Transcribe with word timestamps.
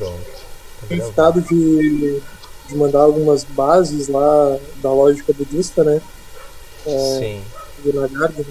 Pronto. 0.00 0.24
Tá 0.80 0.86
ficado 0.86 1.42
de, 1.42 2.22
de 2.68 2.74
mandar 2.74 3.00
algumas 3.00 3.44
bases 3.44 4.08
lá 4.08 4.58
da 4.76 4.90
lógica 4.90 5.30
budista, 5.34 5.84
né? 5.84 6.00
É, 6.86 7.18
Sim. 7.18 7.44
do 7.84 8.00
Nagarjuna. 8.00 8.46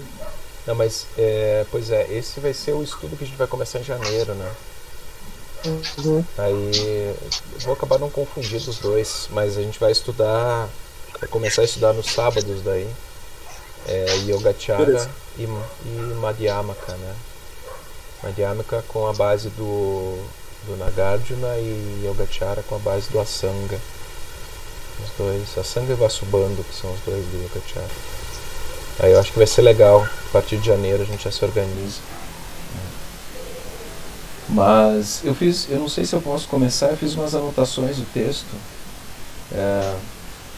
Não, 0.64 0.76
mas, 0.76 1.06
é, 1.18 1.66
pois 1.72 1.90
é, 1.90 2.06
esse 2.12 2.38
vai 2.38 2.54
ser 2.54 2.72
o 2.72 2.82
estudo 2.84 3.16
que 3.16 3.24
a 3.24 3.26
gente 3.26 3.36
vai 3.36 3.48
começar 3.48 3.80
em 3.80 3.84
janeiro, 3.84 4.32
né? 4.34 4.52
Uhum. 5.66 6.24
Aí 6.38 7.14
vou 7.64 7.74
acabar 7.74 7.98
não 7.98 8.08
confundindo 8.08 8.70
os 8.70 8.78
dois, 8.78 9.28
mas 9.32 9.58
a 9.58 9.62
gente 9.62 9.80
vai 9.80 9.90
estudar, 9.90 10.68
vai 11.18 11.28
começar 11.28 11.62
a 11.62 11.64
estudar 11.64 11.92
nos 11.92 12.06
sábados 12.06 12.62
daí. 12.62 12.88
É, 13.88 14.04
Yogacara 14.26 15.10
e, 15.36 15.42
e 15.42 16.14
Madhyamaka, 16.20 16.92
né? 16.92 17.14
Madhyamaka 18.22 18.84
com 18.86 19.06
a 19.06 19.12
base 19.12 19.48
do, 19.50 20.18
do 20.66 20.76
Nagarjuna 20.76 21.56
e 21.58 22.02
Yogacara 22.04 22.62
com 22.62 22.76
a 22.76 22.78
base 22.78 23.08
do 23.10 23.20
Asanga. 23.20 23.78
Os 25.02 25.10
dois, 25.16 25.58
Asanga 25.58 25.92
e 25.92 25.96
Vasubandhu, 25.96 26.64
que 26.64 26.74
são 26.74 26.92
os 26.92 27.00
dois 27.00 27.24
do 27.26 27.44
Yogacara. 27.44 27.90
Aí 28.98 29.12
eu 29.12 29.20
acho 29.20 29.32
que 29.32 29.38
vai 29.38 29.46
ser 29.46 29.62
legal. 29.62 30.02
A 30.02 30.32
partir 30.32 30.58
de 30.58 30.66
janeiro 30.66 31.02
a 31.02 31.06
gente 31.06 31.24
já 31.24 31.30
se 31.30 31.44
organiza. 31.44 32.00
Mas 34.48 35.20
eu 35.24 35.34
fiz, 35.34 35.68
eu 35.70 35.78
não 35.78 35.88
sei 35.88 36.04
se 36.04 36.12
eu 36.12 36.20
posso 36.20 36.48
começar, 36.48 36.88
eu 36.88 36.96
fiz 36.96 37.14
umas 37.14 37.34
anotações 37.34 37.96
do 37.96 38.04
texto. 38.12 38.48
É, 39.52 39.94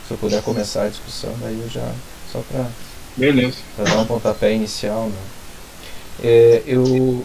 se 0.06 0.14
eu 0.14 0.18
puder 0.18 0.42
começar 0.42 0.84
a 0.84 0.88
discussão, 0.88 1.34
daí 1.40 1.60
eu 1.60 1.68
já. 1.68 1.86
Só 2.32 2.40
para 2.50 2.66
Beleza. 3.16 3.58
dar 3.76 3.98
um 3.98 4.06
pontapé 4.06 4.54
inicial, 4.54 5.08
né? 5.08 5.20
É, 6.24 6.62
eu, 6.66 7.24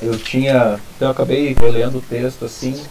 eu 0.00 0.18
tinha. 0.20 0.84
Então 0.94 1.08
eu 1.08 1.12
acabei 1.12 1.54
relendo 1.54 1.98
o 1.98 2.02
texto 2.06 2.44
assim, 2.44 2.90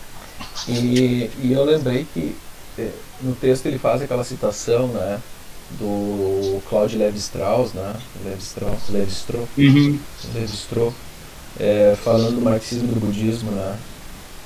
e, 0.68 1.34
e 1.38 1.54
eu 1.54 1.63
lembrei 1.66 2.08
que 2.08 2.45
é, 2.77 3.04
no 3.20 3.38
texto 3.38 3.65
ele 3.68 3.79
faz 3.79 4.02
aquela 4.02 4.24
citação, 4.24 4.93
né? 4.93 5.24
Do 5.70 6.62
Claude 6.65 6.98
Levi-Strauss, 6.98 7.74
né? 7.74 8.07
Levi-Strauss, 8.15 8.90
Levi-Strauss, 8.90 9.52
Uhum. 9.57 10.07
registrou 10.24 11.02
é, 11.55 11.96
falando 11.98 12.35
do 12.35 12.41
marxismo 12.41 12.87
e 12.90 12.90
do 12.93 12.98
budismo, 12.99 13.52
né? 13.54 13.85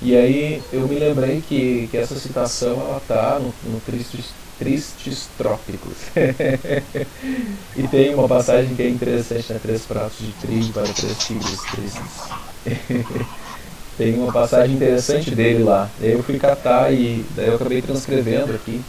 E 0.02 0.16
aí 0.16 0.68
eu 0.72 0.88
me 0.88 1.00
lembrei 1.00 1.42
que, 1.44 1.88
que 1.90 1.98
essa 1.98 2.18
citação 2.18 2.82
ela 2.82 3.02
tá 3.02 3.40
no, 3.40 3.58
no 3.62 3.82
Tristes, 3.82 4.38
Tristes 4.58 5.30
Trópicos. 5.36 6.12
e 7.76 7.88
tem 7.88 8.14
uma 8.14 8.28
passagem 8.28 8.76
que 8.76 8.82
é 8.82 8.90
interessante, 8.90 9.52
né? 9.52 9.60
Três 9.60 9.86
pratos 9.86 10.26
de 10.26 10.34
trigo 10.36 10.74
para 10.74 10.94
três 10.94 11.18
tigres 11.24 11.66
tristes. 11.66 12.38
tem 13.98 14.16
uma 14.16 14.32
passagem 14.32 14.76
interessante 14.76 15.32
dele 15.32 15.64
lá. 15.64 15.90
Eu 16.02 16.24
fui 16.24 16.40
catar 16.40 16.94
e 16.94 17.26
daí 17.36 17.48
eu 17.48 17.56
acabei 17.56 17.82
transcrevendo 17.82 18.54
aqui. 18.54 18.82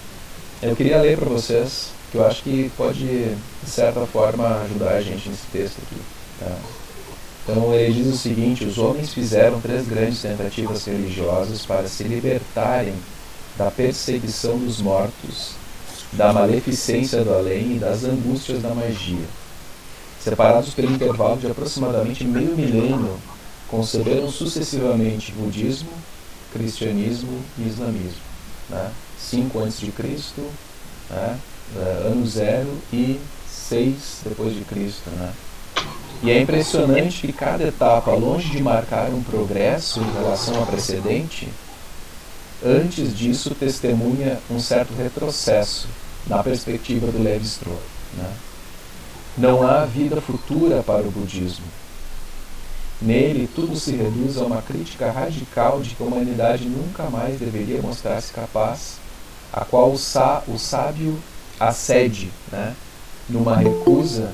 Eu 0.63 0.75
queria 0.75 1.01
ler 1.01 1.19
para 1.19 1.29
vocês, 1.29 1.91
que 2.11 2.19
eu 2.19 2.27
acho 2.27 2.43
que 2.43 2.71
pode, 2.77 3.05
de 3.05 3.71
certa 3.71 4.07
forma, 4.07 4.63
ajudar 4.63 4.93
a 4.93 5.01
gente 5.01 5.29
nesse 5.29 5.47
texto 5.53 5.79
aqui. 5.83 6.01
Tá? 6.41 6.57
Então 7.43 7.75
ele 7.75 7.93
diz 7.93 8.07
o 8.15 8.17
seguinte: 8.17 8.65
os 8.65 8.79
homens 8.79 9.13
fizeram 9.13 9.61
três 9.61 9.87
grandes 9.87 10.23
tentativas 10.23 10.85
religiosas 10.87 11.67
para 11.67 11.87
se 11.87 12.05
libertarem 12.05 12.95
da 13.57 13.71
perseguição 13.71 14.59
dos 14.59 14.81
mortos, 14.81 15.53
da 16.13 16.33
maleficência 16.33 17.23
do 17.23 17.33
além 17.35 17.77
e 17.77 17.79
das 17.79 18.05
angústias 18.05 18.63
da 18.63 18.75
magia. 18.75 19.25
Separados 20.21 20.73
pelo 20.73 20.93
intervalo 20.93 21.37
de 21.37 21.47
aproximadamente 21.47 22.25
meio 22.25 22.57
milênio, 22.57 23.19
conceberam 23.75 24.31
sucessivamente 24.31 25.33
budismo, 25.33 25.91
cristianismo 26.53 27.41
e 27.59 27.67
islamismo. 27.67 28.23
Né? 28.71 28.91
5 29.19 29.59
a.C., 29.65 29.93
né? 31.11 31.39
eh, 31.77 32.07
ano 32.07 32.25
zero 32.25 32.71
e 32.93 33.19
6 33.49 33.95
depois 34.29 34.55
de 34.55 34.61
Cristo. 34.61 35.11
Né? 35.11 35.33
E 36.23 36.31
é 36.31 36.41
impressionante 36.41 37.27
que 37.27 37.33
cada 37.33 37.65
etapa, 37.65 38.13
longe 38.13 38.49
de 38.51 38.63
marcar 38.63 39.11
um 39.11 39.23
progresso 39.23 40.01
em 40.01 40.13
relação 40.13 40.63
à 40.63 40.67
precedente, 40.67 41.49
antes 42.65 43.17
disso 43.17 43.57
testemunha 43.57 44.39
um 44.49 44.61
certo 44.61 44.95
retrocesso 44.95 45.89
na 46.29 46.43
perspectiva 46.45 47.09
do 47.09 47.21
Levi-Strauss. 47.21 47.81
Né? 48.17 48.33
Não 49.37 49.67
há 49.67 49.85
vida 49.85 50.21
futura 50.21 50.81
para 50.85 51.03
o 51.03 51.11
budismo. 51.11 51.67
Nele, 53.03 53.49
tudo 53.55 53.77
se 53.77 53.93
reduz 53.93 54.39
a 54.39 54.45
uma 54.45 54.63
crítica 54.63 55.11
radical 55.11 55.81
de 55.81 55.95
que 55.95 56.03
a 56.03 56.07
humanidade 56.07 56.69
nunca 56.69 57.05
mais 57.11 57.39
deveria 57.39 57.83
mostrar-se 57.83 58.33
capaz, 58.33 58.99
a 59.53 59.65
qual 59.65 59.93
o, 59.93 59.99
sá, 59.99 60.43
o 60.49 60.59
sábio 60.59 61.19
acede, 61.59 62.31
né? 62.51 62.75
numa 63.29 63.57
recusa. 63.57 64.33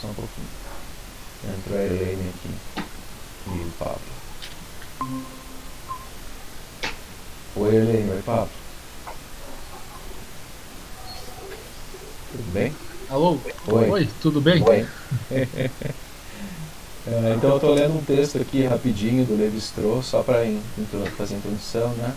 Só 0.00 0.08
um 0.08 0.14
pouquinho. 0.14 0.48
Entrou 1.58 1.78
a 1.78 1.82
Helene 1.82 2.30
aqui. 2.30 2.82
E 3.48 3.50
o 3.50 3.72
Pablo. 3.78 4.00
Oi, 7.56 7.76
Helene. 7.76 8.10
Oi, 8.10 8.22
Pablo. 8.22 8.48
Tudo 12.32 12.52
bem? 12.52 12.72
Alô? 13.08 13.38
Oi. 13.68 14.08
tudo 14.20 14.40
bem? 14.40 14.62
Oi. 14.62 14.86
É, 17.08 17.34
então 17.36 17.50
eu 17.50 17.56
estou 17.56 17.72
lendo 17.72 17.96
um 17.96 18.02
texto 18.02 18.36
aqui 18.38 18.64
rapidinho 18.64 19.24
do 19.24 19.36
Levi 19.36 19.58
Strauss, 19.58 20.06
só 20.06 20.22
para 20.24 20.44
fazer 21.16 21.34
a 21.34 21.38
introdução, 21.38 21.88
né? 21.90 22.12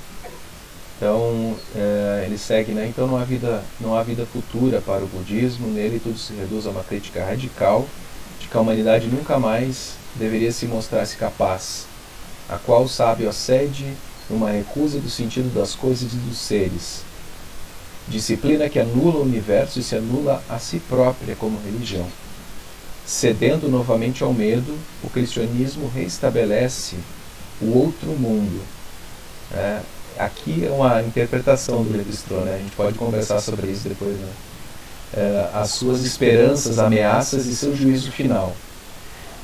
Então 0.98 1.56
é, 1.76 2.24
ele 2.26 2.40
segue, 2.40 2.72
né? 2.72 2.88
Então 2.88 3.06
não 3.06 3.18
há 3.18 3.24
vida, 3.24 3.64
não 3.80 3.96
há 3.96 4.02
vida 4.02 4.26
futura 4.26 4.82
para 4.82 5.04
o 5.04 5.08
budismo. 5.08 5.68
Nele 5.68 6.00
tudo 6.00 6.18
se 6.18 6.34
reduz 6.34 6.66
a 6.66 6.72
uma 6.72 6.84
crítica 6.84 7.24
radical 7.24 7.88
de 8.40 8.48
que 8.48 8.58
a 8.58 8.62
humanidade 8.62 9.08
nunca 9.08 9.38
mais 9.38 9.94
deveria 10.16 10.52
se 10.52 10.66
mostrar-se 10.66 11.16
capaz, 11.18 11.86
a 12.50 12.58
qual 12.58 12.84
o 12.84 12.90
sábio 12.90 13.30
acede 13.30 13.94
numa 14.28 14.50
recusa 14.50 15.00
do 15.00 15.10
sentido 15.10 15.54
das 15.54 15.76
coisas 15.76 16.12
e 16.14 16.16
dos 16.16 16.38
seres. 16.38 17.04
Disciplina 18.08 18.68
que 18.68 18.80
anula 18.80 19.20
o 19.20 19.24
universo 19.24 19.80
e 19.80 19.84
se 19.84 19.96
anula 19.96 20.44
a 20.50 20.58
si 20.58 20.80
própria 20.80 21.36
como 21.36 21.62
religião. 21.64 22.08
Cedendo 23.10 23.68
novamente 23.68 24.24
ao 24.24 24.32
medo, 24.32 24.78
o 25.04 25.10
cristianismo 25.10 25.90
reestabelece 25.90 26.96
o 27.60 27.76
outro 27.76 28.10
mundo. 28.10 28.62
É, 29.52 29.80
aqui 30.16 30.64
é 30.64 30.70
uma 30.70 31.02
interpretação 31.02 31.84
do 31.84 31.98
Levi-Strauss, 31.98 32.46
né? 32.46 32.54
a 32.54 32.58
gente 32.60 32.76
pode 32.76 32.96
conversar 33.00 33.42
sobre 33.42 33.72
isso 33.72 33.90
depois. 33.90 34.16
Né? 34.16 34.30
É, 35.16 35.50
as 35.56 35.72
suas 35.72 36.06
esperanças, 36.06 36.78
ameaças 36.78 37.48
e 37.48 37.56
seu 37.56 37.76
juízo 37.76 38.12
final. 38.12 38.56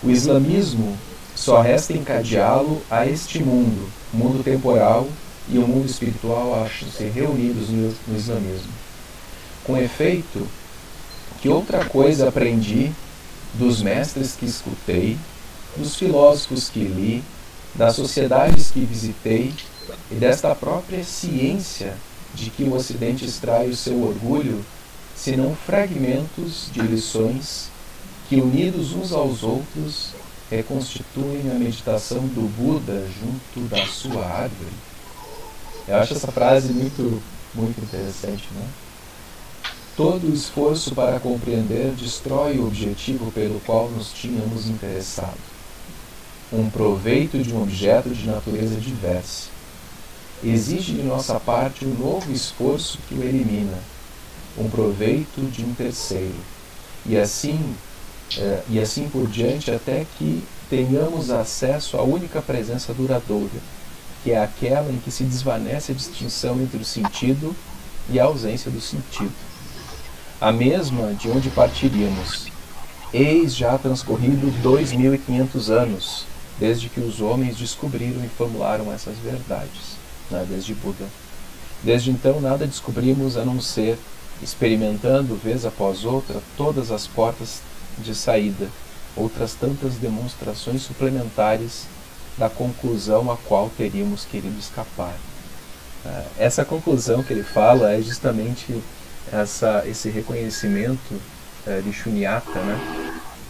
O 0.03 0.11
islamismo 0.11 0.95
só 1.35 1.59
resta 1.59 1.91
encadeá-lo 1.91 2.83
a 2.87 3.07
este 3.07 3.39
mundo, 3.39 3.89
mundo 4.13 4.43
temporal 4.43 5.07
e 5.49 5.57
o 5.57 5.67
mundo 5.67 5.89
espiritual 5.89 6.63
acham-se 6.63 7.05
reunidos 7.05 7.69
no, 7.69 7.91
no 8.07 8.15
islamismo. 8.15 8.71
Com 9.63 9.75
efeito, 9.75 10.47
que 11.41 11.49
outra 11.49 11.83
coisa 11.85 12.29
aprendi 12.29 12.91
dos 13.57 13.81
mestres 13.81 14.35
que 14.35 14.45
escutei, 14.45 15.17
dos 15.77 15.95
filósofos 15.95 16.69
que 16.69 16.79
li, 16.79 17.23
das 17.73 17.95
sociedades 17.95 18.71
que 18.71 18.79
visitei 18.79 19.53
e 20.11 20.15
desta 20.15 20.55
própria 20.55 21.03
ciência 21.03 21.95
de 22.33 22.49
que 22.49 22.63
o 22.63 22.73
Ocidente 22.73 23.25
extrai 23.25 23.69
o 23.69 23.75
seu 23.75 24.01
orgulho, 24.01 24.63
senão 25.15 25.55
fragmentos 25.55 26.69
de 26.71 26.81
lições 26.81 27.69
que, 28.27 28.35
unidos 28.35 28.93
uns 28.93 29.11
aos 29.11 29.43
outros, 29.43 30.09
reconstituem 30.49 31.51
a 31.51 31.55
meditação 31.55 32.19
do 32.19 32.47
Buda 32.57 33.07
junto 33.19 33.67
da 33.69 33.85
sua 33.85 34.25
árvore. 34.25 34.73
Eu 35.87 35.97
acho 35.97 36.13
essa 36.13 36.31
frase 36.31 36.73
muito, 36.73 37.21
muito 37.53 37.79
interessante, 37.81 38.47
né? 38.53 38.67
Todo 39.95 40.27
esforço 40.27 40.93
para 40.93 41.21
compreender 41.21 41.93
destrói 41.93 42.57
o 42.57 42.67
objetivo 42.67 43.31
pelo 43.31 43.61
qual 43.61 43.89
nos 43.89 44.11
tínhamos 44.11 44.67
interessado. 44.67 45.37
Um 46.51 46.69
proveito 46.69 47.37
de 47.41 47.53
um 47.53 47.61
objeto 47.61 48.09
de 48.09 48.27
natureza 48.27 48.75
diversa. 48.75 49.47
Exige 50.43 50.95
de 50.95 51.03
nossa 51.03 51.39
parte 51.39 51.85
um 51.85 51.93
novo 51.93 52.29
esforço 52.29 52.99
que 53.07 53.15
o 53.15 53.23
elimina. 53.23 53.79
Um 54.57 54.69
proveito 54.69 55.49
de 55.49 55.63
um 55.63 55.73
terceiro. 55.73 56.35
E 57.05 57.15
assim, 57.15 57.73
eh, 58.37 58.63
e 58.69 58.79
assim 58.81 59.07
por 59.07 59.25
diante 59.29 59.71
até 59.71 60.05
que 60.17 60.43
tenhamos 60.69 61.29
acesso 61.29 61.95
à 61.95 62.01
única 62.01 62.41
presença 62.41 62.93
duradoura, 62.93 63.61
que 64.25 64.31
é 64.31 64.43
aquela 64.43 64.91
em 64.91 64.97
que 64.97 65.09
se 65.09 65.23
desvanece 65.23 65.93
a 65.93 65.95
distinção 65.95 66.61
entre 66.61 66.79
o 66.79 66.85
sentido 66.85 67.55
e 68.09 68.19
a 68.19 68.25
ausência 68.25 68.69
do 68.69 68.81
sentido 68.81 69.31
a 70.39 70.51
mesma 70.51 71.13
de 71.13 71.29
onde 71.29 71.49
partiríamos. 71.49 72.47
Eis 73.13 73.55
já 73.55 73.77
transcorrido 73.77 74.51
dois 74.61 74.91
mil 74.91 75.13
e 75.13 75.17
quinhentos 75.17 75.69
anos, 75.69 76.25
desde 76.59 76.89
que 76.89 76.99
os 76.99 77.21
homens 77.21 77.57
descobriram 77.57 78.23
e 78.23 78.27
formularam 78.27 78.91
essas 78.91 79.17
verdades, 79.17 79.97
né, 80.29 80.45
desde 80.49 80.73
Buda. 80.73 81.05
Desde 81.83 82.11
então, 82.11 82.41
nada 82.41 82.65
descobrimos 82.65 83.37
a 83.37 83.45
não 83.45 83.61
ser 83.61 83.97
experimentando, 84.41 85.35
vez 85.35 85.65
após 85.65 86.03
outra, 86.03 86.41
todas 86.57 86.91
as 86.91 87.07
portas 87.07 87.61
de 87.97 88.13
saída, 88.13 88.67
outras 89.15 89.53
tantas 89.53 89.93
demonstrações 89.95 90.81
suplementares 90.81 91.85
da 92.37 92.49
conclusão 92.49 93.31
a 93.31 93.37
qual 93.37 93.71
teríamos 93.77 94.25
querido 94.25 94.59
escapar. 94.59 95.15
É, 96.05 96.23
essa 96.37 96.65
conclusão 96.65 97.23
que 97.23 97.31
ele 97.31 97.43
fala 97.43 97.93
é 97.93 98.01
justamente 98.01 98.81
essa, 99.41 99.83
esse 99.85 100.09
reconhecimento 100.09 101.19
é, 101.65 101.81
de 101.81 101.91
Shunyata, 101.91 102.59
né? 102.59 102.79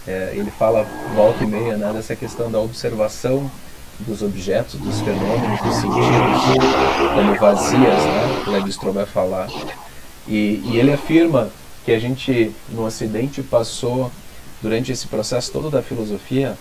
É, 0.07 0.33
ele 0.35 0.51
fala 0.51 0.85
volta 1.15 1.43
e 1.43 1.47
meia 1.47 1.77
né, 1.77 1.91
dessa 1.91 2.15
questão 2.15 2.51
da 2.51 2.59
observação 2.59 3.49
dos 3.99 4.21
objetos, 4.21 4.79
dos 4.79 4.99
fenômenos, 5.01 5.61
dos 5.61 5.75
sentidos, 5.75 7.13
como 7.15 7.35
vazias, 7.39 7.81
né? 7.81 8.43
Levi 8.47 8.71
vai 8.93 9.05
falar. 9.05 9.49
E, 10.27 10.61
e 10.65 10.77
ele 10.77 10.91
afirma 10.91 11.49
que 11.83 11.91
a 11.91 11.99
gente, 11.99 12.53
no 12.69 12.85
Ocidente, 12.85 13.41
passou, 13.41 14.11
durante 14.61 14.91
esse 14.91 15.07
processo 15.07 15.51
todo 15.51 15.69
da 15.69 15.81
filosofia, 15.81 16.57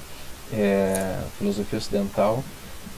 é, 0.53 1.19
filosofia 1.39 1.79
ocidental, 1.79 2.45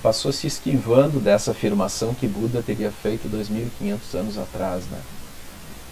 passou 0.02 0.32
se 0.32 0.46
esquivando 0.46 1.18
dessa 1.18 1.52
afirmação 1.52 2.14
que 2.14 2.26
Buda 2.26 2.62
teria 2.62 2.90
feito 2.90 3.28
2.500 3.28 4.18
anos 4.18 4.38
atrás. 4.38 4.84
Né? 4.90 4.98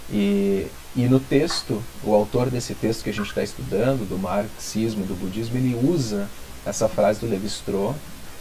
E, 0.09 0.67
e 0.95 1.07
no 1.07 1.19
texto, 1.19 1.81
o 2.03 2.13
autor 2.13 2.49
desse 2.49 2.75
texto 2.75 3.03
que 3.03 3.09
a 3.09 3.13
gente 3.13 3.27
está 3.27 3.43
estudando, 3.43 4.07
do 4.07 4.17
marxismo 4.17 5.03
e 5.03 5.07
do 5.07 5.15
budismo, 5.15 5.57
ele 5.57 5.75
usa 5.75 6.27
essa 6.65 6.87
frase 6.87 7.19
do 7.19 7.27
Levi-Strauss 7.27 7.95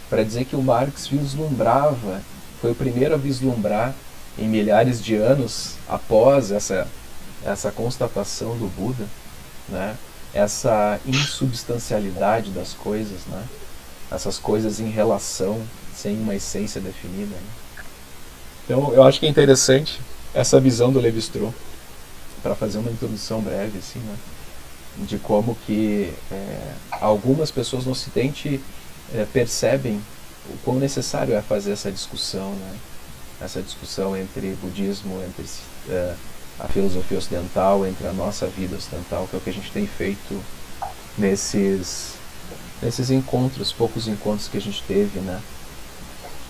para 0.08 0.22
dizer 0.22 0.44
que 0.44 0.56
o 0.56 0.62
Marx 0.62 1.06
vislumbrava, 1.06 2.20
foi 2.60 2.72
o 2.72 2.74
primeiro 2.74 3.14
a 3.14 3.18
vislumbrar 3.18 3.94
em 4.38 4.48
milhares 4.48 5.02
de 5.02 5.14
anos 5.14 5.74
após 5.88 6.50
essa, 6.50 6.86
essa 7.44 7.70
constatação 7.70 8.56
do 8.56 8.66
Buda, 8.68 9.06
né? 9.68 9.96
essa 10.32 11.00
insubstancialidade 11.06 12.50
das 12.50 12.72
coisas, 12.72 13.20
né? 13.26 13.44
essas 14.10 14.38
coisas 14.38 14.80
em 14.80 14.90
relação, 14.90 15.62
sem 15.96 16.18
uma 16.18 16.34
essência 16.34 16.80
definida. 16.80 17.34
Né? 17.34 17.84
Então, 18.64 18.92
eu 18.92 19.02
acho 19.02 19.20
que 19.20 19.26
é 19.26 19.28
interessante 19.28 20.00
essa 20.34 20.60
visão 20.60 20.92
do 20.92 21.00
Levi-Strauss, 21.00 21.54
para 22.42 22.54
fazer 22.54 22.78
uma 22.78 22.90
introdução 22.90 23.40
breve, 23.40 23.78
assim, 23.78 24.00
né? 24.00 24.16
de 24.98 25.18
como 25.18 25.56
que 25.66 26.12
é, 26.30 26.74
algumas 26.90 27.50
pessoas 27.50 27.84
no 27.84 27.92
Ocidente 27.92 28.60
é, 29.14 29.24
percebem 29.32 30.00
o 30.48 30.58
quão 30.58 30.78
necessário 30.78 31.34
é 31.34 31.40
fazer 31.40 31.72
essa 31.72 31.90
discussão, 31.90 32.52
né? 32.52 32.76
essa 33.40 33.62
discussão 33.62 34.16
entre 34.16 34.56
budismo, 34.60 35.20
entre 35.22 35.42
uh, 35.42 36.14
a 36.60 36.68
filosofia 36.68 37.18
ocidental, 37.18 37.86
entre 37.86 38.06
a 38.06 38.12
nossa 38.12 38.46
vida 38.46 38.76
ocidental, 38.76 39.26
que 39.26 39.34
é 39.34 39.38
o 39.38 39.42
que 39.42 39.50
a 39.50 39.52
gente 39.52 39.72
tem 39.72 39.86
feito 39.86 40.40
nesses 41.18 42.14
nesses 42.82 43.10
encontros, 43.10 43.72
poucos 43.72 44.06
encontros 44.06 44.48
que 44.48 44.58
a 44.58 44.60
gente 44.60 44.82
teve, 44.82 45.18
né? 45.20 45.40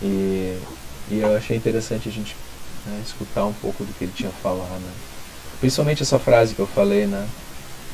E, 0.03 0.59
e 1.11 1.19
eu 1.21 1.37
achei 1.37 1.57
interessante 1.57 2.09
a 2.09 2.13
gente 2.13 2.37
né, 2.87 3.03
escutar 3.05 3.45
um 3.45 3.53
pouco 3.53 3.85
do 3.85 3.93
que 3.93 4.05
ele 4.05 4.13
tinha 4.15 4.31
falado, 4.31 4.81
né? 4.81 4.93
Principalmente 5.61 6.03
essa 6.03 6.19
frase 6.19 6.55
que 6.55 6.61
eu 6.61 6.67
falei, 6.67 7.07
né? 7.07 7.27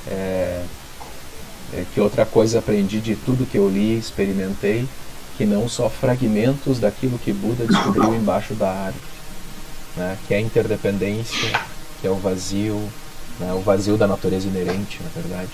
É, 0.06 0.64
é 1.72 1.84
que 1.94 2.00
outra 2.00 2.26
coisa 2.26 2.58
aprendi 2.58 3.00
de 3.00 3.14
tudo 3.14 3.46
que 3.46 3.58
eu 3.58 3.68
li, 3.68 3.96
experimentei, 3.96 4.88
que 5.36 5.46
não 5.46 5.68
só 5.68 5.88
fragmentos 5.88 6.78
daquilo 6.78 7.18
que 7.18 7.32
Buda 7.32 7.66
descobriu 7.66 8.14
embaixo 8.14 8.54
da 8.54 8.68
árvore, 8.70 9.04
né? 9.96 10.18
que 10.26 10.34
é 10.34 10.38
a 10.38 10.40
interdependência, 10.40 11.60
que 12.00 12.06
é 12.06 12.10
o 12.10 12.16
vazio, 12.16 12.76
né? 13.38 13.52
o 13.54 13.60
vazio 13.60 13.96
da 13.96 14.06
natureza 14.06 14.48
inerente, 14.48 15.00
na 15.02 15.08
verdade. 15.22 15.52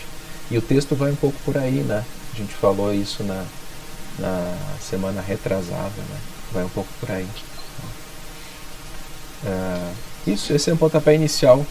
E 0.51 0.59
o 0.59 0.63
texto 0.63 0.97
vai 0.97 1.13
um 1.13 1.17
pouco 1.17 1.37
por 1.45 1.57
aí, 1.59 1.83
né? 1.83 2.05
A 2.33 2.37
gente 2.37 2.55
falou 2.55 2.93
isso 2.93 3.23
na, 3.23 3.45
na 4.19 4.57
semana 4.81 5.21
retrasada, 5.21 6.03
né? 6.11 6.19
Vai 6.53 6.65
um 6.65 6.69
pouco 6.69 6.89
por 7.01 7.11
aí. 7.11 7.29
É, 9.47 9.93
isso, 10.27 10.53
esse 10.53 10.71
é 10.71 10.75
um 10.75 10.77
pontapé 10.77 11.15
inicial. 11.15 11.65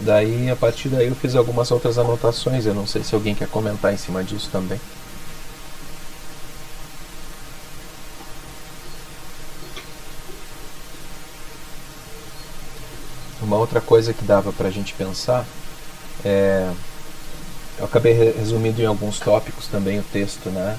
Daí, 0.00 0.50
a 0.50 0.56
partir 0.56 0.88
daí, 0.88 1.06
eu 1.06 1.14
fiz 1.14 1.36
algumas 1.36 1.70
outras 1.70 1.98
anotações. 1.98 2.66
Eu 2.66 2.74
não 2.74 2.86
sei 2.86 3.04
se 3.04 3.14
alguém 3.14 3.34
quer 3.34 3.48
comentar 3.48 3.94
em 3.94 3.96
cima 3.96 4.24
disso 4.24 4.48
também. 4.50 4.80
Uma 13.40 13.56
outra 13.56 13.80
coisa 13.80 14.12
que 14.12 14.24
dava 14.24 14.52
para 14.52 14.68
a 14.68 14.70
gente 14.70 14.94
pensar 14.94 15.44
é. 16.24 16.70
Eu 17.78 17.86
acabei 17.86 18.12
resumindo 18.12 18.80
em 18.80 18.86
alguns 18.86 19.18
tópicos 19.18 19.66
também 19.66 19.98
o 19.98 20.02
texto, 20.04 20.48
né? 20.48 20.78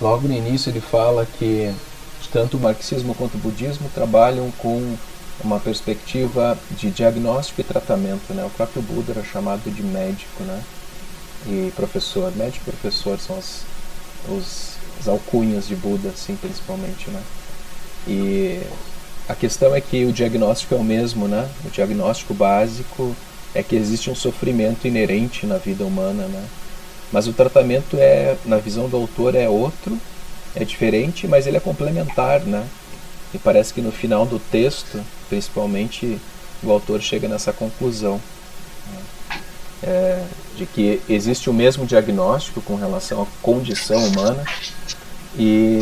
Logo 0.00 0.26
no 0.26 0.34
início 0.34 0.70
ele 0.70 0.80
fala 0.80 1.24
que 1.24 1.72
tanto 2.32 2.56
o 2.56 2.60
marxismo 2.60 3.14
quanto 3.14 3.36
o 3.36 3.38
budismo 3.38 3.90
trabalham 3.94 4.50
com 4.58 4.96
uma 5.42 5.60
perspectiva 5.60 6.58
de 6.70 6.90
diagnóstico 6.90 7.60
e 7.60 7.64
tratamento, 7.64 8.34
né? 8.34 8.44
O 8.44 8.50
próprio 8.50 8.82
Buda 8.82 9.12
era 9.12 9.24
chamado 9.24 9.70
de 9.70 9.82
médico, 9.82 10.42
né? 10.42 10.62
E 11.46 11.72
professor, 11.76 12.34
médico 12.36 12.68
e 12.68 12.72
professor 12.72 13.18
são 13.18 13.38
as, 13.38 13.62
os, 14.28 14.72
as 15.00 15.08
alcunhas 15.08 15.68
de 15.68 15.76
Buda, 15.76 16.08
assim, 16.08 16.36
principalmente, 16.36 17.08
né? 17.10 17.22
E 18.06 18.60
a 19.28 19.34
questão 19.34 19.74
é 19.74 19.80
que 19.80 20.04
o 20.04 20.12
diagnóstico 20.12 20.74
é 20.74 20.78
o 20.78 20.84
mesmo, 20.84 21.28
né? 21.28 21.48
O 21.64 21.70
diagnóstico 21.70 22.34
básico 22.34 23.14
é 23.54 23.62
que 23.62 23.76
existe 23.76 24.10
um 24.10 24.14
sofrimento 24.14 24.86
inerente 24.86 25.46
na 25.46 25.58
vida 25.58 25.84
humana, 25.84 26.26
né? 26.26 26.44
Mas 27.12 27.26
o 27.26 27.32
tratamento 27.32 27.96
é, 27.98 28.36
na 28.44 28.58
visão 28.58 28.88
do 28.88 28.96
autor, 28.96 29.34
é 29.34 29.48
outro, 29.48 29.98
é 30.54 30.64
diferente, 30.64 31.26
mas 31.26 31.46
ele 31.46 31.56
é 31.56 31.60
complementar, 31.60 32.40
né? 32.40 32.66
E 33.32 33.38
parece 33.38 33.74
que 33.74 33.80
no 33.80 33.92
final 33.92 34.24
do 34.24 34.38
texto, 34.38 35.00
principalmente, 35.28 36.18
o 36.62 36.70
autor 36.70 37.00
chega 37.02 37.28
nessa 37.28 37.52
conclusão 37.52 38.20
né? 38.92 39.00
é, 39.82 40.24
de 40.56 40.66
que 40.66 41.00
existe 41.08 41.48
o 41.48 41.52
mesmo 41.52 41.86
diagnóstico 41.86 42.60
com 42.60 42.74
relação 42.74 43.22
à 43.22 43.26
condição 43.42 44.04
humana 44.06 44.44
e 45.38 45.78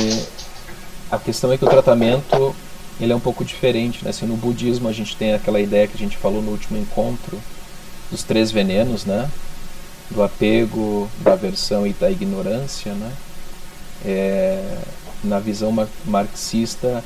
a 1.11 1.19
questão 1.19 1.53
é 1.53 1.57
que 1.57 1.65
o 1.65 1.69
tratamento 1.69 2.55
ele 3.01 3.13
é 3.13 3.17
um 3.17 3.21
pouco 3.21 3.45
diferente. 3.45 4.05
Né? 4.05 4.11
Assim, 4.11 4.27
no 4.27 4.37
budismo 4.37 4.89
a 4.89 4.93
gente 4.93 5.17
tem 5.17 5.35
aquela 5.35 5.61
ideia 5.61 5.87
que 5.87 5.95
a 5.95 5.99
gente 5.99 6.17
falou 6.17 6.43
no 6.43 6.51
último 6.51 6.79
encontro 6.79 7.41
dos 8.11 8.23
três 8.23 8.51
venenos, 8.51 9.05
né? 9.05 9.31
do 10.11 10.23
apego, 10.23 11.11
da 11.21 11.33
aversão 11.33 11.87
e 11.87 11.93
da 11.93 12.11
ignorância. 12.11 12.93
Né? 12.93 13.13
É, 14.07 14.79
na 15.25 15.41
visão 15.41 15.75
marxista 16.05 17.03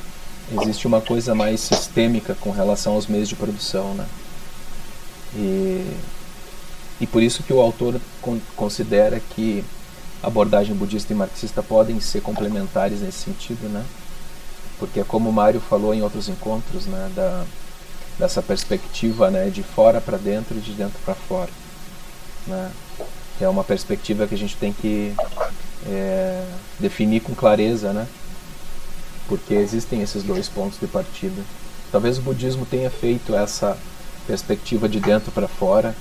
existe 0.51 0.85
uma 0.85 1.01
coisa 1.01 1.33
mais 1.33 1.59
sistêmica 1.59 2.35
com 2.35 2.51
relação 2.51 2.93
aos 2.93 3.07
meios 3.07 3.27
de 3.27 3.35
produção. 3.35 3.93
Né? 3.95 4.05
E, 5.35 5.97
e 7.01 7.07
por 7.07 7.23
isso 7.23 7.43
que 7.43 7.51
o 7.51 7.59
autor 7.59 7.99
considera 8.55 9.19
que 9.19 9.63
abordagem 10.21 10.75
budista 10.75 11.11
e 11.11 11.15
marxista 11.15 11.63
podem 11.63 11.99
ser 11.99 12.21
complementares 12.21 13.01
nesse 13.01 13.19
sentido, 13.19 13.67
né? 13.67 13.83
porque 14.81 14.99
é 14.99 15.03
como 15.03 15.29
o 15.29 15.33
Mário 15.33 15.61
falou 15.61 15.93
em 15.93 16.01
outros 16.01 16.27
encontros, 16.27 16.87
né, 16.87 17.11
da, 17.15 17.45
dessa 18.17 18.41
perspectiva 18.41 19.29
né, 19.29 19.47
de 19.51 19.61
fora 19.61 20.01
para 20.01 20.17
dentro 20.17 20.57
e 20.57 20.59
de 20.59 20.73
dentro 20.73 20.97
para 21.05 21.13
fora. 21.13 21.51
Né, 22.47 22.71
que 23.37 23.43
é 23.43 23.47
uma 23.47 23.63
perspectiva 23.63 24.25
que 24.25 24.33
a 24.33 24.37
gente 24.37 24.57
tem 24.57 24.73
que 24.73 25.13
é, 25.87 26.45
definir 26.79 27.21
com 27.21 27.33
clareza, 27.33 27.93
né, 27.93 28.07
porque 29.27 29.53
existem 29.53 30.01
esses 30.01 30.23
dois 30.23 30.49
pontos 30.49 30.79
de 30.79 30.87
partida. 30.87 31.41
Talvez 31.91 32.17
o 32.17 32.21
budismo 32.21 32.65
tenha 32.65 32.89
feito 32.89 33.35
essa 33.35 33.77
perspectiva 34.27 34.87
de 34.87 34.99
dentro 34.99 35.31
para 35.31 35.47
fora, 35.47 35.95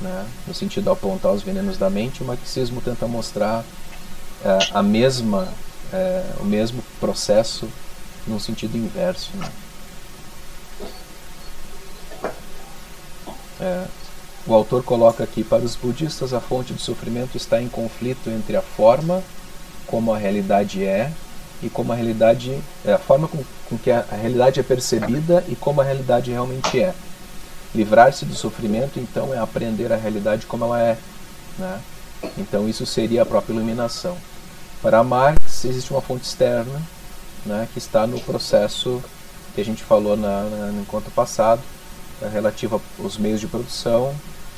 né, 0.00 0.26
no 0.46 0.54
sentido 0.54 0.84
de 0.84 0.90
apontar 0.90 1.32
os 1.32 1.42
venenos 1.42 1.76
da 1.76 1.90
mente, 1.90 2.22
o 2.22 2.26
marxismo 2.26 2.80
tenta 2.80 3.06
mostrar 3.06 3.64
é, 4.44 4.58
a 4.72 4.82
mesma, 4.82 5.48
é, 5.92 6.24
o 6.40 6.44
mesmo 6.44 6.82
processo 7.00 7.68
num 8.26 8.38
sentido 8.38 8.76
inverso. 8.76 9.30
Né? 9.36 9.50
É, 13.60 13.84
o 14.46 14.54
autor 14.54 14.82
coloca 14.82 15.24
aqui: 15.24 15.44
para 15.44 15.64
os 15.64 15.76
budistas, 15.76 16.32
a 16.32 16.40
fonte 16.40 16.72
do 16.72 16.80
sofrimento 16.80 17.36
está 17.36 17.60
em 17.60 17.68
conflito 17.68 18.30
entre 18.30 18.56
a 18.56 18.62
forma 18.62 19.22
como 19.86 20.12
a 20.12 20.18
realidade 20.18 20.84
é 20.84 21.10
e 21.62 21.68
como 21.68 21.92
a 21.92 21.96
realidade 21.96 22.58
é 22.84 22.92
a 22.92 22.98
forma 22.98 23.26
com, 23.26 23.42
com 23.68 23.78
que 23.78 23.90
a, 23.90 24.04
a 24.10 24.14
realidade 24.14 24.60
é 24.60 24.62
percebida 24.62 25.44
e 25.48 25.56
como 25.56 25.80
a 25.80 25.84
realidade 25.84 26.30
realmente 26.30 26.80
é. 26.80 26.94
Livrar-se 27.74 28.24
do 28.24 28.34
sofrimento, 28.34 28.98
então, 28.98 29.34
é 29.34 29.38
aprender 29.38 29.92
a 29.92 29.96
realidade 29.96 30.46
como 30.46 30.64
ela 30.64 30.80
é. 30.80 30.96
Né? 31.58 31.80
Então, 32.38 32.68
isso 32.68 32.86
seria 32.86 33.22
a 33.22 33.26
própria 33.26 33.52
iluminação. 33.52 34.16
Para 34.80 35.02
Marx, 35.02 35.64
existe 35.64 35.90
uma 35.90 36.00
fonte 36.00 36.24
externa 36.24 36.80
né, 37.44 37.68
que 37.72 37.78
está 37.78 38.06
no 38.06 38.20
processo 38.20 39.02
que 39.54 39.60
a 39.60 39.64
gente 39.64 39.82
falou 39.82 40.16
na, 40.16 40.44
na, 40.44 40.66
no 40.68 40.82
encontro 40.82 41.10
passado, 41.10 41.60
né, 42.20 42.30
relativo 42.32 42.80
aos 42.98 43.18
meios 43.18 43.40
de 43.40 43.46
produção, 43.46 44.14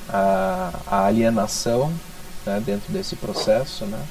a, 0.09 0.73
a 0.87 1.07
alienação 1.07 1.93
né, 2.45 2.63
dentro 2.65 2.93
desse 2.93 3.17
processo. 3.17 3.85
Né, 3.85 4.03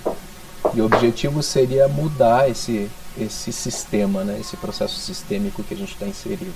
e 0.74 0.82
o 0.82 0.86
objetivo 0.86 1.42
seria 1.42 1.88
mudar 1.88 2.50
esse, 2.50 2.90
esse 3.18 3.52
sistema, 3.52 4.24
né, 4.24 4.38
esse 4.40 4.58
processo 4.58 5.00
sistêmico 5.00 5.64
que 5.64 5.74
a 5.74 5.78
gente 5.78 5.94
está 5.94 6.06
inserido. 6.06 6.54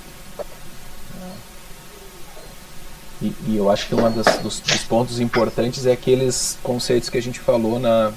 E, 3.22 3.32
e, 3.46 3.56
eu 3.56 3.70
acho 3.70 3.86
que 3.86 3.94
um 3.94 4.10
dos, 4.10 4.60
dos, 4.60 4.84
pontos 4.84 5.18
importantes 5.18 5.86
é 5.86 5.92
aqueles 5.92 6.58
conceitos 6.62 7.08
que 7.08 7.16
a 7.16 7.22
gente 7.22 7.40
falou 7.40 7.78
na, 7.78 8.12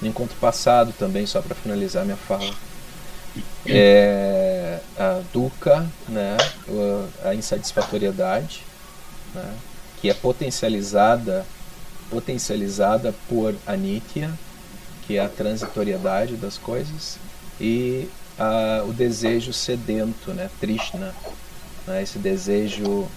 no 0.00 0.06
encontro 0.06 0.36
passado 0.36 0.94
também, 0.96 1.26
só 1.26 1.40
para 1.40 1.54
finalizar 1.54 2.04
minha 2.04 2.16
fala. 2.16 2.54
É 3.66 4.51
a 4.98 5.22
dukkha, 5.32 5.86
né, 6.08 6.36
a 7.24 7.34
insatisfatoriedade, 7.34 8.64
né, 9.34 9.54
que 10.00 10.10
é 10.10 10.14
potencializada 10.14 11.46
potencializada 12.10 13.14
por 13.26 13.54
anitya, 13.66 14.30
que 15.06 15.16
é 15.16 15.24
a 15.24 15.30
transitoriedade 15.30 16.36
das 16.36 16.58
coisas, 16.58 17.16
e 17.58 18.06
a, 18.38 18.84
o 18.86 18.92
desejo 18.92 19.50
sedento, 19.50 20.34
né, 20.34 20.50
trishna, 20.60 21.14
né, 21.86 22.02
esse 22.02 22.18
desejo 22.18 23.08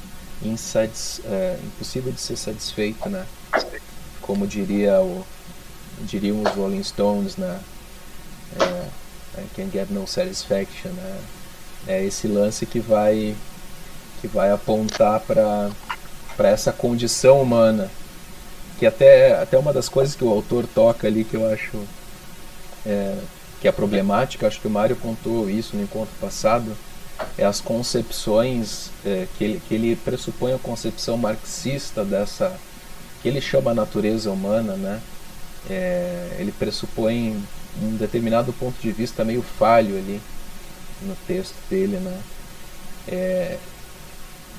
insatis, 0.42 1.22
é, 1.26 1.58
impossível 1.64 2.12
de 2.12 2.20
ser 2.20 2.38
satisfeito, 2.38 3.10
né? 3.10 3.26
Como 4.22 4.48
diria 4.48 5.00
o, 5.02 5.26
diriam 6.02 6.42
os 6.42 6.52
Rolling 6.52 6.84
Stones, 6.84 7.38
né? 7.38 7.60
É, 8.60 8.88
I 9.42 9.48
can 9.56 9.70
get 9.72 9.90
no 9.90 10.08
satisfaction, 10.08 10.92
né? 10.92 11.20
É 11.88 12.04
esse 12.04 12.28
lance 12.28 12.66
que 12.66 12.80
vai 12.80 13.36
que 14.22 14.28
vai 14.28 14.52
apontar 14.52 15.20
para 15.22 15.70
para 16.36 16.50
essa 16.50 16.72
condição 16.74 17.42
humana, 17.42 17.90
que 18.78 18.86
até 18.86 19.40
até 19.42 19.58
uma 19.58 19.72
das 19.72 19.88
coisas 19.88 20.16
que 20.16 20.24
o 20.24 20.30
autor 20.30 20.66
toca 20.68 21.08
ali 21.08 21.24
que 21.24 21.36
eu 21.36 21.48
acho 21.48 21.78
é, 22.86 23.18
que 23.62 23.68
é 23.68 23.72
problemática, 23.72 24.48
acho 24.48 24.60
que 24.60 24.68
o 24.68 24.72
Mário 24.72 24.96
contou 24.96 25.50
isso 25.50 25.76
no 25.76 25.84
encontro 25.84 26.14
passado, 26.20 26.76
é 27.38 27.46
as 27.46 27.62
concepções 27.62 28.92
é, 29.06 29.28
que, 29.38 29.44
ele, 29.44 29.62
que 29.68 29.74
ele 29.74 29.96
pressupõe 29.96 30.54
a 30.54 30.60
concepção 30.60 31.18
marxista 31.18 32.04
dessa 32.04 32.56
que 33.22 33.30
ele 33.30 33.42
chama 33.42 33.74
natureza 33.74 34.30
humana, 34.30 34.76
né? 34.76 35.02
É, 35.68 36.36
ele 36.38 36.52
pressupõe 36.52 37.42
um 37.82 37.96
determinado 37.96 38.54
ponto 38.54 38.80
de 38.80 38.92
vista 38.92 39.24
meio 39.24 39.42
falho 39.42 39.98
ali 39.98 40.22
no 41.02 41.16
texto 41.28 41.56
dele, 41.70 41.98
né? 41.98 42.18
É, 43.08 43.58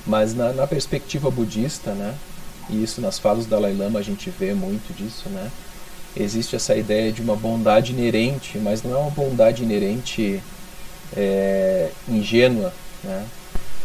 mas 0.06 0.34
na, 0.34 0.52
na, 0.52 0.66
perspectiva 0.66 1.30
budista, 1.30 1.92
né? 1.92 2.14
E 2.70 2.82
isso 2.82 3.00
nas 3.00 3.18
falas 3.18 3.44
do 3.46 3.50
Dalai 3.50 3.74
Lama 3.74 3.98
a 3.98 4.02
gente 4.02 4.30
vê 4.30 4.54
muito 4.54 4.94
disso, 4.94 5.28
né? 5.28 5.50
Existe 6.16 6.56
essa 6.56 6.74
ideia 6.74 7.12
de 7.12 7.20
uma 7.20 7.36
bondade 7.36 7.92
inerente, 7.92 8.58
mas 8.58 8.82
não 8.82 8.94
é 8.94 8.96
uma 8.96 9.10
bondade 9.10 9.62
inerente 9.62 10.40
é, 11.14 11.90
ingênua. 12.08 12.72
Né? 13.04 13.26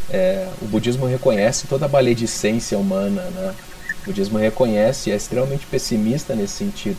É, 0.10 0.48
o 0.62 0.66
budismo 0.66 1.06
reconhece 1.06 1.68
toda 1.68 1.88
a 1.88 1.90
maledicência 1.90 2.78
humana. 2.78 3.24
Né? 3.24 3.54
O 4.02 4.06
budismo 4.06 4.38
reconhece 4.38 5.10
e 5.10 5.14
é 5.14 5.18
extremamente 5.18 5.66
pessimista 5.66 6.34
nesse 6.34 6.54
sentido. 6.54 6.98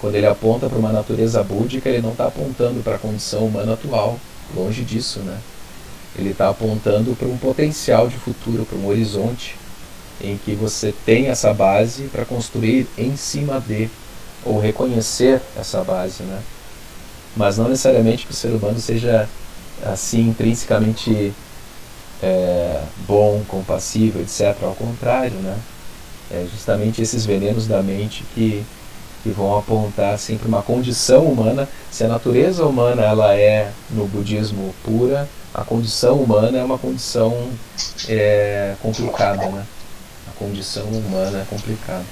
Quando 0.00 0.14
ele 0.14 0.26
aponta 0.26 0.68
para 0.68 0.78
uma 0.78 0.92
natureza 0.92 1.42
búdica, 1.42 1.88
ele 1.88 2.02
não 2.02 2.12
está 2.12 2.26
apontando 2.26 2.82
para 2.82 2.96
a 2.96 2.98
condição 2.98 3.46
humana 3.46 3.74
atual, 3.74 4.18
longe 4.54 4.82
disso. 4.82 5.20
Né? 5.20 5.38
Ele 6.16 6.30
está 6.30 6.48
apontando 6.48 7.14
para 7.16 7.28
um 7.28 7.36
potencial 7.36 8.08
de 8.08 8.16
futuro, 8.16 8.64
para 8.64 8.78
um 8.78 8.86
horizonte 8.86 9.56
em 10.20 10.36
que 10.36 10.54
você 10.54 10.94
tem 11.04 11.28
essa 11.28 11.52
base 11.52 12.04
para 12.04 12.24
construir 12.24 12.86
em 12.96 13.16
cima 13.16 13.60
de, 13.60 13.88
ou 14.44 14.60
reconhecer 14.60 15.40
essa 15.58 15.82
base. 15.82 16.22
Né? 16.22 16.40
Mas 17.36 17.58
não 17.58 17.68
necessariamente 17.68 18.26
que 18.26 18.32
o 18.32 18.36
ser 18.36 18.48
humano 18.48 18.78
seja 18.78 19.28
assim 19.84 20.28
intrinsecamente 20.28 21.32
é, 22.22 22.80
bom, 23.06 23.42
compassivo, 23.48 24.20
etc. 24.20 24.56
Ao 24.62 24.74
contrário, 24.74 25.36
né? 25.38 25.56
É 26.30 26.46
justamente 26.50 27.02
esses 27.02 27.26
venenos 27.26 27.66
da 27.66 27.82
mente 27.82 28.24
que, 28.34 28.64
que 29.22 29.30
vão 29.30 29.56
apontar 29.56 30.18
para 30.18 30.48
uma 30.48 30.62
condição 30.62 31.24
humana. 31.24 31.68
Se 31.90 32.04
a 32.04 32.08
natureza 32.08 32.64
humana 32.64 33.02
ela 33.02 33.34
é 33.34 33.70
no 33.90 34.06
budismo 34.06 34.74
pura, 34.84 35.28
a 35.54 35.62
condição 35.64 36.16
humana 36.16 36.58
é 36.58 36.64
uma 36.64 36.78
condição 36.78 37.50
é, 38.08 38.74
complicada, 38.80 39.48
né? 39.48 39.64
A 40.28 40.38
condição 40.38 40.84
humana 40.84 41.40
é 41.40 41.44
complicada. 41.48 42.04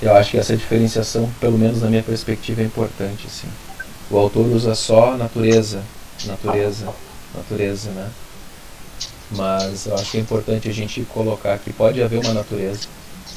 Eu 0.00 0.14
acho 0.16 0.30
que 0.30 0.38
essa 0.38 0.56
diferenciação, 0.56 1.28
pelo 1.40 1.58
menos 1.58 1.82
na 1.82 1.88
minha 1.88 2.02
perspectiva, 2.02 2.62
é 2.62 2.64
importante. 2.64 3.26
Assim. 3.26 3.48
O 4.10 4.16
autor 4.16 4.46
usa 4.46 4.74
só 4.74 5.16
natureza 5.16 5.82
natureza, 6.26 6.92
natureza, 7.34 7.90
né? 7.90 8.10
Mas 9.30 9.86
eu 9.86 9.94
acho 9.94 10.10
que 10.10 10.16
é 10.16 10.20
importante 10.20 10.68
a 10.68 10.72
gente 10.72 11.02
colocar 11.02 11.58
que 11.58 11.72
pode 11.72 12.02
haver 12.02 12.18
uma 12.18 12.32
natureza, 12.32 12.88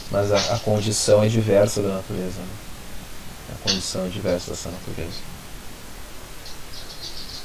mas 0.09 0.31
a, 0.31 0.55
a 0.55 0.59
condição 0.59 1.23
é 1.23 1.27
diversa 1.27 1.81
da 1.81 1.89
natureza. 1.89 2.39
Né? 2.39 2.70
A 3.51 3.55
condição 3.63 4.08
diversa 4.10 4.51
dessa 4.51 4.70
natureza. 4.72 5.20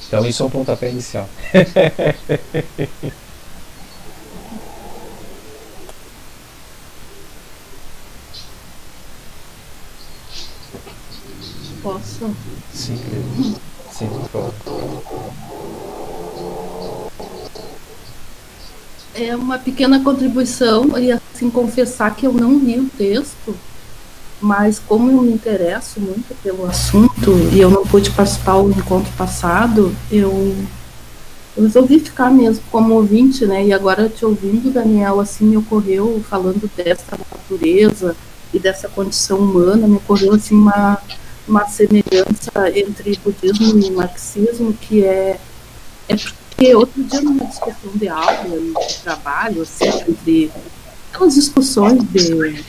Então 0.07 0.25
isso 0.25 0.41
é 0.41 0.45
um 0.45 0.49
pontapé 0.49 0.89
inicial. 0.89 1.29
Posso? 11.83 12.35
Sim, 12.73 12.97
querido. 12.97 13.59
Sim, 13.91 14.09
por 14.09 14.29
favor. 14.29 14.53
É 19.15 19.35
uma 19.35 19.57
pequena 19.57 20.03
contribuição 20.03 20.97
e 20.99 21.11
assim 21.11 21.49
confessar 21.49 22.15
que 22.15 22.27
eu 22.27 22.33
não 22.33 22.59
li 22.59 22.79
o 22.79 22.89
texto, 22.89 23.57
mas 24.39 24.79
como 24.79 25.11
eu 25.11 25.21
me 25.21 25.31
interesso 25.31 25.99
muito 25.99 26.35
pelo 26.43 26.65
assunto 26.65 27.31
e 27.51 27.59
eu 27.59 27.69
não 27.69 27.85
pude 27.85 28.11
participar 28.11 28.61
do 28.61 28.71
encontro 28.71 29.11
passado, 29.17 29.95
eu, 30.11 30.55
resolvi 31.55 31.99
ficar 31.99 32.29
mesmo 32.29 32.63
como 32.71 32.93
ouvinte, 32.93 33.45
né? 33.45 33.65
E 33.65 33.73
agora 33.73 34.07
te 34.07 34.23
ouvindo, 34.23 34.71
Daniel, 34.71 35.19
assim 35.19 35.45
me 35.45 35.57
ocorreu 35.57 36.23
falando 36.29 36.69
dessa 36.75 37.17
natureza 37.17 38.15
e 38.53 38.59
dessa 38.59 38.87
condição 38.87 39.39
humana, 39.39 39.87
me 39.87 39.97
ocorreu 39.97 40.33
assim 40.33 40.55
uma 40.55 41.01
uma 41.47 41.65
semelhança 41.67 42.69
entre 42.75 43.17
budismo 43.23 43.79
e 43.79 43.91
marxismo 43.91 44.73
que 44.73 45.05
é, 45.05 45.39
é 46.09 46.15
porque 46.17 46.75
outro 46.75 47.01
dia 47.03 47.21
numa 47.21 47.45
discussão 47.45 47.91
de 47.95 48.09
aula 48.09 48.59
de 48.59 48.97
trabalho 49.01 49.61
assim, 49.61 49.87
entre 50.09 50.51
aquelas 51.09 51.35
discussões 51.35 52.03
de 52.11 52.65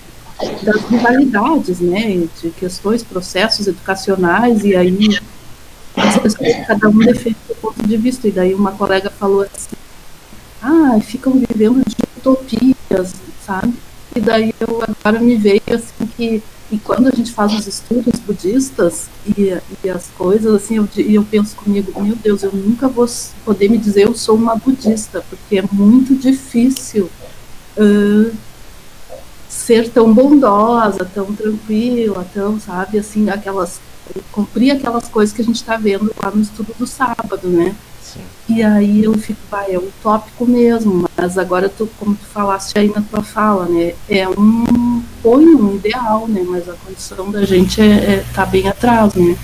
das 0.62 0.82
rivalidades, 0.84 1.80
né, 1.80 2.28
de 2.40 2.50
questões, 2.50 3.02
processos 3.02 3.66
educacionais 3.66 4.64
e 4.64 4.76
aí 4.76 5.18
as 5.96 6.18
pessoas, 6.18 6.66
cada 6.66 6.88
um 6.88 6.98
defende 6.98 7.36
o 7.48 7.54
ponto 7.56 7.86
de 7.86 7.96
vista 7.96 8.28
e 8.28 8.30
daí 8.30 8.54
uma 8.54 8.72
colega 8.72 9.10
falou 9.10 9.42
assim, 9.42 9.76
ah, 10.62 10.98
ficam 11.00 11.32
vivendo 11.32 11.82
de 11.84 11.96
utopias, 12.16 13.14
sabe? 13.44 13.74
E 14.14 14.20
daí 14.20 14.54
eu 14.60 14.82
agora 14.82 15.20
me 15.20 15.36
veio 15.36 15.62
assim 15.68 16.06
que 16.16 16.42
e 16.70 16.76
quando 16.78 17.08
a 17.08 17.10
gente 17.10 17.32
faz 17.32 17.54
os 17.54 17.66
estudos 17.66 18.20
budistas 18.20 19.08
e, 19.26 19.56
e 19.82 19.88
as 19.88 20.08
coisas, 20.08 20.54
assim, 20.54 20.76
eu, 20.76 20.86
eu 20.98 21.24
penso 21.24 21.56
comigo, 21.56 21.98
meu 22.02 22.14
Deus, 22.14 22.42
eu 22.42 22.52
nunca 22.52 22.86
vou 22.88 23.06
poder 23.42 23.70
me 23.70 23.78
dizer 23.78 24.02
eu 24.02 24.14
sou 24.14 24.36
uma 24.36 24.54
budista, 24.54 25.24
porque 25.30 25.58
é 25.58 25.64
muito 25.72 26.14
difícil 26.14 27.08
uh, 27.78 28.36
ser 29.68 29.90
tão 29.90 30.14
bondosa, 30.14 31.04
tão 31.04 31.26
tranquila, 31.34 32.26
tão, 32.32 32.58
sabe, 32.58 32.98
assim, 32.98 33.28
aquelas 33.28 33.78
cumprir 34.32 34.70
aquelas 34.70 35.06
coisas 35.06 35.34
que 35.34 35.42
a 35.42 35.44
gente 35.44 35.56
está 35.56 35.76
vendo 35.76 36.10
lá 36.22 36.30
no 36.30 36.40
estudo 36.40 36.74
do 36.78 36.86
sábado, 36.86 37.46
né? 37.46 37.76
Sim. 38.02 38.22
E 38.48 38.62
aí 38.62 39.04
eu 39.04 39.12
fico, 39.18 39.38
vai, 39.50 39.74
é 39.74 39.78
utópico 39.78 40.46
mesmo, 40.46 41.06
mas 41.14 41.36
agora 41.36 41.68
tu, 41.68 41.86
como 41.98 42.14
tu 42.14 42.24
falaste 42.24 42.78
aí 42.78 42.88
na 42.88 43.02
tua 43.02 43.22
fala, 43.22 43.66
né, 43.66 43.92
é 44.08 44.26
um 44.26 45.04
põe 45.22 45.44
um 45.44 45.76
ideal, 45.76 46.26
né, 46.26 46.42
mas 46.48 46.66
a 46.66 46.72
condição 46.72 47.30
da 47.30 47.44
gente 47.44 47.78
é, 47.82 47.84
é 47.84 48.24
tá 48.34 48.46
bem 48.46 48.66
atrás, 48.66 49.12
né? 49.12 49.36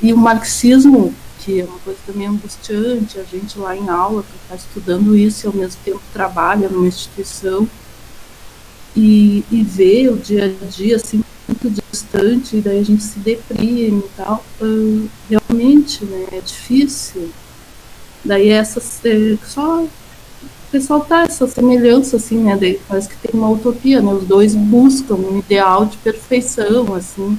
E 0.00 0.12
o 0.12 0.16
marxismo, 0.16 1.12
que 1.40 1.60
é 1.60 1.64
uma 1.64 1.80
coisa 1.80 1.98
também 2.06 2.28
angustiante, 2.28 3.18
a 3.18 3.24
gente 3.24 3.58
lá 3.58 3.74
em 3.74 3.88
aula 3.88 4.24
está 4.44 4.54
estudando 4.54 5.16
isso 5.16 5.44
e 5.44 5.48
ao 5.48 5.54
mesmo 5.54 5.80
tempo 5.84 6.00
trabalha 6.12 6.68
numa 6.68 6.86
instituição 6.86 7.68
e, 8.96 9.44
e 9.50 9.62
vê 9.62 10.08
o 10.08 10.16
dia 10.16 10.44
a 10.44 10.66
dia 10.66 10.96
assim 10.96 11.22
muito 11.48 11.82
distante, 11.90 12.56
e 12.56 12.60
daí 12.60 12.78
a 12.78 12.84
gente 12.84 13.02
se 13.02 13.18
deprime 13.18 13.98
e 13.98 14.10
tal, 14.16 14.44
uh, 14.60 15.08
realmente 15.28 16.04
né, 16.04 16.26
é 16.32 16.40
difícil. 16.40 17.30
Daí 18.24 18.48
essas 18.48 19.04
é, 19.04 19.36
só 19.44 19.84
ressaltar 20.72 21.26
essa 21.26 21.46
semelhança, 21.46 22.16
assim, 22.16 22.38
né? 22.38 22.58
Parece 22.88 23.08
que 23.08 23.16
tem 23.16 23.38
uma 23.38 23.50
utopia, 23.50 24.00
né? 24.00 24.12
Os 24.12 24.24
dois 24.24 24.54
buscam 24.54 25.14
um 25.14 25.38
ideal 25.38 25.84
de 25.84 25.98
perfeição, 25.98 26.94
assim. 26.94 27.38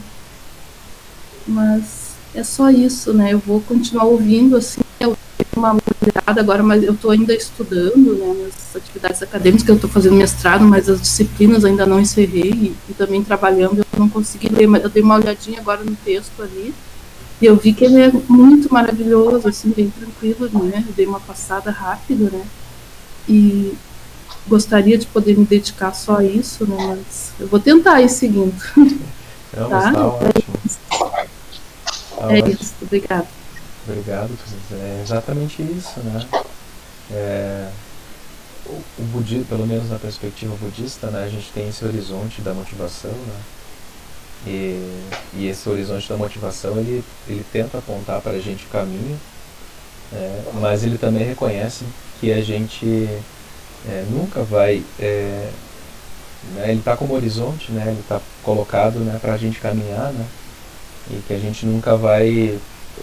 Mas 1.48 2.12
é 2.36 2.44
só 2.44 2.70
isso, 2.70 3.14
né? 3.14 3.34
Eu 3.34 3.40
vou 3.40 3.60
continuar 3.62 4.06
ouvindo, 4.06 4.56
assim, 4.56 4.82
eu 5.00 5.18
uma 5.56 5.72
olhada 5.72 6.42
agora, 6.42 6.64
mas 6.64 6.84
eu 6.84 6.94
estou 6.94 7.12
ainda 7.12 7.34
estudando, 7.34 8.16
né? 8.16 8.44
Nas 8.44 8.76
atividades 8.76 9.22
acadêmicas, 9.22 9.68
eu 9.68 9.76
estou 9.76 9.90
fazendo 9.90 10.16
mestrado, 10.16 10.64
mas 10.66 10.90
as 10.90 11.02
disciplinas 11.02 11.64
ainda 11.66 11.86
não 11.86 12.00
encerrei 12.00 12.52
e, 12.52 12.76
e, 12.90 12.94
também 12.94 13.24
trabalhando 13.24 13.80
eu 13.80 14.00
não 14.00 14.10
consegui 14.10 14.50
ler, 14.50 14.68
mas 14.68 14.84
eu 14.84 14.90
dei 14.90 15.04
uma 15.04 15.16
olhadinha 15.16 15.60
agora 15.60 15.84
no 15.84 15.96
texto 15.96 16.42
ali 16.42 16.74
e 17.42 17.46
eu 17.46 17.56
vi 17.56 17.74
que 17.74 17.84
ele 17.86 18.00
é 18.00 18.12
muito 18.30 18.74
maravilhoso, 18.74 19.48
assim, 19.48 19.70
bem 19.72 19.90
tranquilo, 19.90 20.50
né? 20.64 20.84
Eu 20.88 20.94
dei 20.94 21.06
uma 21.06 21.20
passada 21.20 21.72
rápida, 21.72 22.30
né? 22.30 22.46
E 23.28 23.74
gostaria 24.48 24.98
de 24.98 25.06
poder 25.08 25.38
me 25.38 25.46
dedicar 25.46 25.94
só 25.94 26.18
a 26.18 26.24
isso, 26.24 26.66
né? 26.66 26.78
Mas 26.88 27.34
eu 27.40 27.48
vou 27.48 27.60
tentar 27.60 28.02
ir 28.02 28.10
seguindo. 28.10 28.54
Tá? 29.54 29.92
tá 29.92 30.08
ótimo. 30.08 31.12
É 32.30 32.40
isso, 32.50 32.74
obrigado. 32.82 33.28
Obrigado, 33.88 34.32
é 34.72 35.02
exatamente 35.04 35.62
isso, 35.62 36.00
né? 36.00 36.26
É, 37.12 37.70
o, 38.66 38.82
o 39.00 39.04
budismo, 39.12 39.46
pelo 39.46 39.68
menos 39.68 39.90
na 39.90 40.00
perspectiva 40.00 40.56
budista, 40.56 41.08
né, 41.08 41.26
a 41.26 41.30
gente 41.30 41.52
tem 41.52 41.68
esse 41.68 41.84
horizonte 41.84 42.42
da 42.42 42.54
motivação, 42.54 43.12
né? 43.12 43.42
E, 44.48 45.04
e 45.34 45.48
esse 45.48 45.68
horizonte 45.68 46.08
da 46.08 46.18
motivação 46.18 46.78
ele, 46.78 47.04
ele 47.28 47.46
tenta 47.52 47.78
apontar 47.78 48.22
para 48.22 48.34
a 48.34 48.40
gente 48.40 48.66
o 48.66 48.70
caminho, 48.70 49.20
é, 50.14 50.44
mas 50.62 50.84
ele 50.84 50.98
também 50.98 51.24
reconhece 51.24 51.86
que 52.20 52.32
a 52.32 52.42
gente 52.42 53.08
é, 53.88 54.06
nunca 54.10 54.44
vai. 54.44 54.84
É, 55.00 55.50
né, 56.56 56.70
ele 56.70 56.80
está 56.80 56.96
como 56.96 57.16
horizonte, 57.16 57.72
né, 57.72 57.84
ele 57.88 58.00
está 58.00 58.22
colocado 58.44 59.00
né, 59.00 59.18
para 59.22 59.34
a 59.34 59.38
gente 59.38 59.60
caminhar, 59.60 60.12
né? 60.14 60.26
e 61.10 61.22
que 61.28 61.34
a 61.34 61.40
gente 61.40 61.66
nunca 61.66 61.96
vai 61.96 62.58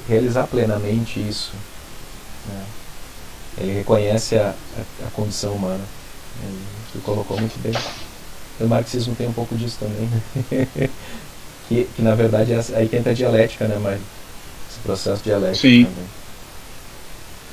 realizar 0.09 0.47
plenamente 0.47 1.21
isso. 1.21 1.53
Né? 2.49 2.65
Ele 3.59 3.73
reconhece 3.73 4.37
a, 4.37 4.55
a, 4.79 5.07
a 5.07 5.11
condição 5.11 5.53
humana. 5.55 5.85
Ele 6.43 7.03
colocou 7.05 7.39
muito 7.39 7.59
bem. 7.63 7.73
O 8.61 8.67
marxismo 8.67 9.15
tem 9.15 9.29
um 9.29 9.33
pouco 9.33 9.57
disso 9.57 9.79
também. 9.81 10.09
Né? 10.09 10.91
que, 11.69 11.85
que 11.85 12.03
na 12.03 12.15
verdade 12.15 12.53
é 12.53 12.61
aí 12.75 12.89
que 12.89 12.97
entra 12.97 13.13
a 13.13 13.15
dialética, 13.15 13.67
né, 13.67 13.79
Mário? 13.79 14.01
Esse 14.71 14.81
processo 14.81 15.23
dialético 15.23 15.69
Sim. 15.69 15.85
também. 15.85 16.09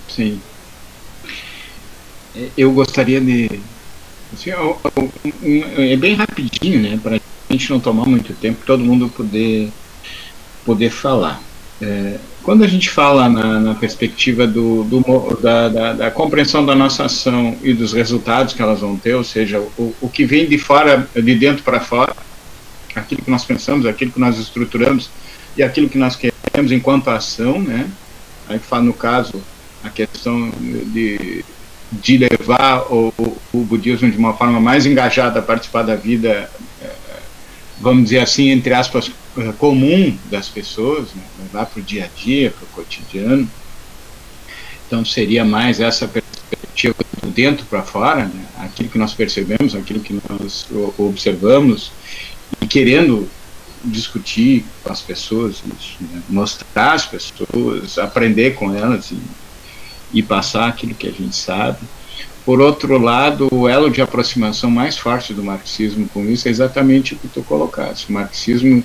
Sim. 0.09 0.41
É, 2.35 2.49
eu 2.57 2.71
gostaria 2.71 3.21
de. 3.21 3.61
Assim, 4.33 4.51
é 4.51 5.97
bem 5.97 6.15
rapidinho, 6.15 6.81
né? 6.81 6.99
Para 7.01 7.15
a 7.15 7.53
gente 7.53 7.69
não 7.69 7.79
tomar 7.79 8.05
muito 8.05 8.33
tempo, 8.33 8.65
todo 8.65 8.83
mundo 8.83 9.09
poder 9.09 9.71
poder 10.65 10.89
falar. 10.89 11.41
É, 11.81 12.17
quando 12.41 12.63
a 12.63 12.67
gente 12.67 12.89
fala 12.89 13.29
na, 13.29 13.59
na 13.59 13.75
perspectiva 13.75 14.47
do, 14.47 14.83
do 14.83 15.39
da, 15.41 15.69
da, 15.69 15.93
da, 15.93 16.11
compreensão 16.11 16.65
da 16.65 16.73
nossa 16.73 17.05
ação 17.05 17.55
e 17.61 17.73
dos 17.73 17.93
resultados 17.93 18.53
que 18.53 18.61
elas 18.61 18.79
vão 18.79 18.97
ter, 18.97 19.13
ou 19.13 19.23
seja, 19.23 19.59
o, 19.77 19.93
o 20.01 20.09
que 20.09 20.25
vem 20.25 20.47
de 20.47 20.57
fora, 20.57 21.07
de 21.13 21.35
dentro 21.35 21.63
para 21.63 21.79
fora, 21.79 22.15
aquilo 22.95 23.21
que 23.21 23.29
nós 23.29 23.45
pensamos, 23.45 23.85
aquilo 23.85 24.11
que 24.11 24.19
nós 24.19 24.39
estruturamos 24.39 25.09
e 25.55 25.61
aquilo 25.61 25.89
que 25.89 25.97
nós 25.97 26.15
queremos 26.15 26.71
enquanto 26.71 27.09
ação, 27.09 27.59
né? 27.61 27.87
Aí 28.49 28.59
fala 28.59 28.83
no 28.83 28.93
caso 28.93 29.41
a 29.83 29.89
questão 29.89 30.49
de, 30.59 31.43
de 31.91 32.17
levar 32.17 32.91
o, 32.91 33.13
o 33.53 33.59
budismo 33.59 34.09
de 34.09 34.17
uma 34.17 34.33
forma 34.33 34.59
mais 34.59 34.85
engajada 34.85 35.39
a 35.39 35.43
participar 35.43 35.83
da 35.83 35.95
vida, 35.95 36.49
vamos 37.79 38.05
dizer 38.05 38.19
assim, 38.19 38.49
entre 38.49 38.73
aspas, 38.73 39.11
eh, 39.37 39.53
comum 39.57 40.17
das 40.29 40.49
pessoas, 40.49 41.13
né, 41.13 41.23
levar 41.39 41.65
para 41.65 41.79
o 41.79 41.83
dia 41.83 42.05
a 42.05 42.07
dia, 42.07 42.51
para 42.51 42.63
o 42.63 42.67
cotidiano. 42.67 43.49
Então 44.85 45.03
seria 45.05 45.43
mais 45.43 45.79
essa 45.79 46.07
perspectiva 46.07 46.95
do 47.21 47.29
dentro 47.29 47.65
para 47.65 47.83
fora, 47.83 48.25
né, 48.25 48.45
aquilo 48.57 48.89
que 48.89 48.97
nós 48.97 49.13
percebemos, 49.13 49.75
aquilo 49.75 49.99
que 49.99 50.19
nós 50.29 50.65
observamos 50.97 51.91
e 52.61 52.67
querendo 52.67 53.29
discutir 53.83 54.65
com 54.83 54.91
as 54.91 55.01
pessoas, 55.01 55.61
né, 55.99 56.21
mostrar 56.29 56.93
às 56.93 57.05
pessoas, 57.05 57.97
aprender 57.97 58.55
com 58.55 58.73
elas 58.73 59.11
e, 59.11 59.17
e 60.13 60.23
passar 60.23 60.67
aquilo 60.67 60.95
que 60.95 61.07
a 61.07 61.11
gente 61.11 61.35
sabe. 61.35 61.79
Por 62.47 62.61
outro 62.61 62.97
lado, 62.97 63.49
o 63.51 63.67
elo 63.67 63.91
de 63.91 64.01
aproximação 64.01 64.71
mais 64.71 64.97
forte 64.97 65.33
do 65.33 65.43
marxismo 65.43 66.07
com 66.07 66.23
isso 66.23 66.47
é 66.47 66.51
exatamente 66.51 67.13
o 67.13 67.17
que 67.17 67.27
tu 67.27 67.43
colocaste. 67.43 68.09
O 68.09 68.13
marxismo 68.13 68.81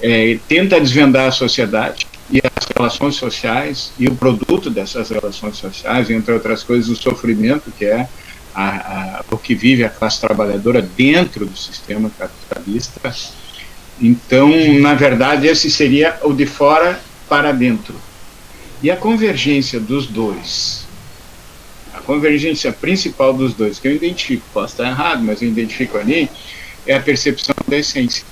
é, 0.00 0.38
tenta 0.48 0.80
desvendar 0.80 1.28
a 1.28 1.30
sociedade 1.30 2.06
e 2.30 2.38
as 2.38 2.66
relações 2.74 3.16
sociais 3.16 3.92
e 3.98 4.08
o 4.08 4.14
produto 4.14 4.70
dessas 4.70 5.10
relações 5.10 5.58
sociais, 5.58 6.08
entre 6.08 6.32
outras 6.32 6.64
coisas, 6.64 6.88
o 6.88 6.96
sofrimento 6.96 7.70
que 7.76 7.84
é 7.84 8.08
a, 8.54 9.18
a, 9.18 9.24
o 9.30 9.36
que 9.36 9.54
vive 9.54 9.84
a 9.84 9.90
classe 9.90 10.18
trabalhadora 10.18 10.80
dentro 10.80 11.44
do 11.44 11.54
sistema 11.54 12.10
capitalista. 12.18 13.14
Então, 14.00 14.48
na 14.80 14.94
verdade, 14.94 15.46
esse 15.48 15.70
seria 15.70 16.18
o 16.22 16.32
de 16.32 16.46
fora 16.46 16.98
para 17.28 17.52
dentro. 17.52 17.94
E 18.82 18.90
a 18.90 18.96
convergência 18.96 19.78
dos 19.78 20.06
dois 20.06 20.81
convergência 22.02 22.72
principal 22.72 23.32
dos 23.32 23.54
dois, 23.54 23.78
que 23.78 23.88
eu 23.88 23.92
identifico, 23.92 24.44
posso 24.52 24.74
estar 24.74 24.88
errado, 24.88 25.22
mas 25.22 25.40
eu 25.40 25.48
identifico 25.48 25.98
ali, 25.98 26.30
é 26.86 26.94
a 26.94 27.00
percepção 27.00 27.54
da 27.66 27.76
essência. 27.76 28.24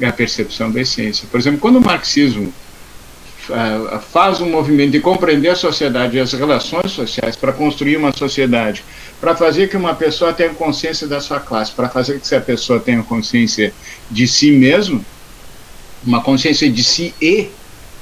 É 0.00 0.06
a 0.06 0.12
percepção 0.12 0.70
da 0.70 0.80
essência. 0.80 1.26
Por 1.30 1.38
exemplo, 1.38 1.60
quando 1.60 1.76
o 1.76 1.80
marxismo 1.80 2.52
uh, 3.48 3.98
faz 4.00 4.40
um 4.40 4.50
movimento 4.50 4.92
de 4.92 5.00
compreender 5.00 5.50
a 5.50 5.56
sociedade 5.56 6.16
e 6.16 6.20
as 6.20 6.32
relações 6.32 6.90
sociais 6.92 7.36
para 7.36 7.52
construir 7.52 7.96
uma 7.96 8.12
sociedade, 8.12 8.84
para 9.20 9.34
fazer 9.34 9.68
que 9.68 9.76
uma 9.76 9.94
pessoa 9.94 10.32
tenha 10.32 10.50
consciência 10.50 11.06
da 11.06 11.20
sua 11.20 11.40
classe, 11.40 11.72
para 11.72 11.88
fazer 11.88 12.18
que 12.18 12.26
essa 12.26 12.40
pessoa 12.40 12.80
tenha 12.80 13.02
consciência 13.02 13.72
de 14.10 14.26
si 14.26 14.50
mesmo, 14.50 15.04
uma 16.04 16.22
consciência 16.22 16.70
de 16.70 16.84
si 16.84 17.14
e 17.20 17.48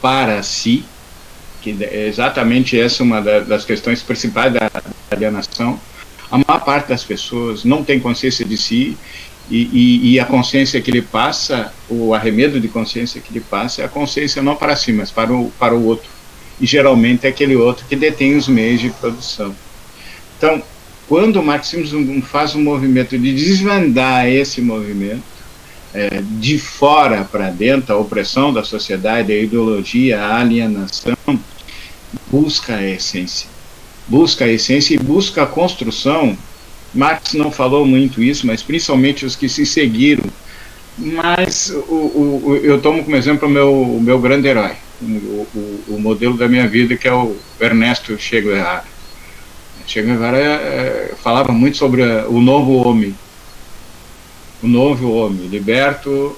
para 0.00 0.42
si, 0.42 0.84
que 1.64 1.82
é 1.82 2.06
exatamente 2.06 2.78
essa 2.78 3.02
uma 3.02 3.22
das 3.22 3.64
questões 3.64 4.02
principais 4.02 4.52
da, 4.52 4.70
alienação. 5.10 5.80
A 6.30 6.36
maior 6.36 6.62
parte 6.62 6.88
das 6.88 7.02
pessoas 7.02 7.64
não 7.64 7.82
tem 7.82 7.98
consciência 7.98 8.44
de 8.44 8.58
si 8.58 8.98
e, 9.50 9.62
e, 9.72 10.12
e, 10.12 10.20
a 10.20 10.26
consciência 10.26 10.80
que 10.80 10.90
ele 10.90 11.02
passa, 11.02 11.72
o 11.88 12.12
arremedo 12.12 12.60
de 12.60 12.68
consciência 12.68 13.20
que 13.20 13.30
ele 13.30 13.40
passa 13.40 13.82
é 13.82 13.84
a 13.84 13.88
consciência 13.88 14.42
não 14.42 14.56
para 14.56 14.76
si, 14.76 14.92
mas 14.92 15.10
para 15.10 15.32
o, 15.32 15.50
para 15.58 15.74
o 15.74 15.84
outro. 15.84 16.08
E 16.60 16.66
geralmente 16.66 17.26
é 17.26 17.30
aquele 17.30 17.56
outro 17.56 17.86
que 17.86 17.96
detém 17.96 18.36
os 18.36 18.48
meios 18.48 18.80
de 18.80 18.90
produção. 18.90 19.54
Então, 20.36 20.62
quando 21.08 21.40
o 21.40 21.42
marxismo 21.42 22.22
faz 22.22 22.54
um 22.54 22.62
movimento 22.62 23.18
de 23.18 23.34
desvendar 23.34 24.26
esse 24.26 24.60
movimento, 24.60 25.22
é, 25.94 26.22
de 26.22 26.58
fora 26.58 27.24
para 27.24 27.50
dentro, 27.50 27.94
a 27.94 27.98
opressão 27.98 28.52
da 28.52 28.64
sociedade, 28.64 29.32
a 29.32 29.38
ideologia, 29.38 30.20
a 30.20 30.40
alienação, 30.40 31.14
busca 32.30 32.76
a 32.76 32.82
essência. 32.82 33.48
Busca 34.06 34.44
a 34.44 34.48
essência 34.48 34.94
e 34.94 34.98
busca 34.98 35.42
a 35.42 35.46
construção. 35.46 36.36
Marx 36.94 37.34
não 37.34 37.50
falou 37.50 37.86
muito 37.86 38.22
isso, 38.22 38.46
mas 38.46 38.62
principalmente 38.62 39.24
os 39.24 39.34
que 39.34 39.48
se 39.48 39.64
seguiram. 39.64 40.24
Mas 40.96 41.70
o, 41.70 41.92
o, 41.92 42.60
eu 42.62 42.80
tomo 42.80 43.02
como 43.02 43.16
exemplo 43.16 43.48
o 43.48 43.50
meu, 43.50 43.72
o 43.72 44.00
meu 44.00 44.20
grande 44.20 44.46
herói, 44.46 44.76
o, 45.88 45.98
modelo 45.98 46.36
da 46.36 46.48
minha 46.48 46.68
vida, 46.68 46.96
que 46.96 47.08
é 47.08 47.12
o 47.12 47.36
Ernesto 47.58 48.16
Che 48.16 48.40
Guevara. 48.40 48.84
Che 49.86 50.02
Guevara 50.02 50.38
é, 50.38 51.14
falava 51.20 51.52
muito 51.52 51.76
sobre 51.76 52.02
o 52.02 52.40
novo 52.40 52.86
homem, 52.86 53.14
o 54.62 54.68
novo 54.68 55.12
homem, 55.12 55.48
liberto 55.48 56.36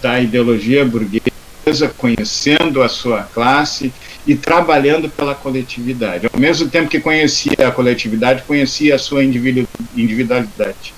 da 0.00 0.20
ideologia 0.20 0.84
burguesa, 0.84 1.94
conhecendo 1.96 2.82
a 2.82 2.88
sua 2.88 3.22
classe 3.22 3.92
e 4.26 4.34
trabalhando 4.34 5.08
pela 5.08 5.34
coletividade. 5.34 6.28
Ao 6.32 6.38
mesmo 6.38 6.68
tempo 6.68 6.88
que 6.88 7.00
conhecia 7.00 7.68
a 7.68 7.72
coletividade, 7.72 8.42
conhecia 8.42 8.94
a 8.94 8.98
sua 8.98 9.24
individualidade. 9.24 10.94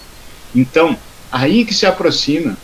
Então, 0.55 0.97
aí 1.33 1.65
que 1.65 1.75
se 1.75 1.87
aproxima, 1.87 2.57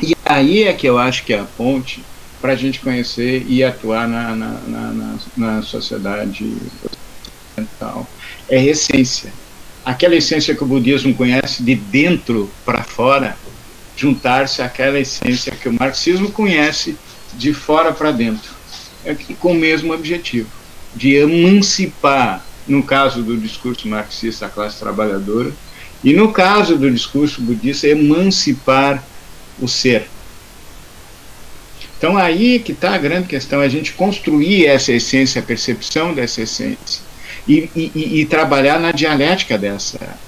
e 0.00 0.14
aí 0.24 0.64
é 0.64 0.72
que 0.72 0.86
eu 0.86 0.98
acho 0.98 1.24
que 1.24 1.32
é 1.32 1.40
a 1.40 1.44
ponte 1.44 2.02
para 2.40 2.52
a 2.52 2.56
gente 2.56 2.80
conhecer 2.80 3.44
e 3.48 3.62
atuar 3.62 4.08
na, 4.08 4.34
na, 4.34 4.60
na, 4.66 5.14
na 5.36 5.62
sociedade 5.62 6.56
ocidental. 7.56 8.06
É 8.48 8.58
a 8.58 8.64
essência. 8.64 9.32
Aquela 9.84 10.16
essência 10.16 10.54
que 10.54 10.62
o 10.62 10.66
budismo 10.66 11.14
conhece 11.14 11.62
de 11.62 11.74
dentro 11.74 12.50
para 12.64 12.82
fora, 12.82 13.36
juntar-se 13.96 14.62
àquela 14.62 14.98
essência 14.98 15.52
que 15.52 15.68
o 15.68 15.72
marxismo 15.72 16.30
conhece 16.30 16.96
de 17.34 17.52
fora 17.52 17.92
para 17.92 18.10
dentro, 18.10 18.51
com 19.38 19.52
o 19.52 19.54
mesmo 19.54 19.92
objetivo, 19.92 20.48
de 20.94 21.16
emancipar, 21.16 22.44
no 22.66 22.82
caso 22.82 23.22
do 23.22 23.36
discurso 23.36 23.88
marxista, 23.88 24.46
a 24.46 24.48
classe 24.48 24.78
trabalhadora, 24.78 25.52
e 26.04 26.12
no 26.12 26.32
caso 26.32 26.76
do 26.76 26.90
discurso 26.90 27.40
budista, 27.40 27.88
emancipar 27.88 29.02
o 29.60 29.68
ser. 29.68 30.08
Então 31.96 32.16
aí 32.16 32.58
que 32.58 32.72
está 32.72 32.94
a 32.94 32.98
grande 32.98 33.28
questão, 33.28 33.60
a 33.60 33.68
gente 33.68 33.92
construir 33.92 34.66
essa 34.66 34.92
essência, 34.92 35.40
a 35.40 35.44
percepção 35.44 36.12
dessa 36.12 36.42
essência, 36.42 37.00
e, 37.46 37.70
e, 37.74 38.20
e 38.20 38.26
trabalhar 38.26 38.78
na 38.78 38.92
dialética 38.92 39.56
dessa, 39.56 40.18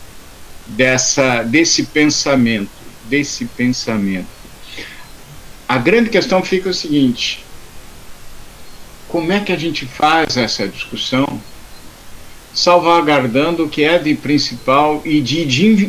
dessa, 0.67 1.43
desse 1.43 1.85
pensamento, 1.85 2.71
desse 3.09 3.45
pensamento. 3.45 4.27
A 5.69 5.79
grande 5.79 6.11
questão 6.11 6.43
fica 6.43 6.71
o 6.71 6.75
seguinte: 6.75 7.45
como 9.15 9.31
é 9.31 9.39
que 9.39 9.53
a 9.53 9.57
gente 9.57 9.87
faz 9.87 10.37
essa 10.37 10.67
discussão 10.67 11.41
salvaguardando 12.53 13.65
o 13.65 13.69
que 13.69 13.85
é 13.85 13.97
de 13.97 14.13
principal 14.17 15.01
e 15.05 15.21
de 15.21 15.43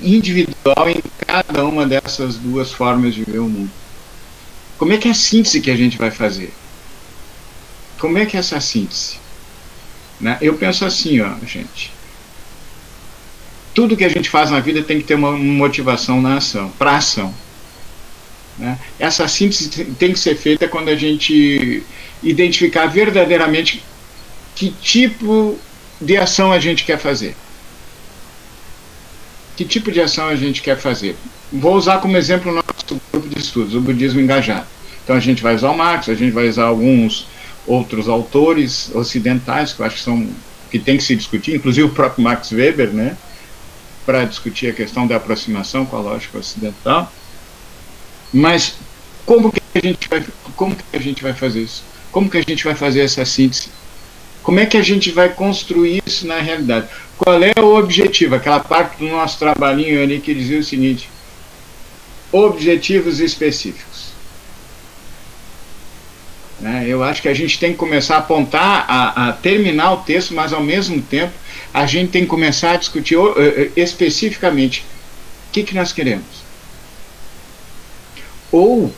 individual 0.04 0.88
em 0.88 1.02
cada 1.26 1.66
uma 1.66 1.88
dessas 1.88 2.36
duas 2.36 2.72
formas 2.72 3.16
de 3.16 3.24
ver 3.24 3.40
o 3.40 3.50
mundo? 3.50 3.72
Como 4.78 4.94
é 4.94 5.00
que 5.00 5.08
é 5.08 5.12
a 5.12 5.16
síntese 5.16 5.60
que 5.60 5.72
a 5.72 5.76
gente 5.76 5.98
vai 5.98 6.12
fazer? 6.12 6.54
Como 7.98 8.16
é 8.16 8.28
que 8.28 8.38
é 8.38 8.40
essa 8.40 8.62
síntese? 8.62 9.18
Né? 10.22 10.38
Eu 10.40 10.54
penso 10.54 10.86
assim, 10.86 11.20
ó, 11.20 11.34
gente. 11.48 11.92
Tudo 13.74 13.98
que 13.98 14.06
a 14.06 14.10
gente 14.10 14.30
faz 14.30 14.52
na 14.52 14.60
vida 14.60 14.84
tem 14.84 15.00
que 15.00 15.08
ter 15.08 15.16
uma 15.16 15.32
motivação 15.32 16.22
na 16.22 16.38
ação, 16.38 16.70
para 16.78 16.98
ação. 16.98 17.34
Né? 18.60 18.78
Essa 19.00 19.28
síntese 19.28 19.68
tem 19.98 20.14
que 20.14 20.20
ser 20.20 20.36
feita 20.36 20.68
quando 20.68 20.90
a 20.90 20.96
gente 20.96 21.84
identificar 22.24 22.88
verdadeiramente 22.88 23.84
que 24.56 24.72
tipo 24.72 25.58
de 26.00 26.18
ação 26.18 26.52
a 26.52 26.60
gente 26.60 26.84
quer 26.84 26.98
fazer. 26.98 27.36
Que 29.56 29.66
tipo 29.66 29.92
de 29.92 30.02
ação 30.02 30.28
a 30.28 30.36
gente 30.36 30.62
quer 30.62 30.78
fazer? 30.78 31.16
Vou 31.52 31.76
usar 31.76 32.00
como 32.00 32.18
exemplo 32.18 32.52
o 32.52 32.56
nosso 32.56 33.02
grupo 33.12 33.30
de 33.30 33.40
estudos, 33.40 33.76
o 33.76 33.82
budismo 33.82 34.20
engajado. 34.20 34.66
Então 35.04 35.16
a 35.16 35.20
gente 35.20 35.42
vai 35.42 35.56
usar 35.56 35.70
o 35.70 35.78
Marx, 35.78 36.10
a 36.10 36.16
gente 36.16 36.32
vai 36.32 36.50
usar 36.50 36.66
alguns 36.66 37.28
outros 37.68 38.08
autores 38.08 38.94
ocidentais 38.94 39.74
que 39.74 39.82
eu 39.82 39.86
acho 39.86 39.96
que 39.96 40.02
são 40.02 40.28
que 40.70 40.80
tem 40.80 40.98
que 40.98 41.04
se 41.04 41.16
discutir, 41.16 41.56
inclusive 41.56 41.88
o 41.88 41.92
próprio 41.92 42.24
Max 42.24 42.52
Weber, 42.52 42.90
né, 42.90 43.16
para 44.06 44.26
discutir 44.26 44.68
a 44.68 44.74
questão 44.74 45.08
da 45.08 45.16
aproximação 45.16 45.86
com 45.86 45.96
a 45.96 46.02
lógica 46.02 46.38
ocidental. 46.38 47.12
Mas 48.34 48.76
como 49.26 49.52
que 49.52 49.62
a 49.74 49.80
gente 49.80 50.10
vai 50.10 50.24
como 50.56 50.76
que 50.76 50.84
a 50.92 51.00
gente 51.00 51.24
vai 51.24 51.34
fazer 51.34 51.62
isso? 51.62 51.84
Como 52.16 52.30
que 52.30 52.38
a 52.38 52.42
gente 52.42 52.64
vai 52.64 52.74
fazer 52.74 53.02
essa 53.02 53.26
síntese? 53.26 53.68
Como 54.42 54.58
é 54.58 54.66
que 54.66 54.78
a 54.78 54.82
gente 54.82 55.12
vai 55.12 55.28
construir 55.28 56.02
isso 56.06 56.26
na 56.26 56.40
realidade? 56.40 56.88
Qual 57.18 57.44
é 57.44 57.52
o 57.60 57.76
objetivo? 57.76 58.36
Aquela 58.36 58.62
parte 58.62 59.00
do 59.00 59.08
nosso 59.10 59.38
trabalhinho 59.38 60.02
ali 60.02 60.22
que 60.22 60.34
dizia 60.34 60.58
o 60.58 60.64
seguinte: 60.64 61.10
objetivos 62.32 63.20
específicos. 63.20 64.14
Né? 66.62 66.86
Eu 66.88 67.04
acho 67.04 67.22
que 67.22 67.28
a 67.28 67.34
gente 67.34 67.60
tem 67.60 67.74
que 67.74 67.78
começar 67.78 68.16
a 68.16 68.20
apontar, 68.20 68.86
a, 68.88 69.28
a, 69.28 69.34
terminar 69.34 69.92
o 69.92 69.98
texto, 69.98 70.34
mas 70.34 70.54
ao 70.54 70.64
mesmo 70.64 71.02
tempo 71.02 71.34
a 71.74 71.86
gente 71.86 72.12
tem 72.12 72.22
que 72.22 72.30
começar 72.30 72.72
a 72.72 72.78
discutir 72.78 73.18
uh, 73.18 73.32
uh, 73.32 73.72
especificamente 73.76 74.86
o 75.50 75.52
que, 75.52 75.64
que 75.64 75.76
nós 75.76 75.92
queremos. 75.92 76.46
Ou, 78.54 78.96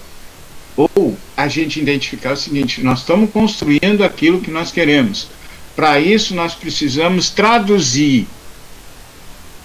ou 0.77 1.17
a 1.35 1.47
gente 1.47 1.81
identificar 1.81 2.33
o 2.33 2.37
seguinte: 2.37 2.81
nós 2.83 2.99
estamos 2.99 3.31
construindo 3.31 4.03
aquilo 4.03 4.39
que 4.39 4.51
nós 4.51 4.71
queremos. 4.71 5.27
Para 5.75 5.99
isso, 5.99 6.33
nós 6.35 6.55
precisamos 6.55 7.29
traduzir, 7.29 8.27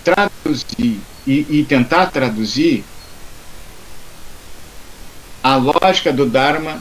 traduzir 0.03 0.99
e, 1.27 1.47
e 1.49 1.67
tentar 1.69 2.07
traduzir 2.07 2.85
a 5.43 5.57
lógica 5.57 6.13
do 6.13 6.27
Dharma 6.27 6.81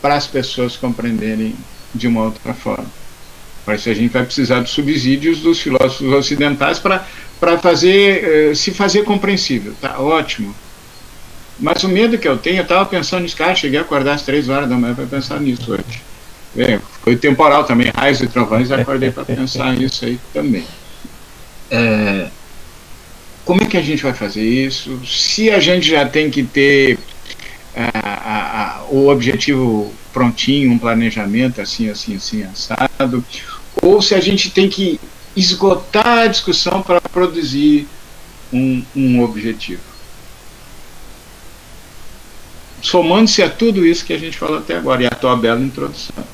para 0.00 0.14
as 0.16 0.26
pessoas 0.26 0.76
compreenderem 0.76 1.54
de 1.94 2.08
uma 2.08 2.22
outra 2.22 2.52
forma. 2.52 2.86
Isso 3.68 3.88
a 3.88 3.94
gente 3.94 4.10
vai 4.10 4.24
precisar 4.24 4.60
dos 4.60 4.72
subsídios 4.72 5.40
dos 5.40 5.60
filósofos 5.60 6.12
ocidentais 6.12 6.80
para 6.80 7.58
fazer, 7.58 8.50
eh, 8.50 8.54
se 8.54 8.72
fazer 8.72 9.04
compreensível. 9.04 9.72
Tá 9.80 10.00
ótimo. 10.00 10.52
Mas 11.58 11.84
o 11.84 11.88
medo 11.88 12.18
que 12.18 12.26
eu 12.26 12.38
tenho, 12.38 12.58
eu 12.58 12.62
estava 12.62 12.84
pensando 12.86 13.22
nisso, 13.22 13.36
cara, 13.36 13.54
cheguei 13.54 13.78
a 13.78 13.82
acordar 13.82 14.14
às 14.14 14.22
três 14.22 14.48
horas 14.48 14.68
da 14.68 14.76
manhã 14.76 14.94
para 14.94 15.06
pensar 15.06 15.40
nisso 15.40 15.72
hoje. 15.72 16.02
Bem, 16.54 16.80
foi 17.02 17.16
temporal 17.16 17.64
também, 17.64 17.90
raios 17.94 18.20
e 18.20 18.26
trovões, 18.26 18.70
acordei 18.70 19.10
para 19.10 19.24
pensar 19.24 19.72
nisso 19.76 20.04
aí 20.04 20.18
também. 20.32 20.64
É, 21.70 22.28
como 23.44 23.62
é 23.62 23.66
que 23.66 23.76
a 23.76 23.82
gente 23.82 24.02
vai 24.02 24.12
fazer 24.12 24.42
isso? 24.42 25.00
Se 25.06 25.50
a 25.50 25.58
gente 25.58 25.88
já 25.88 26.06
tem 26.06 26.30
que 26.30 26.42
ter 26.42 26.98
a, 27.74 28.80
a, 28.80 28.82
o 28.90 29.08
objetivo 29.08 29.92
prontinho, 30.12 30.70
um 30.70 30.78
planejamento 30.78 31.60
assim, 31.60 31.88
assim, 31.88 32.16
assim, 32.16 32.42
assado, 32.44 33.24
ou 33.80 34.02
se 34.02 34.14
a 34.14 34.20
gente 34.20 34.50
tem 34.50 34.68
que 34.68 35.00
esgotar 35.34 36.18
a 36.18 36.26
discussão 36.26 36.82
para 36.82 37.00
produzir 37.00 37.88
um, 38.52 38.82
um 38.94 39.22
objetivo. 39.22 39.91
Somando-se 42.82 43.42
a 43.42 43.48
tudo 43.48 43.86
isso 43.86 44.04
que 44.04 44.12
a 44.12 44.18
gente 44.18 44.36
falou 44.36 44.58
até 44.58 44.76
agora, 44.76 45.02
e 45.02 45.06
a 45.06 45.10
tua 45.10 45.36
bela 45.36 45.60
introdução. 45.60 46.24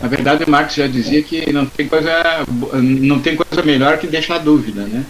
Na 0.00 0.06
verdade, 0.06 0.44
o 0.44 0.50
Marx 0.50 0.74
já 0.74 0.86
dizia 0.86 1.22
que 1.22 1.50
não 1.50 1.66
tem 1.66 1.88
coisa, 1.88 2.12
não 2.72 3.20
tem 3.20 3.34
coisa 3.34 3.64
melhor 3.64 3.98
que 3.98 4.06
deixar 4.06 4.38
dúvida, 4.38 4.84
né? 4.84 5.04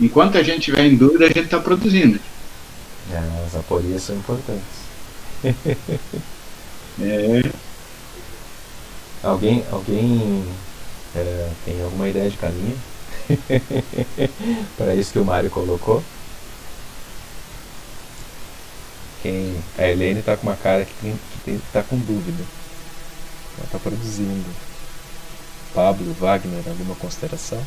Enquanto 0.00 0.38
a 0.38 0.42
gente 0.42 0.58
estiver 0.60 0.86
em 0.86 0.96
dúvida, 0.96 1.26
a 1.26 1.28
gente 1.28 1.44
está 1.44 1.58
produzindo. 1.58 2.18
É, 3.12 3.18
as 3.44 3.54
aporias 3.54 4.02
são 4.02 4.16
importantes. 4.16 4.62
é. 7.02 7.42
Alguém, 9.22 9.64
alguém 9.70 10.44
é, 11.16 11.50
tem 11.64 11.82
alguma 11.82 12.08
ideia 12.08 12.28
de 12.28 12.36
caminho 12.36 12.78
para 14.76 14.94
isso 14.94 15.12
que 15.12 15.18
o 15.18 15.24
Mário 15.24 15.50
colocou? 15.50 16.02
Quem, 19.22 19.56
a 19.78 19.88
Helene 19.88 20.20
está 20.20 20.36
com 20.36 20.46
uma 20.46 20.56
cara 20.56 20.84
que 20.84 21.16
está 21.46 21.82
com 21.82 21.96
dúvida. 21.96 22.44
Ela 23.56 23.66
está 23.66 23.78
produzindo. 23.78 24.44
Pablo, 25.74 26.12
Wagner, 26.20 26.62
alguma 26.68 26.94
consideração? 26.94 27.64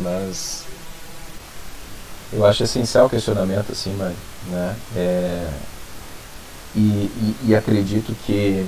Mas 0.00 0.64
eu 2.32 2.44
acho 2.44 2.62
essencial 2.64 3.06
o 3.06 3.10
questionamento 3.10 3.72
assim, 3.72 3.94
mas, 3.96 4.16
né? 4.48 4.76
É, 4.96 5.48
e, 6.74 6.78
e, 6.78 7.36
e, 7.48 7.54
acredito 7.54 8.14
que 8.24 8.66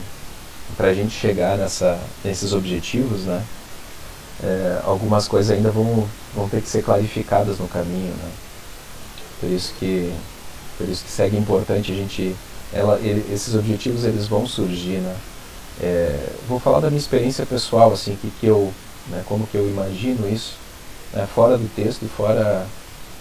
para 0.76 0.88
a 0.88 0.94
gente 0.94 1.14
chegar 1.14 1.56
nessa, 1.56 1.98
nesses 2.24 2.52
objetivos, 2.52 3.22
né? 3.22 3.44
É, 4.42 4.80
algumas 4.84 5.28
coisas 5.28 5.56
ainda 5.56 5.70
vão, 5.70 6.08
vão 6.34 6.48
ter 6.48 6.60
que 6.60 6.68
ser 6.68 6.82
clarificadas 6.82 7.58
no 7.58 7.68
caminho, 7.68 8.12
né? 8.14 8.30
Por 9.40 9.50
isso 9.50 9.72
que, 9.78 10.12
por 10.78 10.88
isso 10.88 11.04
que 11.04 11.10
segue 11.10 11.36
importante 11.36 11.92
a 11.92 11.94
gente, 11.94 12.34
ela, 12.72 13.00
esses 13.00 13.54
objetivos 13.54 14.04
eles 14.04 14.26
vão 14.26 14.46
surgir, 14.46 14.98
né? 14.98 15.16
É, 15.80 16.28
vou 16.48 16.60
falar 16.60 16.80
da 16.80 16.88
minha 16.88 17.00
experiência 17.00 17.46
pessoal, 17.46 17.92
assim, 17.92 18.16
que, 18.20 18.30
que 18.40 18.46
eu, 18.46 18.72
né, 19.08 19.22
como 19.26 19.46
que 19.46 19.56
eu 19.56 19.68
imagino 19.68 20.28
isso, 20.28 20.54
né, 21.12 21.26
fora 21.34 21.56
do 21.56 21.68
texto 21.74 22.04
e 22.04 22.08
fora, 22.08 22.66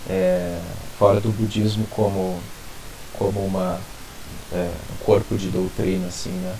é, 0.09 0.59
fora 1.01 1.19
do 1.19 1.31
budismo 1.31 1.87
como, 1.89 2.39
como 3.17 3.43
uma, 3.43 3.81
é, 4.53 4.69
um 4.91 5.03
corpo 5.03 5.35
de 5.35 5.47
doutrina, 5.47 6.05
assim, 6.05 6.29
né? 6.29 6.55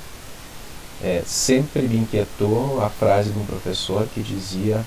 É, 1.04 1.22
sempre 1.28 1.84
me 1.84 1.98
inquietou 1.98 2.84
a 2.84 2.90
frase 2.90 3.30
de 3.30 3.38
um 3.38 3.46
professor 3.46 4.08
que 4.12 4.20
dizia 4.24 4.84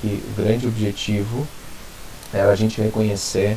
que 0.00 0.20
o 0.28 0.42
grande 0.42 0.66
objetivo 0.66 1.46
era 2.32 2.50
a 2.50 2.56
gente 2.56 2.80
reconhecer 2.80 3.56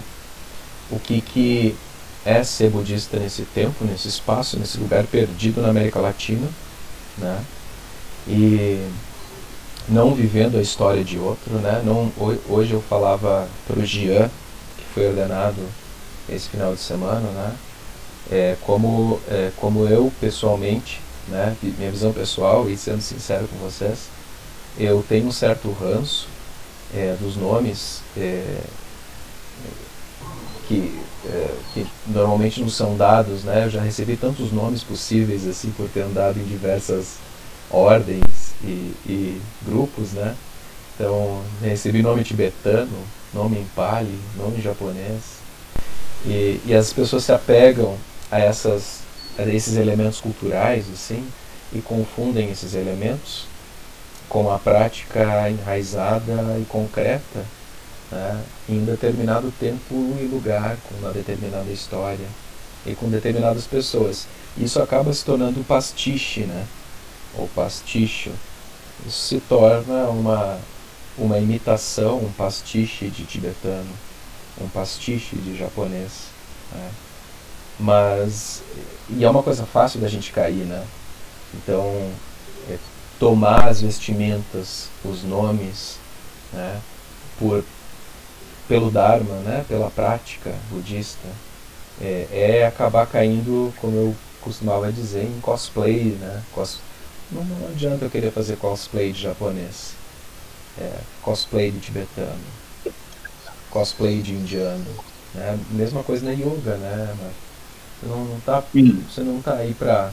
o 0.91 0.99
que, 0.99 1.19
que 1.19 1.75
é 2.23 2.43
ser 2.43 2.69
budista 2.69 3.17
nesse 3.17 3.41
tempo, 3.41 3.85
nesse 3.85 4.07
espaço, 4.07 4.59
nesse 4.59 4.77
lugar 4.77 5.03
perdido 5.07 5.63
na 5.63 5.69
América 5.69 5.99
Latina, 5.99 6.47
né? 7.17 7.43
E 8.27 8.87
não 9.89 10.13
vivendo 10.13 10.59
a 10.59 10.61
história 10.61 11.03
de 11.03 11.17
outro, 11.17 11.55
né? 11.55 11.81
Não, 11.83 12.11
hoje 12.47 12.73
eu 12.73 12.83
falava 12.83 13.49
para 13.65 13.79
o 13.79 13.83
Gian, 13.85 14.29
foi 14.93 15.07
ordenado 15.07 15.61
esse 16.29 16.49
final 16.49 16.73
de 16.73 16.79
semana, 16.79 17.29
né? 17.31 17.55
É, 18.29 18.57
como, 18.61 19.19
é, 19.29 19.51
como 19.55 19.87
eu 19.87 20.11
pessoalmente, 20.19 20.99
né, 21.29 21.55
minha 21.61 21.91
visão 21.91 22.11
pessoal 22.11 22.69
e 22.69 22.77
sendo 22.77 23.01
sincero 23.01 23.47
com 23.47 23.57
vocês, 23.57 24.09
eu 24.77 25.03
tenho 25.07 25.27
um 25.27 25.31
certo 25.31 25.71
ranço 25.71 26.27
é, 26.93 27.15
dos 27.19 27.35
nomes 27.37 28.01
é, 28.17 28.59
que, 30.67 30.99
é, 31.25 31.55
que 31.73 31.87
normalmente 32.07 32.61
não 32.61 32.69
são 32.69 32.97
dados, 32.97 33.43
né? 33.43 33.65
Eu 33.65 33.69
já 33.69 33.81
recebi 33.81 34.17
tantos 34.17 34.51
nomes 34.51 34.83
possíveis 34.83 35.47
assim 35.47 35.71
por 35.71 35.89
ter 35.89 36.01
andado 36.01 36.37
em 36.37 36.43
diversas 36.43 37.15
ordens 37.69 38.53
e, 38.61 38.93
e 39.05 39.41
grupos, 39.65 40.11
né? 40.11 40.35
Então 40.95 41.41
recebi 41.61 42.01
nome 42.01 42.23
tibetano, 42.23 42.97
nome 43.33 43.57
em 43.59 43.65
pali, 43.75 44.19
nome 44.35 44.61
japonês 44.61 45.37
e, 46.25 46.59
e 46.65 46.73
as 46.73 46.91
pessoas 46.93 47.23
se 47.23 47.31
apegam 47.31 47.95
a 48.31 48.39
essas 48.39 48.99
a 49.37 49.43
esses 49.43 49.77
elementos 49.77 50.19
culturais 50.19 50.85
assim 50.91 51.25
e 51.73 51.79
confundem 51.79 52.49
esses 52.49 52.73
elementos 52.73 53.45
com 54.27 54.51
a 54.51 54.57
prática 54.57 55.49
enraizada 55.49 56.57
e 56.59 56.65
concreta 56.65 57.45
né, 58.11 58.41
em 58.67 58.83
determinado 58.83 59.51
tempo 59.59 59.93
e 60.19 60.25
lugar, 60.25 60.77
com 60.87 60.95
uma 60.95 61.11
determinada 61.11 61.69
história 61.71 62.25
e 62.85 62.95
com 62.95 63.09
determinadas 63.09 63.65
pessoas. 63.65 64.27
Isso 64.57 64.81
acaba 64.81 65.13
se 65.13 65.23
tornando 65.23 65.59
um 65.59 65.63
pastiche, 65.63 66.41
né? 66.41 66.65
ou 67.37 67.47
pasticho. 67.49 68.31
Isso 69.05 69.27
se 69.27 69.39
torna 69.41 70.07
uma, 70.09 70.59
uma 71.17 71.37
imitação, 71.37 72.17
um 72.17 72.31
pastiche 72.31 73.09
de 73.09 73.25
tibetano, 73.25 73.89
um 74.61 74.67
pastiche 74.67 75.35
de 75.35 75.57
japonês. 75.57 76.27
Né? 76.71 76.89
Mas, 77.79 78.61
e 79.09 79.23
é 79.23 79.29
uma 79.29 79.43
coisa 79.43 79.65
fácil 79.65 79.99
da 79.99 80.07
gente 80.07 80.31
cair, 80.31 80.65
né? 80.65 80.83
Então, 81.53 82.11
é, 82.69 82.77
tomar 83.19 83.67
as 83.67 83.81
vestimentas, 83.81 84.89
os 85.05 85.23
nomes, 85.23 85.97
né? 86.51 86.81
por 87.37 87.63
pelo 88.67 88.91
Dharma, 88.91 89.35
né, 89.37 89.63
pela 89.67 89.89
prática 89.89 90.53
budista, 90.69 91.27
é, 92.01 92.27
é 92.31 92.67
acabar 92.67 93.07
caindo, 93.07 93.73
como 93.77 93.95
eu 93.95 94.15
costumava 94.41 94.91
dizer, 94.91 95.23
em 95.23 95.39
cosplay. 95.39 96.17
Né, 96.19 96.43
cos, 96.53 96.79
não, 97.31 97.43
não 97.43 97.69
adianta 97.69 98.05
eu 98.05 98.09
querer 98.09 98.31
fazer 98.31 98.57
cosplay 98.57 99.11
de 99.11 99.21
japonês, 99.21 99.93
é, 100.79 100.99
cosplay 101.21 101.71
de 101.71 101.79
tibetano, 101.79 102.39
cosplay 103.69 104.21
de 104.21 104.33
indiano. 104.33 104.85
Né, 105.33 105.59
mesma 105.71 106.03
coisa 106.03 106.25
na 106.25 106.31
yoga, 106.31 106.77
né? 106.77 107.15
Você 107.99 108.07
não, 108.07 108.25
não 108.25 108.39
tá, 108.39 108.63
você 109.09 109.21
não 109.21 109.41
tá 109.41 109.55
aí 109.55 109.73
para 109.73 110.11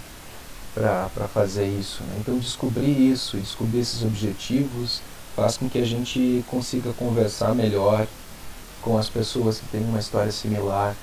para 0.74 1.29
fazer 1.33 1.66
isso. 1.66 2.03
Né? 2.03 2.16
Então 2.20 2.37
descobrir 2.38 2.90
isso, 2.90 3.37
descobrir 3.37 3.81
esses 3.81 4.03
objetivos 4.03 5.00
faz 5.37 5.57
com 5.57 5.68
que 5.68 5.79
a 5.79 5.85
gente 5.85 6.44
consiga 6.48 6.92
conversar 6.92 7.55
melhor 7.55 8.07
com 8.83 8.98
as 8.98 9.09
pessoas 9.09 9.59
que 9.59 9.66
têm 9.66 9.83
uma 9.83 9.98
história 9.98 10.31
similar. 10.31 10.94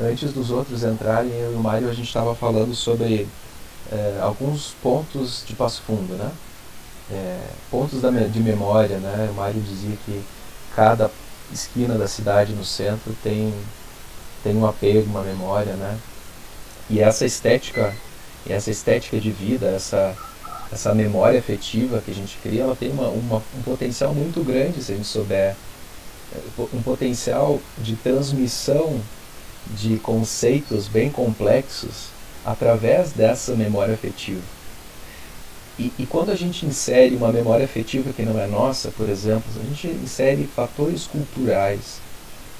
Antes 0.00 0.32
dos 0.32 0.50
outros 0.50 0.82
entrarem, 0.82 1.32
eu 1.32 1.52
e 1.52 1.54
o 1.54 1.58
Mário 1.58 1.88
a 1.88 1.94
gente 1.94 2.06
estava 2.06 2.34
falando 2.34 2.74
sobre 2.74 3.28
é, 3.90 4.18
alguns 4.22 4.74
pontos 4.82 5.44
de 5.46 5.54
Passo 5.54 5.82
Fundo, 5.82 6.14
né? 6.14 6.30
É, 7.10 7.40
pontos 7.70 8.00
da, 8.00 8.10
de 8.10 8.40
memória, 8.40 8.98
né? 8.98 9.28
O 9.30 9.34
Mário 9.34 9.60
dizia 9.60 9.96
que 10.04 10.22
cada 10.74 11.10
esquina 11.52 11.94
da 11.98 12.08
cidade 12.08 12.52
no 12.52 12.64
centro 12.64 13.14
tem 13.22 13.52
tem 14.42 14.56
um 14.56 14.66
apego, 14.66 15.08
uma 15.08 15.22
memória, 15.22 15.74
né? 15.74 15.98
E 16.90 17.00
essa 17.00 17.24
estética, 17.24 17.94
essa 18.48 18.70
estética 18.70 19.20
de 19.20 19.30
vida, 19.30 19.66
essa 19.66 20.16
essa 20.72 20.94
memória 20.94 21.38
afetiva 21.38 22.00
que 22.00 22.10
a 22.10 22.14
gente 22.14 22.38
cria, 22.42 22.62
ela 22.62 22.74
tem 22.74 22.90
uma, 22.90 23.08
uma, 23.08 23.42
um 23.54 23.62
potencial 23.62 24.14
muito 24.14 24.42
grande 24.42 24.82
se 24.82 24.92
a 24.92 24.96
gente 24.96 25.06
souber 25.06 25.54
um 26.72 26.82
potencial 26.82 27.60
de 27.78 27.94
transmissão 27.96 28.98
de 29.76 29.98
conceitos 29.98 30.88
bem 30.88 31.10
complexos 31.10 32.06
através 32.44 33.12
dessa 33.12 33.54
memória 33.54 33.94
afetiva. 33.94 34.40
E, 35.78 35.92
e, 35.98 36.06
quando 36.06 36.30
a 36.30 36.36
gente 36.36 36.66
insere 36.66 37.16
uma 37.16 37.32
memória 37.32 37.64
afetiva 37.64 38.12
que 38.12 38.22
não 38.22 38.38
é 38.38 38.46
nossa, 38.46 38.90
por 38.90 39.08
exemplo, 39.08 39.50
a 39.58 39.64
gente 39.64 39.88
insere 39.88 40.44
fatores 40.44 41.06
culturais 41.06 41.98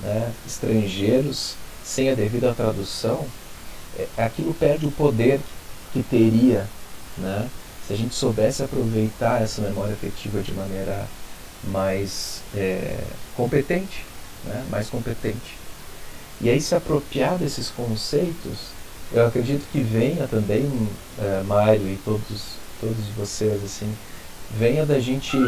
né, 0.01 0.33
estrangeiros 0.47 1.55
sem 1.85 2.11
a 2.11 2.15
devida 2.15 2.55
tradução, 2.55 3.27
é, 3.99 4.07
aquilo 4.17 4.55
perde 4.55 4.87
o 4.87 4.91
poder 4.91 5.41
que 5.93 6.03
teria 6.03 6.67
né, 7.19 7.49
se 7.87 7.93
a 7.93 7.97
gente 7.97 8.15
soubesse 8.15 8.63
aproveitar 8.63 9.43
essa 9.43 9.61
memória 9.61 9.93
afetiva 9.93 10.41
de 10.41 10.53
maneira 10.53 11.07
mais 11.65 12.41
é, 12.55 12.99
competente, 13.37 14.05
né? 14.45 14.65
mais 14.71 14.89
competente. 14.89 15.57
E 16.41 16.49
aí 16.49 16.61
se 16.61 16.75
apropriar 16.75 17.39
desses 17.39 17.69
conceitos, 17.69 18.73
eu 19.13 19.27
acredito 19.27 19.65
que 19.71 19.81
venha 19.81 20.27
também, 20.27 20.89
é, 21.19 21.43
Mário 21.43 21.87
e 21.87 21.99
todos, 22.05 22.57
todos 22.83 23.07
vocês, 23.17 23.63
assim, 23.63 23.97
venha 24.59 24.85
da 24.85 24.99
gente 24.99 25.39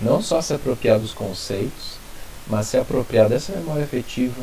não 0.00 0.22
só 0.22 0.40
se 0.40 0.54
apropriar 0.54 1.00
dos 1.00 1.12
conceitos, 1.12 1.96
mas 2.46 2.68
se 2.68 2.78
apropriar 2.78 3.28
dessa 3.28 3.52
memória 3.52 3.82
afetiva, 3.82 4.40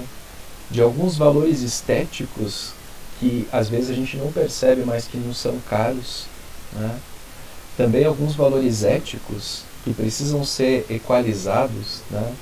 de 0.69 0.81
alguns 0.81 1.15
valores 1.17 1.61
estéticos 1.61 2.73
que 3.19 3.47
às 3.53 3.69
vezes 3.69 3.89
a 3.89 3.93
gente 3.93 4.17
não 4.17 4.31
percebe, 4.33 4.83
mas 4.85 5.07
que 5.07 5.17
não 5.17 5.33
são 5.33 5.57
caros. 5.69 6.25
Né? 6.73 6.99
Também 7.77 8.03
alguns 8.03 8.35
valores 8.35 8.83
éticos 8.83 9.63
que 9.85 9.93
precisam 9.93 10.43
ser 10.43 10.85
equalizados, 10.89 12.01
né? 12.11 12.33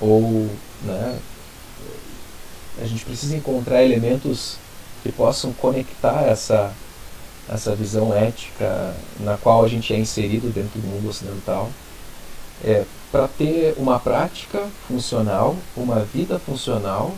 ou 0.00 0.50
né, 0.82 1.18
a 2.80 2.86
gente 2.86 3.04
precisa 3.04 3.36
encontrar 3.36 3.84
elementos 3.84 4.56
que 5.02 5.12
possam 5.12 5.52
conectar 5.52 6.24
essa, 6.24 6.72
essa 7.48 7.74
visão 7.74 8.14
ética 8.14 8.94
na 9.20 9.36
qual 9.36 9.64
a 9.64 9.68
gente 9.68 9.92
é 9.92 9.98
inserido 9.98 10.52
dentro 10.52 10.80
do 10.80 10.88
mundo 10.88 11.08
ocidental, 11.08 11.70
é, 12.64 12.84
para 13.12 13.28
ter 13.28 13.74
uma 13.76 13.98
prática 13.98 14.66
funcional, 14.88 15.56
uma 15.76 16.00
vida 16.00 16.38
funcional 16.38 17.14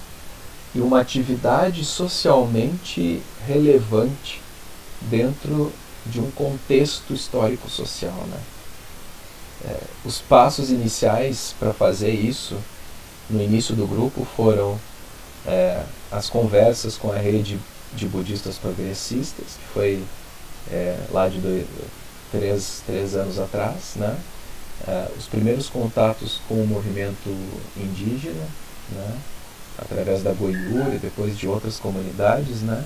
e 0.75 0.81
uma 0.81 1.01
atividade 1.01 1.85
socialmente 1.85 3.23
relevante 3.47 4.43
dentro 5.03 5.73
de 6.05 6.21
um 6.21 6.31
contexto 6.31 7.15
histórico-social. 7.15 8.27
Né? 8.29 8.41
É, 9.65 9.81
os 10.05 10.21
passos 10.21 10.71
iniciais 10.71 11.55
para 11.59 11.73
fazer 11.73 12.13
isso 12.13 12.57
no 13.31 13.43
início 13.43 13.75
do 13.75 13.87
grupo 13.87 14.27
foram 14.37 14.79
é, 15.47 15.83
as 16.11 16.29
conversas 16.29 16.97
com 16.97 17.11
a 17.11 17.17
rede 17.17 17.59
de 17.95 18.07
budistas 18.07 18.57
progressistas, 18.57 19.47
que 19.59 19.73
foi 19.73 20.03
é, 20.71 20.99
lá 21.11 21.29
de 21.29 21.39
dois, 21.39 21.67
três, 22.31 22.83
três 22.87 23.15
anos 23.15 23.39
atrás, 23.39 23.95
né? 23.97 24.17
É, 24.87 25.09
os 25.19 25.27
primeiros 25.27 25.69
contatos 25.69 26.41
com 26.49 26.55
o 26.55 26.67
movimento 26.67 27.29
indígena, 27.77 28.47
né? 28.93 29.19
através 29.77 30.23
da 30.23 30.33
Goiura 30.33 30.95
e 30.95 30.99
depois 30.99 31.37
de 31.37 31.49
outras 31.49 31.79
comunidades, 31.79 32.63
né? 32.63 32.85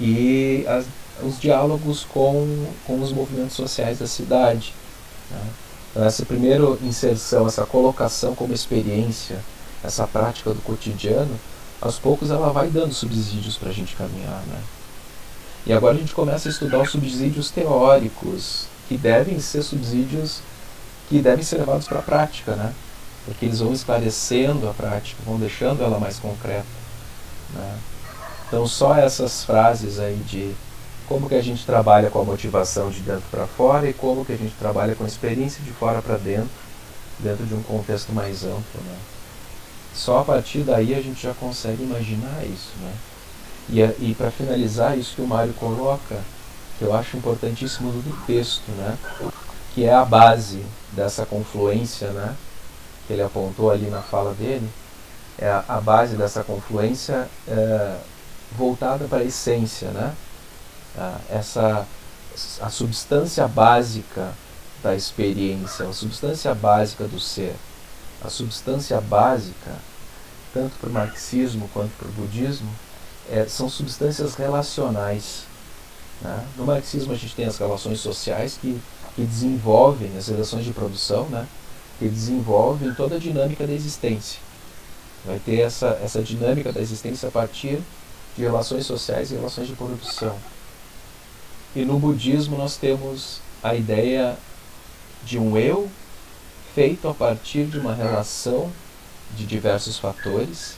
e 0.00 0.64
as, 0.68 0.84
os 1.22 1.40
diálogos 1.40 2.04
com, 2.04 2.66
com 2.86 3.00
os 3.00 3.12
movimentos 3.12 3.56
sociais 3.56 3.98
da 3.98 4.06
cidade. 4.06 4.74
Né? 5.30 5.40
Então, 5.90 6.04
essa 6.04 6.24
primeira 6.26 6.64
inserção, 6.82 7.46
essa 7.46 7.64
colocação 7.64 8.34
como 8.34 8.52
experiência, 8.52 9.38
essa 9.82 10.06
prática 10.06 10.52
do 10.52 10.60
cotidiano, 10.60 11.38
aos 11.80 11.98
poucos 11.98 12.30
ela 12.30 12.52
vai 12.52 12.68
dando 12.68 12.92
subsídios 12.92 13.56
para 13.56 13.70
a 13.70 13.72
gente 13.72 13.96
caminhar. 13.96 14.42
Né? 14.46 14.58
E 15.66 15.72
agora 15.72 15.96
a 15.96 15.98
gente 15.98 16.14
começa 16.14 16.48
a 16.48 16.52
estudar 16.52 16.80
os 16.80 16.90
subsídios 16.90 17.50
teóricos, 17.50 18.66
que 18.88 18.96
devem 18.96 19.40
ser 19.40 19.62
subsídios 19.62 20.40
que 21.08 21.20
devem 21.20 21.44
ser 21.44 21.58
levados 21.58 21.86
para 21.86 22.00
a 22.00 22.02
prática, 22.02 22.54
né? 22.56 22.72
porque 23.24 23.44
eles 23.44 23.58
vão 23.58 23.72
esclarecendo 23.72 24.68
a 24.68 24.72
prática, 24.72 25.20
vão 25.26 25.38
deixando 25.38 25.82
ela 25.82 25.98
mais 25.98 26.18
concreta. 26.18 26.66
Né? 27.52 27.78
Então 28.46 28.66
só 28.66 28.96
essas 28.96 29.44
frases 29.44 29.98
aí 29.98 30.16
de 30.28 30.54
como 31.08 31.28
que 31.28 31.34
a 31.34 31.42
gente 31.42 31.66
trabalha 31.66 32.10
com 32.10 32.20
a 32.20 32.24
motivação 32.24 32.90
de 32.90 33.00
dentro 33.00 33.24
para 33.30 33.46
fora 33.46 33.88
e 33.88 33.92
como 33.92 34.24
que 34.24 34.32
a 34.32 34.36
gente 34.36 34.54
trabalha 34.58 34.94
com 34.94 35.04
a 35.04 35.06
experiência 35.06 35.62
de 35.62 35.70
fora 35.70 36.00
para 36.00 36.16
dentro, 36.16 36.50
dentro 37.18 37.44
de 37.44 37.54
um 37.54 37.62
contexto 37.62 38.12
mais 38.12 38.44
amplo, 38.44 38.80
né? 38.84 38.96
Só 39.94 40.20
a 40.20 40.24
partir 40.24 40.60
daí 40.60 40.94
a 40.94 41.00
gente 41.00 41.22
já 41.22 41.32
consegue 41.34 41.82
imaginar 41.82 42.44
isso, 42.44 42.72
né? 42.80 42.92
E, 43.68 43.80
e 43.80 44.14
para 44.16 44.30
finalizar 44.30 44.96
isso 44.96 45.16
que 45.16 45.22
o 45.22 45.26
Mário 45.26 45.52
coloca, 45.54 46.20
que 46.78 46.84
eu 46.84 46.94
acho 46.94 47.16
importantíssimo 47.16 47.90
do 47.90 48.26
texto, 48.26 48.70
né? 48.72 48.96
Que 49.74 49.84
é 49.84 49.94
a 49.94 50.04
base 50.04 50.64
dessa 50.92 51.26
confluência, 51.26 52.10
né? 52.10 52.34
Que 53.06 53.12
ele 53.12 53.22
apontou 53.22 53.70
ali 53.70 53.88
na 53.88 54.02
fala 54.02 54.34
dele, 54.34 54.68
é 55.38 55.48
a, 55.48 55.64
a 55.68 55.80
base 55.80 56.16
dessa 56.16 56.42
confluência 56.42 57.28
é, 57.48 57.96
voltada 58.56 59.06
para 59.06 59.18
a 59.18 59.24
essência, 59.24 59.88
né? 59.90 60.14
Essa 61.28 61.86
a 62.60 62.68
substância 62.68 63.48
básica 63.48 64.32
da 64.82 64.94
experiência, 64.94 65.88
a 65.88 65.92
substância 65.92 66.54
básica 66.54 67.04
do 67.04 67.18
ser, 67.18 67.54
a 68.22 68.28
substância 68.28 69.00
básica, 69.00 69.72
tanto 70.52 70.76
para 70.78 70.90
o 70.90 70.92
marxismo 70.92 71.68
quanto 71.72 71.92
para 71.96 72.08
o 72.08 72.12
budismo, 72.12 72.70
é, 73.30 73.46
são 73.46 73.68
substâncias 73.68 74.34
relacionais. 74.34 75.44
Né? 76.20 76.46
No 76.56 76.64
marxismo 76.64 77.12
a 77.12 77.16
gente 77.16 77.34
tem 77.34 77.46
as 77.46 77.58
relações 77.58 78.00
sociais 78.00 78.58
que, 78.60 78.80
que 79.14 79.22
desenvolvem 79.22 80.16
as 80.16 80.28
relações 80.28 80.64
de 80.64 80.72
produção, 80.72 81.28
né? 81.28 81.46
que 81.98 82.08
desenvolvem 82.08 82.92
toda 82.94 83.16
a 83.16 83.18
dinâmica 83.18 83.66
da 83.66 83.72
existência. 83.72 84.40
Vai 85.24 85.38
ter 85.38 85.60
essa, 85.60 85.98
essa 86.02 86.22
dinâmica 86.22 86.72
da 86.72 86.80
existência 86.80 87.28
a 87.28 87.32
partir 87.32 87.80
de 88.36 88.42
relações 88.42 88.86
sociais 88.86 89.30
e 89.30 89.34
relações 89.34 89.66
de 89.66 89.74
produção. 89.74 90.36
E 91.74 91.84
no 91.84 91.98
budismo 91.98 92.56
nós 92.56 92.76
temos 92.76 93.40
a 93.62 93.74
ideia 93.74 94.36
de 95.24 95.38
um 95.38 95.56
eu 95.56 95.90
feito 96.74 97.08
a 97.08 97.14
partir 97.14 97.64
de 97.64 97.78
uma 97.78 97.94
relação 97.94 98.70
de 99.34 99.44
diversos 99.44 99.98
fatores 99.98 100.75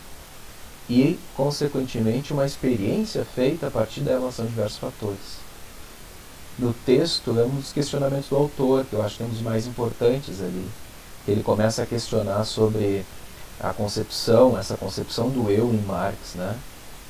e, 0.89 1.19
consequentemente, 1.37 2.33
uma 2.33 2.47
experiência 2.47 3.25
feita 3.25 3.67
a 3.67 3.71
partir 3.71 4.01
da 4.01 4.13
relação 4.13 4.45
de 4.45 4.51
diversos 4.51 4.79
fatores. 4.79 5.39
No 6.59 6.73
texto, 6.73 7.39
é 7.39 7.45
um 7.45 7.57
dos 7.57 7.73
questionamentos 7.73 8.29
do 8.29 8.37
autor, 8.37 8.85
que 8.85 8.95
eu 8.95 9.03
acho 9.03 9.17
que 9.17 9.23
é 9.23 9.27
um 9.27 9.29
dos 9.29 9.43
mais 9.43 9.67
importantes 9.67 10.41
ali. 10.41 10.67
Ele 11.27 11.43
começa 11.43 11.83
a 11.83 11.87
questionar 11.87 12.45
sobre 12.45 13.05
a 13.61 13.73
concepção, 13.73 14.59
essa 14.59 14.77
concepção 14.77 15.29
do 15.29 15.51
eu 15.51 15.73
em 15.73 15.83
Marx, 15.83 16.35
né? 16.35 16.57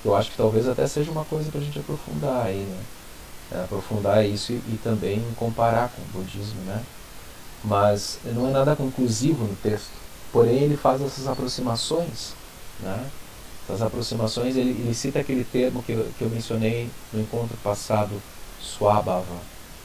Eu 0.04 0.14
acho 0.14 0.30
que 0.30 0.36
talvez 0.36 0.68
até 0.68 0.86
seja 0.86 1.10
uma 1.10 1.24
coisa 1.24 1.50
para 1.50 1.60
a 1.60 1.64
gente 1.64 1.78
aprofundar 1.78 2.46
aí, 2.46 2.58
né? 2.58 2.82
É, 3.52 3.64
aprofundar 3.64 4.26
isso 4.26 4.52
e, 4.52 4.56
e, 4.56 4.80
também 4.82 5.24
comparar 5.36 5.88
com 5.88 6.02
o 6.02 6.20
budismo, 6.22 6.60
né? 6.62 6.82
Mas 7.64 8.18
não 8.24 8.48
é 8.48 8.50
nada 8.50 8.76
conclusivo 8.76 9.44
no 9.44 9.56
texto. 9.56 9.92
Porém, 10.32 10.64
ele 10.64 10.76
faz 10.76 11.00
essas 11.00 11.26
aproximações, 11.26 12.34
né? 12.80 13.06
Essas 13.68 13.82
aproximações, 13.82 14.56
ele, 14.56 14.70
ele 14.70 14.94
cita 14.94 15.18
aquele 15.18 15.44
termo 15.44 15.82
que 15.82 15.92
eu, 15.92 16.08
que 16.16 16.22
eu 16.22 16.30
mencionei 16.30 16.88
no 17.12 17.20
encontro 17.20 17.54
passado, 17.62 18.10
swabhava, 18.62 19.36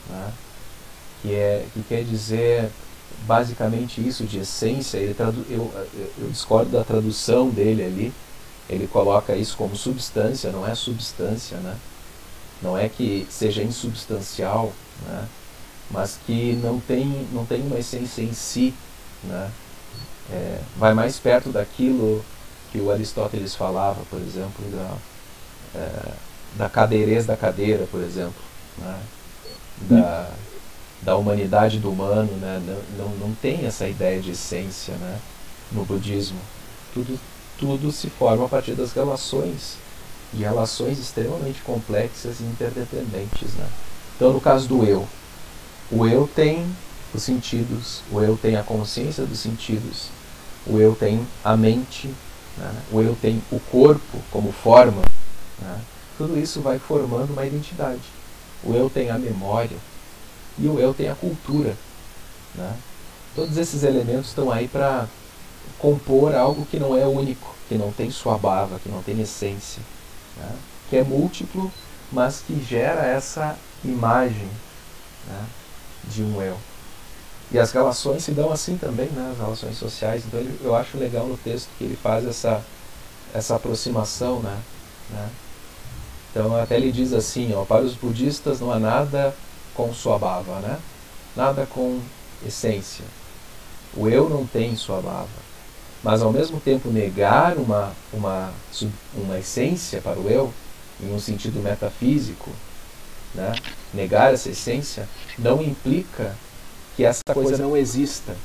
né? 0.10 0.32
Que 1.22 1.34
é 1.34 1.66
que 1.74 1.84
quer 1.84 2.04
dizer 2.06 2.70
basicamente 3.28 4.06
isso 4.06 4.24
de 4.24 4.40
essência. 4.40 4.98
Ele 4.98 5.14
tradu 5.14 5.46
eu, 5.50 5.70
eu 6.18 6.30
discordo 6.30 6.72
da 6.72 6.84
tradução 6.84 7.50
dele 7.50 7.84
ali. 7.84 8.14
Ele 8.70 8.88
coloca 8.88 9.36
isso 9.36 9.58
como 9.58 9.76
substância, 9.76 10.50
não 10.52 10.66
é 10.66 10.74
substância, 10.74 11.58
né? 11.58 11.76
Não 12.62 12.78
é 12.78 12.88
que 12.88 13.28
seja 13.30 13.62
insubstancial, 13.62 14.72
né? 15.06 15.28
mas 15.92 16.18
que 16.26 16.54
não 16.64 16.80
tem, 16.80 17.28
não 17.34 17.46
tem 17.46 17.62
uma 17.62 17.78
essência 17.78 18.22
em 18.22 18.34
si. 18.34 18.74
Né? 19.24 19.52
É, 20.32 20.60
vai 20.78 20.94
mais 20.94 21.20
perto 21.20 21.50
daquilo 21.50 22.24
que 22.74 22.80
o 22.80 22.92
Aristóteles 22.92 23.54
falava, 23.54 24.02
por 24.10 24.20
exemplo, 24.20 24.66
da, 24.72 24.98
é, 25.76 26.12
da 26.56 26.68
cadeirez 26.68 27.24
da 27.24 27.38
cadeira, 27.38 27.86
por 27.86 28.02
exemplo, 28.02 28.42
né? 28.80 29.00
da, 29.82 30.32
da 31.04 31.16
humanidade 31.16 31.78
do 31.78 31.92
humano. 31.92 32.32
Né? 32.38 32.60
Não, 32.98 33.06
não, 33.06 33.16
não 33.28 33.36
tem 33.36 33.68
essa 33.68 33.88
ideia 33.88 34.20
de 34.20 34.32
essência 34.32 34.96
né? 34.96 35.20
no 35.72 35.86
budismo. 35.86 36.40
Tudo, 36.96 37.20
tudo 37.60 37.92
se 37.92 38.10
forma 38.10 38.46
a 38.46 38.50
partir 38.50 38.74
das 38.74 38.92
relações 38.92 39.78
e 40.34 40.38
relações 40.38 40.98
extremamente 40.98 41.62
complexas 41.62 42.40
e 42.40 42.44
interdependentes. 42.44 43.54
Né? 43.54 43.68
Então, 44.16 44.34
no 44.34 44.42
caso 44.42 44.68
do 44.68 44.84
eu, 44.84 45.08
o 45.92 46.08
eu 46.08 46.28
tem 46.28 46.66
os 47.14 47.22
sentidos, 47.22 48.02
o 48.12 48.20
eu 48.20 48.36
tem 48.36 48.56
a 48.56 48.64
consciência 48.64 49.26
dos 49.26 49.38
sentidos, 49.38 50.08
o 50.66 50.80
eu 50.80 50.96
tem 50.96 51.24
a 51.44 51.56
mente, 51.56 52.10
né? 52.58 52.72
o 52.92 53.02
eu 53.02 53.16
tem 53.16 53.42
o 53.52 53.60
corpo 53.60 54.20
como 54.32 54.52
forma. 54.52 55.02
Né? 55.60 55.82
Tudo 56.18 56.38
isso 56.38 56.62
vai 56.62 56.80
formando 56.80 57.32
uma 57.32 57.46
identidade. 57.46 58.02
O 58.64 58.74
eu 58.74 58.90
tem 58.90 59.10
a 59.10 59.18
memória 59.18 59.78
e 60.58 60.68
o 60.68 60.80
eu 60.80 60.94
tem 60.94 61.10
a 61.10 61.16
cultura. 61.16 61.76
Né? 62.56 62.76
Todos 63.36 63.58
esses 63.58 63.84
elementos 63.84 64.30
estão 64.30 64.52
aí 64.52 64.68
para 64.68 65.08
compor 65.80 66.36
algo 66.36 66.66
que 66.66 66.80
não 66.80 66.98
é 66.98 67.06
único, 67.06 67.56
que 67.68 67.76
não 67.76 67.92
tem 67.92 68.12
sua 68.12 68.38
bava, 68.38 68.80
que 68.80 68.90
não 68.90 69.02
tem 69.02 69.20
essência 69.20 69.82
né? 70.38 70.56
que 70.90 70.98
é 70.98 71.04
múltiplo, 71.04 71.72
mas 72.12 72.42
que 72.46 72.64
gera 72.64 73.06
essa 73.06 73.58
imagem 73.84 74.50
né? 75.28 75.46
de 76.06 76.24
um 76.24 76.42
eu. 76.42 76.58
E 77.54 77.60
as 77.60 77.72
relações 77.72 78.24
se 78.24 78.32
dão 78.32 78.52
assim 78.52 78.78
também, 78.78 79.08
né? 79.10 79.30
as 79.32 79.38
relações 79.38 79.78
sociais. 79.78 80.24
Então 80.26 80.40
ele, 80.40 80.60
eu 80.64 80.76
acho 80.76 80.98
legal 80.98 81.28
no 81.28 81.38
texto 81.38 81.70
que 81.78 81.84
ele 81.84 81.96
faz 81.96 82.26
essa, 82.26 82.62
essa 83.34 83.56
aproximação. 83.56 84.40
Né? 84.40 84.58
né? 85.12 85.30
Então 86.32 86.56
até 86.56 86.78
ele 86.78 86.92
diz 86.92 87.14
assim, 87.14 87.54
ó, 87.54 87.64
para 87.64 87.84
os 87.84 87.94
budistas 87.94 88.60
não 88.60 88.72
há 88.72 88.80
nada 88.80 89.36
com 89.76 89.94
sua 89.94 90.18
bava, 90.18 90.60
né? 90.60 90.80
nada 91.36 91.68
com 91.68 92.00
essência. 92.46 93.06
O 93.96 94.10
eu 94.10 94.28
não 94.28 94.46
tem 94.48 94.76
sua 94.76 95.00
bava 95.00 95.44
mas 96.04 96.22
ao 96.22 96.34
mesmo 96.34 96.60
tempo 96.60 96.90
negar 96.90 97.56
uma, 97.58 97.94
uma, 98.12 98.52
uma 99.16 99.40
essência 99.40 100.02
para 100.02 100.20
o 100.20 100.30
eu, 100.30 100.54
em 101.02 101.14
um 101.14 101.20
sentido 101.20 101.62
metafísico, 101.62 102.52
né? 103.34 103.56
negar 103.94 104.34
essa 104.34 104.50
essência, 104.50 105.08
não 105.40 105.64
implica 105.64 106.36
que 106.96 107.04
essa 107.04 107.22
coisa 107.34 107.58
não 107.58 107.76
exista, 107.76 108.36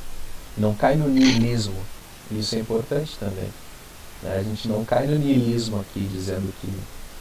não 0.56 0.74
cai 0.74 0.96
no 0.96 1.08
niilismo. 1.08 1.76
Isso 2.30 2.54
é 2.56 2.58
importante 2.58 3.16
também. 3.18 3.48
Né? 4.22 4.38
A 4.38 4.42
gente 4.42 4.68
não 4.68 4.84
cai 4.84 5.06
no 5.06 5.18
niilismo 5.18 5.80
aqui, 5.80 6.00
dizendo 6.00 6.52
que 6.60 6.68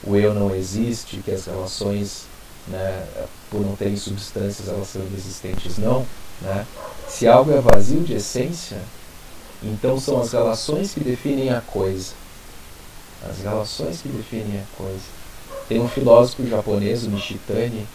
o 0.04 0.16
eu 0.16 0.34
não 0.34 0.54
existe, 0.56 1.18
que 1.18 1.32
as 1.32 1.46
relações, 1.46 2.24
né, 2.68 3.06
por 3.50 3.62
não 3.62 3.76
terem 3.76 3.98
substâncias, 3.98 4.68
elas 4.68 4.88
são 4.88 5.02
inexistentes. 5.04 5.78
Não. 5.78 6.06
Né? 6.42 6.66
Se 7.08 7.28
algo 7.28 7.52
é 7.52 7.62
vazio 7.62 8.02
de 8.02 8.14
essência, 8.14 8.78
então 9.64 10.00
são 10.00 10.22
as 10.22 10.32
relações 10.32 10.94
que 10.94 11.00
definem 11.00 11.50
a 11.50 11.62
coisa. 11.62 12.14
As 13.28 13.40
relações 13.40 14.02
que 14.02 14.10
definem 14.10 14.62
a 14.62 14.78
coisa. 14.78 15.18
Tem 15.68 15.82
um 15.82 15.90
filósofo 15.90 16.48
japonês, 16.48 17.04
o 17.04 17.10
Nishitani, 17.10 17.86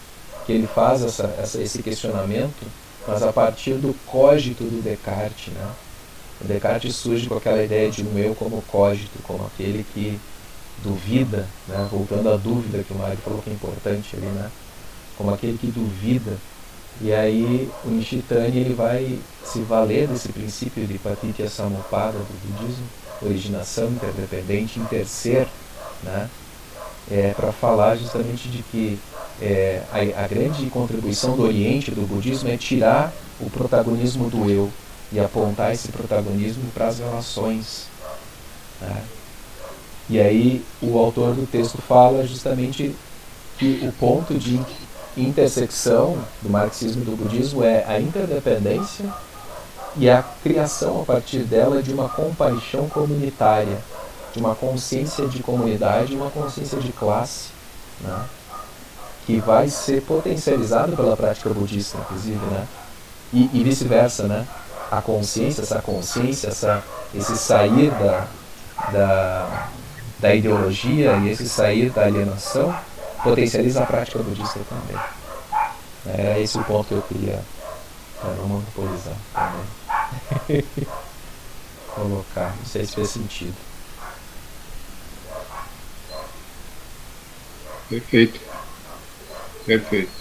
que 0.45 0.51
ele 0.51 0.67
faz 0.67 1.01
essa, 1.01 1.33
essa, 1.39 1.61
esse 1.61 1.81
questionamento, 1.81 2.65
mas 3.07 3.23
a 3.23 3.31
partir 3.33 3.73
do 3.75 3.93
cogito 4.05 4.63
do 4.63 4.81
Descartes. 4.81 5.53
Né? 5.53 5.71
O 6.41 6.47
Descartes 6.47 6.95
surge 6.95 7.27
com 7.27 7.35
aquela 7.35 7.63
ideia 7.63 7.89
de 7.89 8.03
um 8.03 8.17
eu 8.17 8.35
como 8.35 8.61
cogito, 8.63 9.21
como 9.23 9.45
aquele 9.45 9.85
que 9.93 10.19
duvida, 10.83 11.47
né? 11.67 11.87
voltando 11.91 12.29
à 12.31 12.37
dúvida 12.37 12.83
que 12.83 12.93
o 12.93 12.97
Mário 12.97 13.17
falou 13.17 13.41
que 13.41 13.49
é 13.49 13.53
importante 13.53 14.15
ali, 14.15 14.25
né? 14.25 14.49
como 15.17 15.33
aquele 15.33 15.57
que 15.57 15.67
duvida 15.67 16.37
e 17.01 17.11
aí 17.11 17.69
o 17.83 17.89
Nishitani 17.89 18.59
ele 18.59 18.73
vai 18.73 19.19
se 19.43 19.61
valer 19.61 20.07
desse 20.07 20.29
princípio 20.31 20.85
de 20.85 20.97
Patitya 20.97 21.49
Samuppada 21.49 22.17
do 22.17 22.47
budismo, 22.47 22.85
originação 23.21 23.89
interdependente, 23.89 24.79
interser, 24.79 25.47
né? 26.03 26.29
É, 27.11 27.33
para 27.33 27.51
falar 27.51 27.97
justamente 27.97 28.47
de 28.47 28.63
que 28.63 28.99
é, 29.43 29.81
a, 29.91 30.23
a, 30.23 30.27
grande 30.27 30.65
contribuição 30.67 31.35
do 31.35 31.43
Oriente, 31.43 31.91
do 31.91 32.07
budismo, 32.07 32.47
é 32.47 32.55
tirar 32.55 33.13
o 33.41 33.49
protagonismo 33.49 34.29
do 34.29 34.49
eu 34.49 34.71
e 35.11 35.19
apontar 35.19 35.73
esse 35.73 35.89
protagonismo 35.89 36.63
para 36.73 36.87
as 36.87 36.99
relações. 36.99 37.87
Né? 38.79 39.03
E 40.09 40.19
aí 40.19 40.63
o 40.81 40.97
autor 40.97 41.35
do 41.35 41.45
texto 41.45 41.77
fala 41.81 42.25
justamente 42.25 42.95
que 43.57 43.81
o 43.83 43.91
ponto 43.91 44.33
de 44.35 44.61
intersecção 45.17 46.17
do 46.41 46.49
marxismo 46.49 47.01
e 47.01 47.05
do 47.05 47.17
budismo 47.17 47.63
é 47.63 47.83
a 47.85 47.99
interdependência 47.99 49.05
e 49.97 50.09
a 50.09 50.23
criação 50.41 51.01
a 51.01 51.05
partir 51.05 51.39
dela 51.39 51.83
de 51.83 51.91
uma 51.91 52.07
compaixão 52.07 52.87
comunitária, 52.87 53.77
de 54.33 54.39
uma 54.39 54.55
consciência 54.55 55.27
de 55.27 55.43
comunidade, 55.43 56.15
uma 56.15 56.31
consciência 56.31 56.79
de 56.79 56.93
classe, 56.93 57.49
né? 57.99 58.25
que 59.25 59.39
vai 59.39 59.69
ser 59.69 60.01
potencializado 60.01 60.95
pela 60.95 61.15
prática 61.15 61.49
budista, 61.49 61.97
inclusive, 61.97 62.45
né? 62.45 62.67
E, 63.31 63.49
e 63.53 63.63
vice-versa, 63.63 64.27
né? 64.27 64.47
A 64.91 65.01
consciência, 65.01 65.61
essa 65.61 65.81
consciência, 65.81 66.49
essa, 66.49 66.83
esse 67.15 67.37
sair 67.37 67.89
da, 67.91 68.27
da, 68.91 69.69
da 70.19 70.35
ideologia 70.35 71.17
e 71.17 71.29
esse 71.29 71.47
sair 71.47 71.89
da 71.89 72.03
alienação 72.03 72.75
potencializa 73.23 73.83
a 73.83 73.85
prática 73.85 74.19
budista 74.19 74.59
também. 74.69 75.01
É 76.05 76.41
esse 76.41 76.57
o 76.57 76.63
ponto 76.63 76.87
que 76.87 76.93
eu 76.93 77.01
queria 77.03 77.41
é, 78.23 78.41
monopolizar 78.45 79.15
também. 79.33 80.65
Colocar, 81.95 82.55
não 82.57 82.65
sei 82.65 82.85
se 82.85 82.95
fez 82.95 83.09
sentido. 83.09 83.55
Perfeito. 87.89 88.52
Perfeito. 89.65 90.11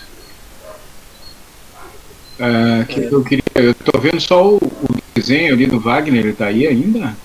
Uh, 2.39 2.87
que 2.87 3.01
eu 3.03 3.23
queria. 3.23 3.43
Eu 3.55 3.75
tô 3.75 3.99
vendo 4.01 4.21
só 4.21 4.47
o, 4.47 4.57
o, 4.57 5.03
desenho 5.15 5.53
ali 5.55 5.67
do 5.67 5.79
Wagner, 5.79 6.25
ele 6.25 6.33
tá 6.33 6.47
aí 6.47 6.67
ainda? 6.67 7.17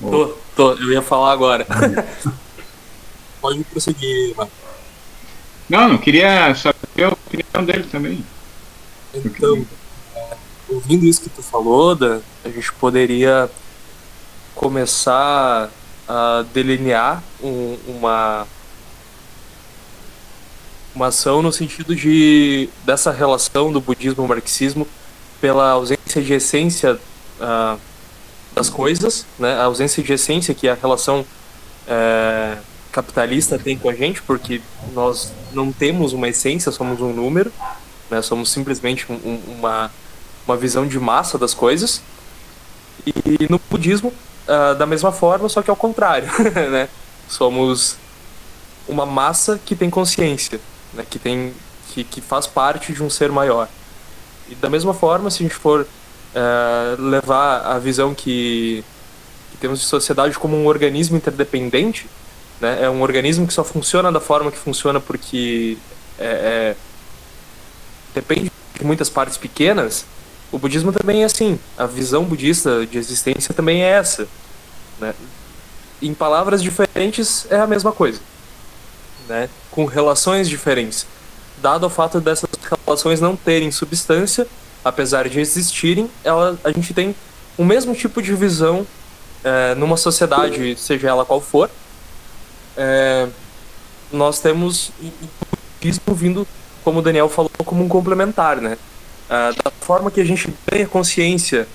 Tô, 0.00 0.36
tô, 0.54 0.72
eu 0.74 0.92
ia 0.92 1.02
falar 1.02 1.32
agora. 1.32 1.66
Pode 3.40 3.64
prosseguir, 3.64 4.36
Marcos. 4.36 4.54
Não, 5.68 5.88
não 5.88 5.98
queria 5.98 6.54
saber 6.54 7.04
a 7.04 7.08
opinião 7.08 7.64
dele 7.64 7.84
também. 7.90 8.24
Então, 9.14 9.66
é, 10.14 10.36
ouvindo 10.68 11.06
isso 11.06 11.22
que 11.22 11.30
tu 11.30 11.42
falou, 11.42 11.94
Dan, 11.94 12.20
a 12.44 12.48
gente 12.48 12.72
poderia 12.74 13.50
começar 14.54 15.70
a 16.08 16.44
delinear 16.52 17.22
um, 17.42 17.76
uma 17.88 18.46
uma 20.96 21.08
ação 21.08 21.42
no 21.42 21.52
sentido 21.52 21.94
de 21.94 22.70
dessa 22.84 23.12
relação 23.12 23.70
do 23.70 23.80
budismo 23.80 24.24
e 24.24 24.28
marxismo 24.28 24.88
pela 25.40 25.70
ausência 25.70 26.22
de 26.22 26.32
essência 26.32 26.98
uh, 27.38 27.78
das 28.54 28.70
coisas, 28.70 29.26
né? 29.38 29.52
A 29.60 29.64
ausência 29.64 30.02
de 30.02 30.12
essência 30.14 30.54
que 30.54 30.66
a 30.66 30.74
relação 30.74 31.20
uh, 31.20 32.58
capitalista 32.90 33.58
tem 33.58 33.76
com 33.76 33.90
a 33.90 33.94
gente, 33.94 34.22
porque 34.22 34.62
nós 34.94 35.30
não 35.52 35.70
temos 35.70 36.14
uma 36.14 36.28
essência, 36.28 36.72
somos 36.72 36.98
um 37.02 37.12
número, 37.12 37.52
né? 38.10 38.22
Somos 38.22 38.50
simplesmente 38.50 39.06
um, 39.12 39.40
uma 39.58 39.90
uma 40.46 40.56
visão 40.56 40.86
de 40.86 40.98
massa 40.98 41.36
das 41.36 41.52
coisas. 41.52 42.00
E 43.04 43.46
no 43.50 43.60
budismo, 43.68 44.12
uh, 44.48 44.74
da 44.76 44.86
mesma 44.86 45.12
forma, 45.12 45.48
só 45.48 45.60
que 45.60 45.68
ao 45.68 45.76
contrário, 45.76 46.28
né? 46.70 46.88
Somos 47.28 47.98
uma 48.88 49.04
massa 49.04 49.60
que 49.62 49.74
tem 49.74 49.90
consciência 49.90 50.58
né, 50.96 51.04
que 51.08 51.18
tem 51.18 51.54
que, 51.92 52.02
que 52.02 52.20
faz 52.20 52.46
parte 52.46 52.92
de 52.92 53.02
um 53.02 53.10
ser 53.10 53.30
maior. 53.30 53.68
E 54.48 54.54
da 54.54 54.68
mesma 54.68 54.94
forma, 54.94 55.30
se 55.30 55.42
a 55.42 55.46
gente 55.46 55.54
for 55.54 55.86
é, 56.34 56.96
levar 56.98 57.60
a 57.60 57.78
visão 57.78 58.14
que, 58.14 58.84
que, 59.50 59.56
temos 59.58 59.80
de 59.80 59.86
sociedade 59.86 60.38
como 60.38 60.56
um 60.56 60.66
organismo 60.66 61.16
interdependente, 61.16 62.06
né, 62.60 62.82
é 62.82 62.90
um 62.90 63.02
organismo 63.02 63.46
que 63.46 63.52
só 63.52 63.64
funciona 63.64 64.10
da 64.10 64.20
forma 64.20 64.50
que 64.50 64.58
funciona 64.58 65.00
porque 65.00 65.78
é, 66.18 66.26
é, 66.26 66.76
depende 68.14 68.50
de 68.78 68.84
muitas 68.84 69.08
partes 69.08 69.36
pequenas, 69.36 70.04
o 70.52 70.58
budismo 70.58 70.92
também 70.92 71.22
é 71.22 71.24
assim. 71.26 71.58
A 71.76 71.86
visão 71.86 72.24
budista 72.24 72.86
de 72.86 72.98
existência 72.98 73.52
também 73.52 73.82
é 73.82 73.88
essa. 73.88 74.28
Né? 75.00 75.12
Em 76.00 76.14
palavras 76.14 76.62
diferentes, 76.62 77.46
é 77.50 77.58
a 77.58 77.66
mesma 77.66 77.90
coisa 77.90 78.20
né, 79.28 79.48
com 79.70 79.84
relações 79.84 80.48
diferentes, 80.48 81.06
dado 81.58 81.86
o 81.86 81.90
fato 81.90 82.20
dessas 82.20 82.48
relações 82.84 83.20
não 83.20 83.36
terem 83.36 83.70
substância, 83.70 84.46
apesar 84.84 85.28
de 85.28 85.40
existirem, 85.40 86.10
ela, 86.22 86.58
a 86.62 86.70
gente 86.70 86.94
tem 86.94 87.14
o 87.58 87.64
mesmo 87.64 87.94
tipo 87.94 88.22
de 88.22 88.34
visão 88.34 88.86
é, 89.42 89.74
numa 89.74 89.96
sociedade, 89.96 90.76
seja 90.76 91.08
ela 91.08 91.24
qual 91.24 91.40
for. 91.40 91.70
É, 92.76 93.28
nós 94.12 94.40
temos 94.40 94.90
o 95.00 95.12
budismo 95.80 96.14
vindo, 96.14 96.46
como 96.84 96.98
o 96.98 97.02
Daniel 97.02 97.28
falou, 97.28 97.50
como 97.64 97.84
um 97.84 97.88
complementar, 97.88 98.60
né? 98.60 98.76
É, 99.28 99.52
da 99.52 99.70
forma 99.80 100.10
que 100.10 100.20
a 100.20 100.24
gente 100.24 100.52
ganha 100.70 100.86
consciência, 100.86 101.66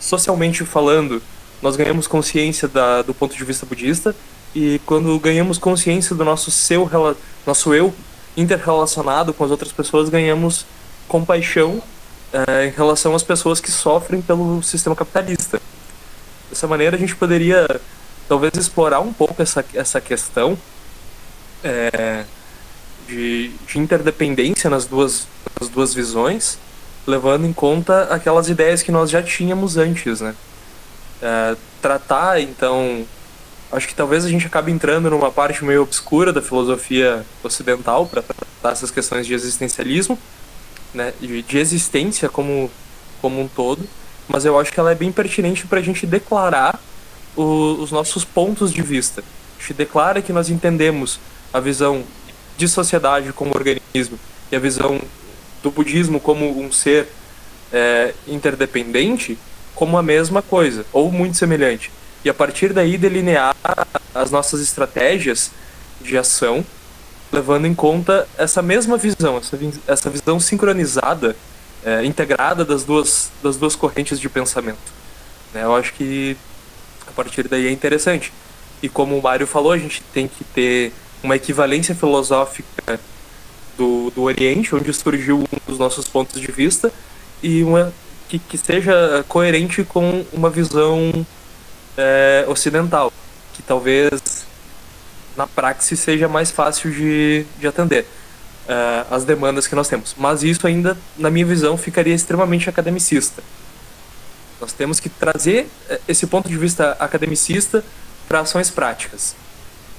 socialmente 0.00 0.64
falando, 0.64 1.22
nós 1.60 1.76
ganhamos 1.76 2.06
consciência 2.06 2.68
da, 2.68 3.02
do 3.02 3.12
ponto 3.12 3.36
de 3.36 3.44
vista 3.44 3.66
budista, 3.66 4.14
e 4.54 4.80
quando 4.86 5.18
ganhamos 5.18 5.58
consciência 5.58 6.14
do 6.14 6.24
nosso 6.24 6.50
seu 6.50 6.88
nosso 7.46 7.74
eu 7.74 7.92
interrelacionado 8.36 9.32
com 9.32 9.44
as 9.44 9.50
outras 9.50 9.72
pessoas, 9.72 10.08
ganhamos 10.08 10.66
compaixão 11.08 11.82
é, 12.32 12.66
em 12.66 12.70
relação 12.70 13.14
às 13.14 13.22
pessoas 13.22 13.60
que 13.60 13.70
sofrem 13.70 14.20
pelo 14.20 14.62
sistema 14.62 14.96
capitalista. 14.96 15.60
Dessa 16.50 16.66
maneira, 16.66 16.96
a 16.96 16.98
gente 16.98 17.14
poderia 17.14 17.66
talvez 18.28 18.54
explorar 18.54 19.00
um 19.00 19.12
pouco 19.12 19.40
essa, 19.40 19.64
essa 19.74 20.00
questão 20.00 20.58
é, 21.62 22.24
de, 23.06 23.50
de, 23.66 23.78
interdependência 23.78 24.68
nas 24.68 24.86
duas, 24.86 25.26
nas 25.60 25.68
duas 25.68 25.94
visões, 25.94 26.58
levando 27.06 27.46
em 27.46 27.52
conta 27.52 28.04
aquelas 28.04 28.48
ideias 28.48 28.82
que 28.82 28.90
nós 28.90 29.10
já 29.10 29.22
tínhamos 29.22 29.76
antes, 29.76 30.20
né? 30.20 30.34
É, 31.22 31.56
tratar, 31.80 32.40
então, 32.40 33.06
acho 33.74 33.88
que 33.88 33.94
talvez 33.94 34.24
a 34.24 34.28
gente 34.28 34.46
acabe 34.46 34.70
entrando 34.70 35.10
numa 35.10 35.30
parte 35.30 35.64
meio 35.64 35.82
obscura 35.82 36.32
da 36.32 36.40
filosofia 36.40 37.24
ocidental 37.42 38.06
para 38.06 38.22
tratar 38.22 38.72
essas 38.72 38.90
questões 38.90 39.26
de 39.26 39.34
existencialismo, 39.34 40.18
né, 40.92 41.12
de, 41.20 41.42
de, 41.42 41.58
existência 41.58 42.28
como, 42.28 42.70
como 43.20 43.40
um 43.40 43.48
todo, 43.48 43.82
mas 44.28 44.44
eu 44.44 44.58
acho 44.58 44.72
que 44.72 44.78
ela 44.78 44.92
é 44.92 44.94
bem 44.94 45.10
pertinente 45.10 45.66
para 45.66 45.80
a 45.80 45.82
gente 45.82 46.06
declarar 46.06 46.80
o, 47.36 47.76
os 47.80 47.90
nossos 47.90 48.24
pontos 48.24 48.72
de 48.72 48.80
vista. 48.80 49.22
A 49.58 49.60
gente 49.60 49.74
declara 49.74 50.22
que 50.22 50.32
nós 50.32 50.48
entendemos 50.48 51.18
a 51.52 51.58
visão 51.58 52.04
de 52.56 52.68
sociedade 52.68 53.32
como 53.32 53.52
organismo 53.54 54.18
e 54.52 54.56
a 54.56 54.58
visão 54.58 55.00
do 55.62 55.70
budismo 55.70 56.20
como 56.20 56.60
um 56.60 56.70
ser 56.70 57.08
é, 57.72 58.14
interdependente 58.28 59.36
como 59.74 59.98
a 59.98 60.02
mesma 60.02 60.40
coisa, 60.40 60.86
ou 60.92 61.10
muito 61.10 61.36
semelhante 61.36 61.90
e 62.24 62.30
a 62.30 62.34
partir 62.34 62.72
daí 62.72 62.96
delinear 62.96 63.54
as 64.14 64.30
nossas 64.30 64.60
estratégias 64.60 65.50
de 66.00 66.16
ação, 66.16 66.64
levando 67.32 67.66
em 67.66 67.74
conta 67.74 68.26
essa 68.38 68.62
mesma 68.62 68.96
visão, 68.96 69.36
essa, 69.36 69.58
essa 69.86 70.10
visão 70.10 70.40
sincronizada, 70.40 71.36
é, 71.84 72.04
integrada 72.04 72.64
das 72.64 72.84
duas, 72.84 73.30
das 73.42 73.56
duas 73.56 73.76
correntes 73.76 74.18
de 74.18 74.28
pensamento. 74.28 74.92
Né? 75.52 75.64
Eu 75.64 75.74
acho 75.74 75.92
que 75.92 76.36
a 77.06 77.10
partir 77.12 77.46
daí 77.48 77.66
é 77.66 77.70
interessante. 77.70 78.32
E 78.82 78.88
como 78.88 79.18
o 79.18 79.22
Mário 79.22 79.46
falou, 79.46 79.72
a 79.72 79.78
gente 79.78 80.02
tem 80.12 80.26
que 80.26 80.44
ter 80.44 80.92
uma 81.22 81.36
equivalência 81.36 81.94
filosófica 81.94 82.98
do, 83.76 84.10
do 84.10 84.22
Oriente, 84.22 84.74
onde 84.74 84.92
surgiu 84.92 85.40
um 85.40 85.44
dos 85.66 85.78
nossos 85.78 86.08
pontos 86.08 86.40
de 86.40 86.50
vista, 86.50 86.92
e 87.42 87.62
uma 87.62 87.92
que, 88.28 88.38
que 88.38 88.58
seja 88.58 89.24
coerente 89.28 89.84
com 89.84 90.24
uma 90.32 90.50
visão 90.50 91.26
é, 91.96 92.44
ocidental, 92.48 93.12
que 93.52 93.62
talvez 93.62 94.44
na 95.36 95.46
praxis 95.46 95.98
seja 95.98 96.28
mais 96.28 96.50
fácil 96.50 96.90
de, 96.90 97.44
de 97.58 97.66
atender 97.66 98.06
é, 98.68 99.04
as 99.10 99.24
demandas 99.24 99.66
que 99.66 99.74
nós 99.74 99.88
temos. 99.88 100.14
Mas 100.16 100.42
isso 100.42 100.66
ainda, 100.66 100.96
na 101.16 101.30
minha 101.30 101.46
visão, 101.46 101.76
ficaria 101.76 102.14
extremamente 102.14 102.68
academicista. 102.68 103.42
Nós 104.60 104.72
temos 104.72 105.00
que 105.00 105.08
trazer 105.08 105.68
é, 105.88 106.00
esse 106.08 106.26
ponto 106.26 106.48
de 106.48 106.56
vista 106.56 106.96
academicista 106.98 107.84
para 108.28 108.40
ações 108.40 108.70
práticas, 108.70 109.36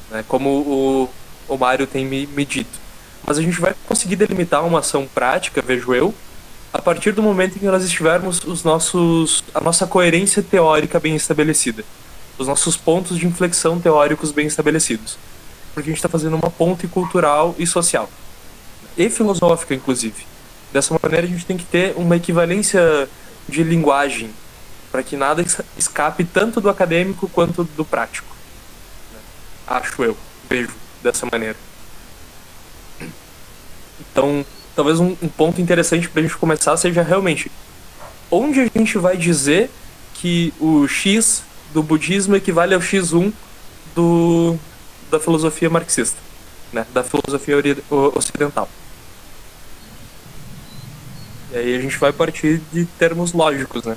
né, 0.09 0.23
como 0.27 0.49
o, 0.49 1.09
o 1.47 1.57
Mário 1.57 1.85
tem 1.85 2.05
me, 2.05 2.25
me 2.27 2.45
dito. 2.45 2.79
Mas 3.25 3.37
a 3.37 3.41
gente 3.41 3.59
vai 3.59 3.75
conseguir 3.87 4.15
delimitar 4.15 4.65
uma 4.65 4.79
ação 4.79 5.07
prática, 5.13 5.61
vejo 5.61 5.93
eu, 5.93 6.13
a 6.75 6.81
partir 6.81 7.13
do 7.13 7.23
momento 7.23 7.55
em 7.55 7.59
que 7.59 7.65
nós 7.65 7.85
estivermos 7.85 8.43
os 8.43 8.61
nossos, 8.63 9.45
a 9.53 9.61
nossa 9.61 9.87
coerência 9.87 10.43
teórica 10.43 10.99
bem 10.99 11.15
estabelecida, 11.15 11.85
os 12.37 12.47
nossos 12.47 12.75
pontos 12.75 13.17
de 13.17 13.25
inflexão 13.25 13.79
teóricos 13.79 14.33
bem 14.33 14.45
estabelecidos, 14.45 15.17
porque 15.73 15.89
a 15.89 15.91
gente 15.91 15.99
está 15.99 16.09
fazendo 16.09 16.35
uma 16.35 16.51
ponte 16.51 16.85
cultural 16.85 17.55
e 17.57 17.65
social 17.65 18.09
e 18.97 19.09
filosófica, 19.09 19.73
inclusive. 19.73 20.25
Dessa 20.73 20.97
maneira, 21.01 21.25
a 21.25 21.29
gente 21.29 21.45
tem 21.45 21.55
que 21.55 21.63
ter 21.63 21.93
uma 21.95 22.17
equivalência 22.17 23.07
de 23.47 23.63
linguagem 23.63 24.29
para 24.91 25.01
que 25.01 25.15
nada 25.15 25.45
escape 25.77 26.25
tanto 26.25 26.59
do 26.59 26.69
acadêmico 26.69 27.29
quanto 27.29 27.63
do 27.63 27.85
prático. 27.85 28.35
Acho 29.65 30.03
eu, 30.03 30.17
vejo 30.49 30.73
dessa 31.01 31.25
maneira. 31.31 31.57
Então, 33.99 34.45
talvez 34.75 34.99
um, 34.99 35.15
um 35.21 35.27
ponto 35.27 35.61
interessante 35.61 36.09
para 36.09 36.19
a 36.19 36.23
gente 36.23 36.37
começar 36.37 36.75
seja 36.77 37.01
realmente 37.01 37.51
onde 38.29 38.59
a 38.59 38.65
gente 38.65 38.97
vai 38.97 39.15
dizer 39.15 39.69
que 40.15 40.53
o 40.59 40.87
X 40.87 41.43
do 41.73 41.83
budismo 41.83 42.35
equivale 42.35 42.73
ao 42.73 42.81
X1 42.81 43.31
do, 43.93 44.57
da 45.09 45.19
filosofia 45.19 45.69
marxista, 45.69 46.17
né, 46.71 46.85
da 46.93 47.03
filosofia 47.03 47.57
ocidental. 47.89 48.67
E 51.51 51.57
aí 51.57 51.75
a 51.75 51.81
gente 51.81 51.97
vai 51.97 52.11
partir 52.11 52.61
de 52.73 52.85
termos 52.85 53.31
lógicos, 53.31 53.83
né? 53.85 53.95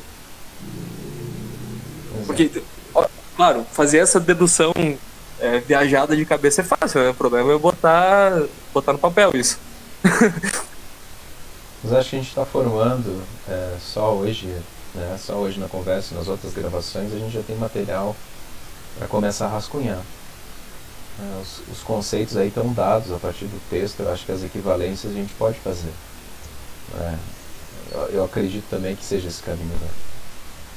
Porque, 2.26 2.62
ó, 2.94 3.06
claro, 3.36 3.66
fazer 3.72 3.98
essa 3.98 4.20
dedução 4.20 4.72
é, 5.40 5.58
viajada 5.60 6.14
de 6.16 6.24
cabeça 6.24 6.60
é 6.60 6.64
fácil, 6.64 7.00
né? 7.00 7.10
O 7.10 7.14
problema 7.14 7.52
é 7.52 7.58
botar, 7.58 8.42
botar 8.72 8.92
no 8.92 8.98
papel 8.98 9.32
isso. 9.34 9.58
Mas 11.82 11.92
acho 11.92 12.10
que 12.10 12.16
a 12.16 12.18
gente 12.18 12.28
está 12.28 12.44
formando 12.44 13.22
é, 13.48 13.76
só 13.80 14.12
hoje, 14.12 14.46
né, 14.94 15.18
só 15.18 15.34
hoje 15.34 15.60
na 15.60 15.68
conversa, 15.68 16.14
nas 16.14 16.26
outras 16.26 16.52
gravações, 16.52 17.12
a 17.12 17.18
gente 17.18 17.32
já 17.32 17.42
tem 17.42 17.56
material 17.56 18.16
para 18.98 19.06
começar 19.06 19.46
a 19.46 19.50
rascunhar. 19.50 20.02
É, 21.20 21.40
os, 21.40 21.62
os, 21.72 21.82
conceitos 21.82 22.36
aí 22.36 22.48
estão 22.48 22.72
dados 22.72 23.12
a 23.12 23.16
partir 23.16 23.46
do 23.46 23.60
texto, 23.70 24.00
eu 24.00 24.12
acho 24.12 24.24
que 24.24 24.32
as 24.32 24.42
equivalências 24.42 25.12
a 25.12 25.14
gente 25.14 25.32
pode 25.34 25.58
fazer. 25.60 25.92
É, 27.00 27.14
eu, 27.92 28.00
eu, 28.08 28.24
acredito 28.24 28.64
também 28.68 28.94
que 28.94 29.04
seja 29.04 29.28
esse 29.28 29.42
caminho, 29.42 29.66
né? 29.66 29.88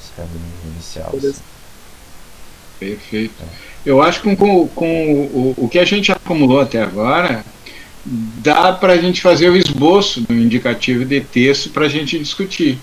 esse 0.00 0.12
caminho 0.16 0.52
inicial. 0.64 1.12
Assim. 1.16 1.42
Perfeito. 2.78 3.34
Eu 3.86 4.02
acho 4.02 4.22
que 4.22 4.34
com, 4.36 4.68
com 4.68 5.12
o, 5.26 5.54
o 5.56 5.68
que 5.68 5.78
a 5.78 5.84
gente 5.84 6.10
acumulou 6.10 6.60
até 6.60 6.82
agora, 6.82 7.44
dá 8.04 8.72
para 8.72 8.94
a 8.94 8.96
gente 8.96 9.20
fazer 9.20 9.48
o 9.48 9.56
esboço 9.56 10.20
do 10.22 10.34
indicativo 10.34 11.04
de 11.04 11.20
texto 11.20 11.70
para 11.70 11.86
a 11.86 11.88
gente 11.88 12.18
discutir. 12.18 12.78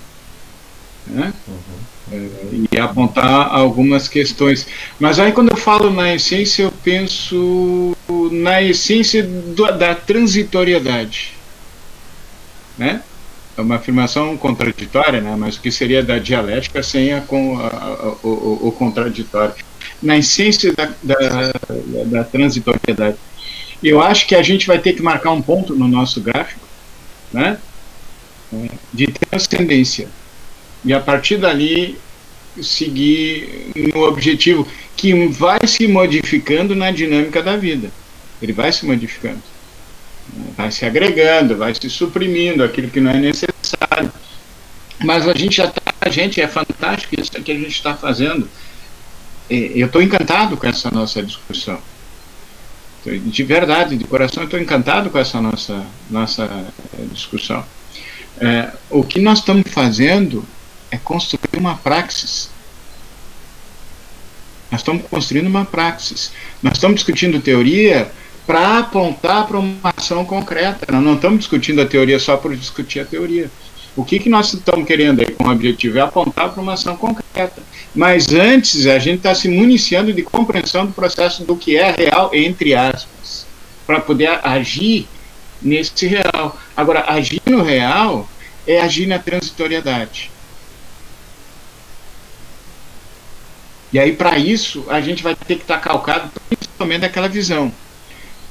Né? 1.05 1.34
Uhum. 1.47 1.80
É, 2.11 2.28
e 2.72 2.80
apontar 2.80 3.53
algumas 3.53 4.07
questões. 4.07 4.65
Mas 4.99 5.20
aí, 5.20 5.32
quando 5.32 5.51
eu 5.51 5.57
falo 5.57 5.91
na 5.91 6.13
essência, 6.13 6.63
eu 6.63 6.72
penso 6.72 7.95
na 8.32 8.61
essência 8.61 9.24
do, 9.24 9.72
da 9.72 9.93
transitoriedade. 9.93 11.34
Né? 12.78 13.01
É 13.57 13.61
uma 13.61 13.76
afirmação 13.76 14.38
contraditória, 14.38 15.22
né? 15.22 15.36
mas 15.38 15.57
o 15.57 15.61
que 15.61 15.72
seria 15.72 16.01
da 16.01 16.17
dialética 16.17 16.82
sem 16.82 17.13
a, 17.13 17.22
com, 17.22 17.59
a, 17.59 17.67
a, 17.67 18.15
o, 18.24 18.67
o, 18.70 18.72
contraditório? 18.72 19.53
Na 20.01 20.17
essência 20.17 20.74
da, 20.74 20.89
da, 21.03 21.51
da 22.05 22.24
transitoriedade. 22.24 23.17
Eu 23.82 24.01
acho 24.01 24.27
que 24.27 24.36
a 24.36 24.41
gente 24.41 24.67
vai 24.67 24.80
ter 24.80 24.93
que 24.93 25.01
marcar 25.01 25.32
um 25.32 25.41
ponto 25.41 25.75
no 25.75 25.88
nosso 25.88 26.21
gráfico 26.21 26.67
né? 27.32 27.57
de 28.93 29.07
transcendência 29.07 30.07
e 30.84 30.93
a 30.93 30.99
partir 30.99 31.38
dali 31.38 31.97
seguir 32.61 33.71
no 33.93 34.03
objetivo 34.03 34.67
que 34.95 35.27
vai 35.27 35.59
se 35.65 35.88
modificando 35.88 36.75
na 36.75 36.91
dinâmica 36.91 37.41
da 37.41 37.55
vida. 37.55 37.91
Ele 38.41 38.53
vai 38.53 38.71
se 38.71 38.86
modificando, 38.86 39.41
vai 40.57 40.71
se 40.71 40.86
agregando, 40.86 41.57
vai 41.57 41.73
se 41.73 41.89
suprimindo 41.89 42.63
aquilo 42.63 42.89
que 42.89 42.99
não 42.99 43.11
é 43.11 43.17
necessário. 43.17 44.11
Mas 45.03 45.27
a 45.27 45.34
gente 45.34 45.57
já 45.57 45.65
está, 45.65 45.82
a 46.01 46.09
gente 46.09 46.41
é 46.41 46.47
fantástico 46.47 47.19
isso 47.19 47.32
que 47.32 47.51
a 47.51 47.55
gente 47.55 47.69
está 47.69 47.93
fazendo. 47.95 48.49
Eu 49.49 49.88
estou 49.88 50.01
encantado 50.01 50.57
com 50.57 50.67
essa 50.67 50.91
nossa 50.91 51.23
discussão. 51.23 51.80
De 53.05 53.43
verdade, 53.43 53.95
de 53.95 54.03
coração, 54.03 54.43
estou 54.43 54.59
encantado 54.59 55.09
com 55.09 55.17
essa 55.17 55.39
nossa 55.41 55.85
nossa 56.09 56.43
eh, 56.43 57.05
discussão. 57.13 57.63
É, 58.39 58.71
o 58.89 59.03
que 59.03 59.19
nós 59.19 59.39
estamos 59.39 59.69
fazendo 59.69 60.45
é 60.91 60.97
construir 60.97 61.57
uma 61.57 61.75
praxis. 61.75 62.49
Nós 64.71 64.81
estamos 64.81 65.03
construindo 65.09 65.47
uma 65.47 65.65
praxis. 65.65 66.31
Nós 66.61 66.73
estamos 66.73 66.95
discutindo 66.97 67.41
teoria 67.41 68.11
para 68.45 68.79
apontar 68.79 69.47
para 69.47 69.59
uma 69.59 69.93
ação 69.95 70.25
concreta. 70.25 70.91
Nós 70.91 71.03
não 71.03 71.15
estamos 71.15 71.39
discutindo 71.39 71.81
a 71.81 71.85
teoria 71.85 72.19
só 72.19 72.37
por 72.37 72.55
discutir 72.55 72.99
a 72.99 73.05
teoria. 73.05 73.49
O 73.99 74.05
que, 74.05 74.17
que 74.17 74.29
nós 74.29 74.53
estamos 74.53 74.87
querendo 74.87 75.19
aí 75.19 75.31
com 75.31 75.43
o 75.43 75.51
objetivo? 75.51 75.97
É 75.97 76.01
apontar 76.01 76.53
para 76.53 76.61
uma 76.61 76.71
ação 76.71 76.95
concreta. 76.95 77.61
Mas 77.93 78.31
antes, 78.31 78.85
a 78.87 78.97
gente 78.97 79.17
está 79.17 79.35
se 79.35 79.49
municiando 79.49 80.13
de 80.13 80.23
compreensão 80.23 80.85
do 80.85 80.93
processo 80.93 81.43
do 81.43 81.53
que 81.53 81.75
é 81.75 81.91
real, 81.91 82.31
entre 82.33 82.73
aspas, 82.73 83.45
para 83.85 83.99
poder 83.99 84.39
agir 84.41 85.05
nesse 85.61 86.07
real. 86.07 86.57
Agora, 86.77 87.11
agir 87.11 87.41
no 87.45 87.61
real 87.61 88.25
é 88.65 88.79
agir 88.79 89.05
na 89.05 89.19
transitoriedade. 89.19 90.31
E 93.91 93.99
aí, 93.99 94.13
para 94.13 94.39
isso, 94.39 94.85
a 94.87 95.01
gente 95.01 95.21
vai 95.21 95.35
ter 95.35 95.55
que 95.55 95.63
estar 95.63 95.75
tá 95.75 95.81
calcado 95.81 96.31
principalmente 96.47 97.01
daquela 97.01 97.27
visão. 97.27 97.69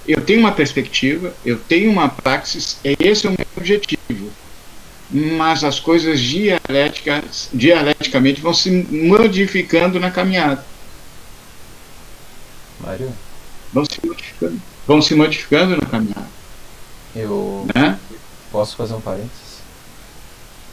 Eu 0.07 0.21
tenho 0.21 0.41
uma 0.41 0.53
perspectiva, 0.53 1.33
eu 1.43 1.59
tenho 1.59 1.91
uma 1.91 2.11
praxis, 2.11 2.79
esse 2.85 3.27
é 3.27 3.31
o 3.31 3.33
meu 3.33 3.47
objetivo. 3.57 4.31
Mas 5.11 5.65
as 5.65 5.81
coisas 5.81 6.21
dialéticas, 6.21 7.49
dialeticamente 7.53 8.41
vão 8.41 8.53
se 8.53 8.71
modificando 8.71 9.99
na 9.99 10.11
caminhada. 10.11 10.65
Mário? 12.81 13.13
Vão 13.73 13.85
se 13.85 13.99
modificando. 14.05 14.63
Vão 14.87 15.03
se 15.03 15.15
modificando 15.15 15.77
na 15.77 15.87
caminhada. 15.87 16.29
Eu 17.17 17.67
né? 17.75 17.99
posso 18.53 18.77
fazer 18.77 18.95
um 18.95 19.01
parênteses? 19.01 19.59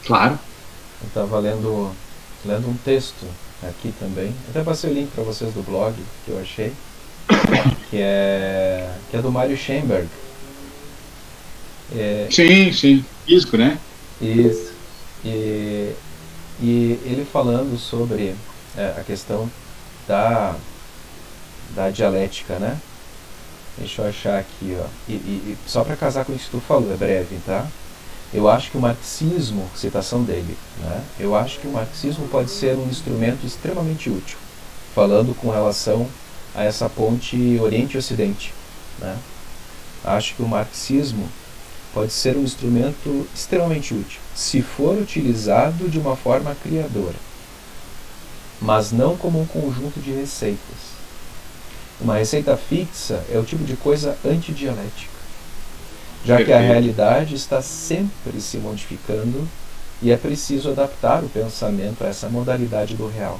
Claro. 0.06 0.38
Eu 1.02 1.08
estava 1.08 1.40
lendo, 1.40 1.92
lendo 2.46 2.70
um 2.70 2.78
texto 2.78 3.26
aqui 3.64 3.94
também. 4.00 4.34
Até 4.50 4.64
passei 4.64 4.90
o 4.90 4.94
link 4.94 5.12
para 5.12 5.24
vocês 5.24 5.54
do 5.54 5.64
blog 5.64 5.96
que 6.26 6.32
eu 6.32 6.40
achei, 6.40 6.74
que 7.90 7.98
é 7.98 8.94
que 9.10 9.18
é 9.18 9.22
do 9.22 9.32
Mário 9.32 9.58
Schoenberg. 9.58 10.08
É, 11.96 12.28
sim, 12.32 12.72
sim, 12.74 13.06
físico, 13.26 13.58
né? 13.58 13.78
Isso. 14.26 14.74
E, 15.24 15.94
e 16.62 17.00
ele 17.04 17.28
falando 17.32 17.78
sobre 17.78 18.36
é, 18.78 18.96
a 18.98 19.04
questão 19.04 19.50
da 20.08 20.56
da 21.76 21.90
dialética, 21.90 22.58
né? 22.58 22.78
Deixa 23.78 24.02
eu 24.02 24.08
achar 24.08 24.40
aqui, 24.40 24.78
ó. 24.80 24.86
E, 25.08 25.14
e, 25.14 25.58
e 25.66 25.70
só 25.70 25.84
para 25.84 25.96
casar 25.96 26.24
com 26.24 26.34
isso 26.34 26.46
que 26.46 26.52
tu 26.52 26.62
falou, 26.62 26.92
é 26.94 26.96
breve, 26.96 27.38
tá? 27.46 27.68
Eu 28.34 28.50
acho 28.50 28.72
que 28.72 28.78
o 28.78 28.82
marxismo, 28.82 29.70
citação 29.76 30.24
dele, 30.24 30.58
né, 30.80 31.04
eu 31.20 31.36
acho 31.36 31.60
que 31.60 31.68
o 31.68 31.72
marxismo 31.72 32.28
pode 32.28 32.50
ser 32.50 32.76
um 32.76 32.88
instrumento 32.88 33.46
extremamente 33.46 34.10
útil, 34.10 34.38
falando 34.94 35.34
com 35.36 35.50
relação 35.50 36.08
a 36.54 36.64
essa 36.64 36.90
ponte 36.90 37.60
Oriente-Ocidente. 37.60 38.54
Né. 39.00 39.18
Acho 40.04 40.36
que 40.36 40.42
o 40.42 40.48
marxismo 40.48 41.30
pode 41.96 42.14
ser 42.14 42.38
um 42.38 42.44
instrumento 42.44 43.28
extremamente 43.34 43.92
útil, 43.96 44.20
se 44.36 44.62
for 44.62 44.96
utilizado 44.96 45.90
de 45.90 45.98
uma 45.98 46.16
forma 46.16 46.56
criadora, 46.62 47.16
mas 48.62 48.92
não 48.92 49.18
como 49.18 49.42
um 49.42 49.48
conjunto 49.48 50.00
de 50.00 50.12
receitas. 50.12 50.94
Uma 52.00 52.18
receita 52.18 52.56
fixa 52.56 53.26
é 53.34 53.40
o 53.40 53.44
tipo 53.44 53.64
de 53.64 53.76
coisa 53.76 54.16
antidialética 54.24 55.16
já 56.26 56.44
que 56.44 56.52
a 56.52 56.60
realidade 56.60 57.36
está 57.36 57.62
sempre 57.62 58.42
se 58.42 58.58
modificando 58.58 59.48
e 60.02 60.12
é 60.12 60.18
preciso 60.18 60.72
adaptar 60.72 61.24
o 61.24 61.30
pensamento 61.30 62.04
a 62.04 62.08
essa 62.08 62.28
modalidade 62.28 62.96
do 62.96 63.08
real. 63.08 63.40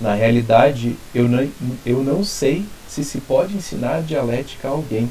Na 0.00 0.14
realidade, 0.14 0.96
eu 1.14 1.28
não, 1.28 1.48
eu 1.86 2.02
não 2.02 2.24
sei 2.24 2.66
se 2.88 3.04
se 3.04 3.20
pode 3.20 3.54
ensinar 3.54 4.02
dialética 4.02 4.66
a 4.66 4.72
alguém. 4.72 5.10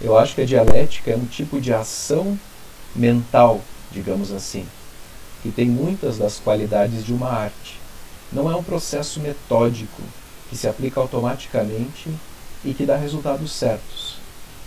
Eu 0.00 0.18
acho 0.18 0.34
que 0.34 0.42
a 0.42 0.46
dialética 0.46 1.10
é 1.10 1.16
um 1.16 1.24
tipo 1.24 1.60
de 1.60 1.72
ação 1.72 2.38
mental, 2.94 3.60
digamos 3.90 4.32
assim, 4.32 4.66
que 5.42 5.50
tem 5.50 5.66
muitas 5.66 6.18
das 6.18 6.38
qualidades 6.38 7.04
de 7.04 7.12
uma 7.12 7.30
arte. 7.30 7.80
Não 8.32 8.50
é 8.50 8.56
um 8.56 8.62
processo 8.62 9.20
metódico 9.20 10.02
que 10.50 10.56
se 10.56 10.68
aplica 10.68 11.00
automaticamente 11.00 12.10
e 12.64 12.74
que 12.74 12.84
dá 12.84 12.96
resultados 12.96 13.52
certos 13.52 14.16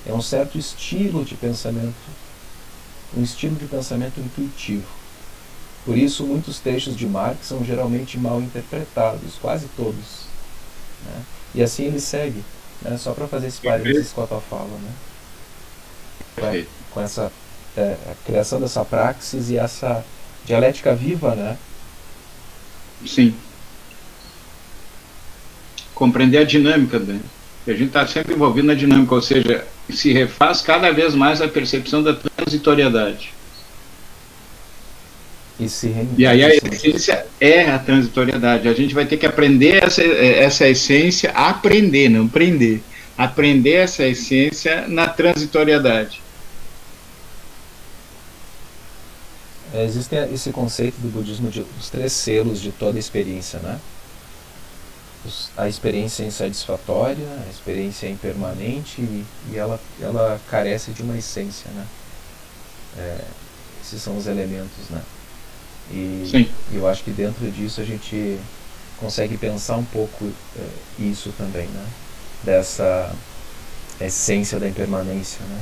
é 0.06 0.14
um 0.14 0.22
certo 0.22 0.58
estilo 0.58 1.24
de 1.26 1.36
pensamento, 1.36 1.94
um 3.16 3.24
estilo 3.24 3.56
de 3.56 3.66
pensamento 3.66 4.20
intuitivo. 4.20 4.88
Por 5.86 5.98
isso, 5.98 6.26
muitos 6.26 6.60
textos 6.60 6.96
de 6.96 7.08
Marx 7.08 7.48
são 7.48 7.64
geralmente 7.64 8.18
mal 8.18 8.42
interpretados, 8.42 9.36
quase 9.42 9.68
todos. 9.76 10.26
Né? 11.06 11.24
E 11.56 11.64
assim 11.64 11.86
ele 11.86 12.00
segue, 12.00 12.44
né? 12.82 12.98
só 12.98 13.14
para 13.14 13.28
fazer 13.28 13.48
esse 13.48 13.62
parênteses 13.62 14.12
com 14.12 14.24
a 14.24 14.28
tua 14.28 14.42
fala. 14.42 14.68
Né? 14.68 14.92
Com, 16.40 16.66
com 16.96 17.02
essa 17.02 17.32
é, 17.78 17.96
criação 18.26 18.60
dessa 18.60 18.84
praxis 18.84 19.50
e 19.50 19.58
essa 19.58 20.04
dialética 20.46 20.96
viva, 20.96 21.36
né? 21.36 21.58
Sim. 23.06 23.34
Compreender 25.94 26.40
a 26.40 26.44
dinâmica, 26.44 27.00
né? 27.00 27.20
A 27.68 27.72
gente 27.72 27.88
está 27.88 28.08
sempre 28.08 28.34
envolvido 28.34 28.68
na 28.68 28.74
dinâmica, 28.74 29.14
ou 29.14 29.22
seja, 29.22 29.66
se 29.90 30.12
refaz 30.12 30.62
cada 30.62 30.92
vez 30.92 31.14
mais 31.14 31.42
a 31.42 31.48
percepção 31.48 32.02
da 32.02 32.16
transitoriedade. 32.16 33.34
E, 35.60 35.68
se 35.68 35.94
e 36.18 36.26
aí 36.26 36.44
a 36.44 36.56
essência 36.56 37.26
é 37.40 37.70
a 37.70 37.78
transitoriedade. 37.78 38.68
A 38.68 38.74
gente 38.74 38.96
vai 38.96 39.06
ter 39.06 39.18
que 39.18 39.26
aprender 39.26 39.84
essa, 39.84 40.02
essa 40.02 40.68
essência, 40.68 41.32
aprender, 41.32 42.10
não 42.10 42.28
prender. 42.28 42.82
Aprender 43.18 43.74
essa 43.74 44.08
essência 44.08 44.88
na 44.88 45.08
transitoriedade. 45.08 46.22
É, 49.74 49.84
existe 49.84 50.16
esse 50.34 50.52
conceito 50.52 50.96
do 51.00 51.12
budismo 51.12 51.50
de, 51.50 51.62
dos 51.62 51.90
três 51.90 52.12
selos 52.12 52.60
de 52.60 52.72
toda 52.72 52.98
experiência, 52.98 53.60
né? 53.60 53.80
a 55.58 55.68
experiência 55.68 56.24
é 56.24 56.28
insatisfatória, 56.28 57.28
a 57.46 57.50
experiência 57.50 58.08
é 58.08 58.10
impermanente 58.10 59.02
e, 59.02 59.26
e 59.52 59.58
ela, 59.58 59.80
ela 60.02 60.40
carece 60.50 60.92
de 60.92 61.04
uma 61.04 61.18
essência, 61.18 61.70
né? 61.72 61.86
É, 62.98 63.22
esses 63.84 64.02
são 64.02 64.18
os 64.18 64.28
elementos, 64.28 64.90
né? 64.90 65.02
E 65.92 66.28
Sim. 66.30 66.50
eu 66.72 66.88
acho 66.88 67.04
que 67.04 67.12
dentro 67.12 67.50
disso 67.52 67.82
a 67.82 67.84
gente 67.84 68.40
consegue 68.98 69.38
pensar 69.38 69.76
um 69.76 69.86
pouco 69.86 70.32
é, 70.58 71.04
isso 71.04 71.34
também, 71.38 71.68
né? 71.68 71.86
dessa 72.44 73.14
essência 74.00 74.60
da 74.60 74.68
impermanência, 74.68 75.40
né? 75.46 75.62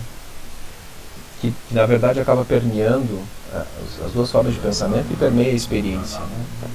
que, 1.41 1.53
que 1.67 1.73
na 1.73 1.85
verdade 1.85 2.19
acaba 2.19 2.45
permeando 2.45 3.21
as, 3.53 4.11
duas 4.11 4.31
formas 4.31 4.53
de 4.53 4.59
pensamento 4.59 5.07
e 5.11 5.15
permeia 5.15 5.51
a 5.51 5.55
experiência. 5.55 6.19
Né? 6.19 6.69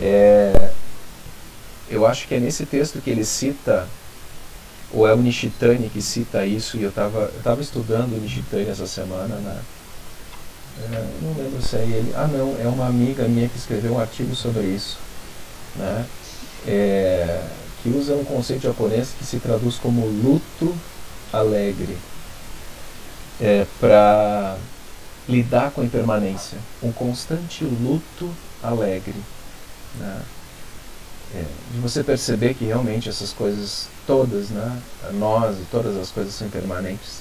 É, 0.00 0.70
eu 1.88 2.06
acho 2.06 2.26
que 2.26 2.34
é 2.34 2.40
nesse 2.40 2.66
texto 2.66 3.00
que 3.00 3.10
ele 3.10 3.24
cita, 3.24 3.86
ou 4.92 5.06
é 5.06 5.14
o 5.14 5.16
Nishitani 5.16 5.88
que 5.88 6.00
cita 6.00 6.46
isso, 6.46 6.76
e 6.76 6.82
eu 6.82 6.90
estava 6.90 7.30
eu 7.34 7.42
tava 7.42 7.60
estudando 7.60 8.16
o 8.16 8.20
Nishitani 8.20 8.68
essa 8.68 8.86
semana, 8.86 9.36
né? 9.36 9.60
É, 10.92 11.06
não 11.22 11.32
lembro 11.34 11.62
se 11.62 11.76
é 11.76 11.82
ele. 11.82 12.12
Ah, 12.16 12.26
não, 12.26 12.56
é 12.60 12.66
uma 12.66 12.86
amiga 12.86 13.28
minha 13.28 13.48
que 13.48 13.56
escreveu 13.56 13.92
um 13.92 13.98
artigo 14.00 14.34
sobre 14.34 14.62
isso, 14.62 14.98
né? 15.76 16.04
É, 16.66 17.42
que 17.82 17.90
usa 17.90 18.14
um 18.14 18.24
conceito 18.24 18.62
japonês 18.62 19.10
que 19.16 19.24
se 19.24 19.38
traduz 19.38 19.76
como 19.76 20.06
luto 20.06 20.74
alegre, 21.32 21.96
é, 23.40 23.66
para 23.78 24.56
lidar 25.28 25.70
com 25.70 25.80
a 25.80 25.84
impermanência, 25.84 26.58
um 26.82 26.92
constante 26.92 27.64
luto 27.64 28.30
alegre. 28.62 29.14
Né? 29.98 30.22
É, 31.34 31.44
de 31.72 31.80
você 31.80 32.04
perceber 32.04 32.54
que 32.54 32.64
realmente 32.64 33.08
essas 33.08 33.32
coisas 33.32 33.88
todas, 34.06 34.50
né, 34.50 34.80
nós 35.14 35.56
e 35.58 35.64
todas 35.70 35.96
as 35.96 36.10
coisas 36.10 36.34
são 36.34 36.46
impermanentes, 36.46 37.18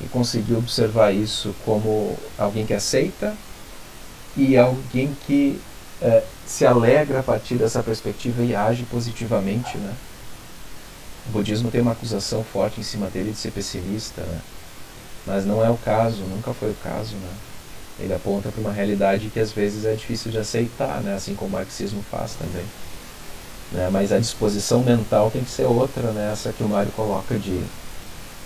e 0.00 0.04
conseguir 0.08 0.54
observar 0.54 1.12
isso 1.12 1.54
como 1.64 2.18
alguém 2.36 2.66
que 2.66 2.74
aceita 2.74 3.34
e 4.36 4.56
alguém 4.56 5.16
que 5.26 5.58
é, 6.02 6.22
se 6.46 6.66
alegra 6.66 7.20
a 7.20 7.22
partir 7.22 7.54
dessa 7.54 7.82
perspectiva 7.82 8.42
e 8.42 8.54
age 8.54 8.84
positivamente. 8.84 9.78
Né? 9.78 9.94
O 11.28 11.32
budismo 11.32 11.70
tem 11.70 11.80
uma 11.80 11.92
acusação 11.92 12.44
forte 12.44 12.80
em 12.80 12.84
cima 12.84 13.08
dele 13.08 13.32
de 13.32 13.38
ser 13.38 13.52
pessimista, 13.52 14.22
né? 14.22 14.40
Mas 15.26 15.44
não 15.44 15.64
é 15.64 15.68
o 15.68 15.76
caso, 15.76 16.22
nunca 16.22 16.54
foi 16.54 16.70
o 16.70 16.76
caso. 16.82 17.16
Né? 17.16 17.30
Ele 17.98 18.14
aponta 18.14 18.50
para 18.50 18.60
uma 18.60 18.72
realidade 18.72 19.28
que 19.28 19.40
às 19.40 19.50
vezes 19.50 19.84
é 19.84 19.94
difícil 19.94 20.30
de 20.30 20.38
aceitar, 20.38 21.00
né? 21.02 21.14
assim 21.14 21.34
como 21.34 21.50
o 21.50 21.58
marxismo 21.58 22.04
faz 22.10 22.34
também. 22.34 22.64
Né? 23.72 23.88
Mas 23.90 24.12
a 24.12 24.18
disposição 24.18 24.82
mental 24.82 25.30
tem 25.30 25.42
que 25.42 25.50
ser 25.50 25.64
outra, 25.64 26.12
né? 26.12 26.30
essa 26.32 26.52
que 26.52 26.62
o 26.62 26.68
Mário 26.68 26.92
coloca 26.92 27.38
de 27.38 27.62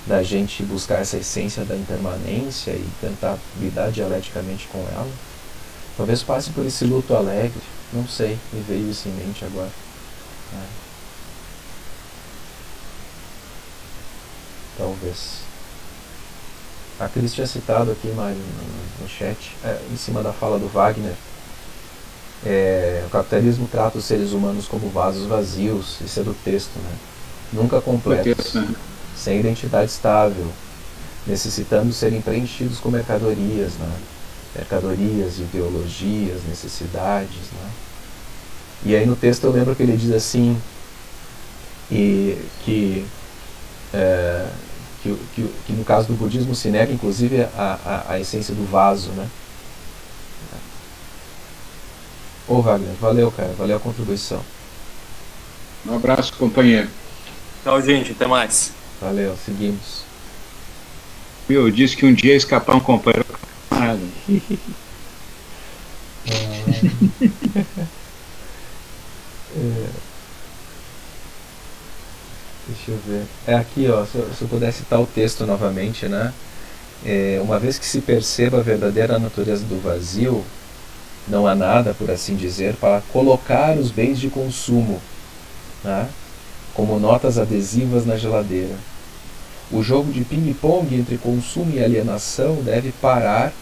da 0.07 0.23
gente 0.23 0.63
buscar 0.63 1.01
essa 1.01 1.19
essência 1.19 1.63
da 1.65 1.77
impermanência 1.77 2.71
e 2.71 2.89
tentar 3.01 3.37
lidar 3.61 3.91
dialeticamente 3.91 4.67
com 4.69 4.79
ela. 4.79 5.11
Talvez 5.97 6.23
passe 6.23 6.51
por 6.51 6.65
esse 6.65 6.85
luto 6.85 7.15
alegre, 7.15 7.61
não 7.93 8.09
sei, 8.09 8.39
me 8.53 8.61
veio 8.63 8.91
isso 8.91 9.09
em 9.09 9.13
mente 9.13 9.45
agora. 9.45 9.71
É. 10.55 10.67
Talvez. 14.79 15.50
A 17.01 17.09
Cris 17.09 17.33
tinha 17.33 17.47
citado 17.47 17.91
aqui, 17.91 18.09
Mário, 18.09 18.37
no, 18.37 19.05
no 19.05 19.09
chat, 19.09 19.57
é, 19.65 19.81
em 19.91 19.97
cima 19.97 20.23
da 20.23 20.33
fala 20.33 20.59
do 20.59 20.69
Wagner, 20.69 21.15
é, 22.45 23.03
o 23.07 23.11
capitalismo 23.11 23.69
trata 23.71 23.99
os 23.99 24.05
seres 24.05 24.33
humanos 24.33 24.67
como 24.67 24.89
vasos 24.91 25.27
vazios, 25.27 25.99
isso 26.01 26.21
é 26.21 26.23
do 26.23 26.35
texto, 26.45 26.77
né? 26.77 26.93
Nunca 27.53 27.81
completos, 27.81 28.55
né? 28.55 28.75
sem 29.17 29.41
identidade 29.41 29.91
estável, 29.91 30.47
necessitando 31.27 31.93
serem 31.93 32.21
preenchidos 32.21 32.79
com 32.79 32.91
mercadorias, 32.91 33.73
né? 33.75 33.93
mercadorias, 34.55 35.39
ideologias, 35.39 36.43
necessidades. 36.49 37.51
Né? 37.53 37.71
E 38.87 38.97
aí 38.97 39.05
no 39.05 39.17
texto 39.17 39.45
eu 39.45 39.53
lembro 39.53 39.75
que 39.75 39.83
ele 39.83 39.97
diz 39.97 40.13
assim, 40.13 40.57
e 41.91 42.39
que, 42.65 43.05
é, 43.93 44.47
que, 45.03 45.17
que, 45.35 45.49
que, 45.67 45.73
no 45.73 45.85
caso 45.85 46.09
do 46.09 46.15
budismo 46.15 46.55
se 46.55 46.69
nega 46.69 46.93
inclusive 46.93 47.43
a, 47.43 47.79
a, 47.85 48.13
a 48.13 48.21
essência 48.21 48.55
do 48.55 48.71
vaso. 48.71 49.11
Né? 49.11 49.27
Ô 52.47 52.61
Wagner, 52.61 52.95
valeu 53.01 53.31
cara, 53.31 53.53
valeu 53.57 53.77
a 53.77 53.81
contribuição. 53.81 54.43
Um 55.87 55.97
abraço 55.97 56.35
companheiro. 56.35 56.89
Tchau 57.65 57.81
gente, 57.81 58.13
até 58.13 58.27
mais. 58.27 58.73
Valeu, 59.01 59.37
seguimos. 59.45 60.05
Eu 61.49 61.71
disse 61.71 61.97
que 61.97 62.07
um 62.07 62.13
dia 62.13 62.37
escapar 62.37 62.77
um 62.77 62.81
companheiro 62.81 63.27
camarada. 63.69 64.01
é. 69.57 70.10
Deixa 72.71 72.93
eu 72.93 72.99
ver. 73.07 73.27
É 73.47 73.55
aqui, 73.55 73.89
ó. 73.89 74.05
Se 74.05 74.17
eu, 74.17 74.29
se 74.33 74.43
eu 74.43 74.73
citar 74.73 75.01
o 75.01 75.07
texto 75.07 75.45
novamente, 75.45 76.07
né? 76.07 76.33
É, 77.05 77.41
uma 77.43 77.59
vez 77.59 77.79
que 77.79 77.87
se 77.87 78.01
perceba 78.01 78.59
a 78.59 78.63
verdadeira 78.63 79.19
natureza 79.19 79.65
do 79.65 79.81
vazio, 79.81 80.45
não 81.27 81.47
há 81.47 81.55
nada, 81.55 81.95
por 81.95 82.11
assim 82.11 82.37
dizer, 82.37 82.75
para 82.75 83.01
colocar 83.13 83.77
os 83.77 83.91
bens 83.91 84.19
de 84.19 84.29
consumo, 84.29 85.01
né? 85.83 86.09
como 86.75 86.99
notas 86.99 87.39
adesivas 87.39 88.07
na 88.07 88.17
geladeira. 88.17 88.75
O 89.71 89.83
jogo 89.83 90.13
de 90.13 90.25
ping-pong 90.25 90.95
entre 90.95 91.17
consumo 91.17 91.73
e 91.75 91.83
alienação 91.83 92.57
deve 92.57 92.93
parar 92.93 93.53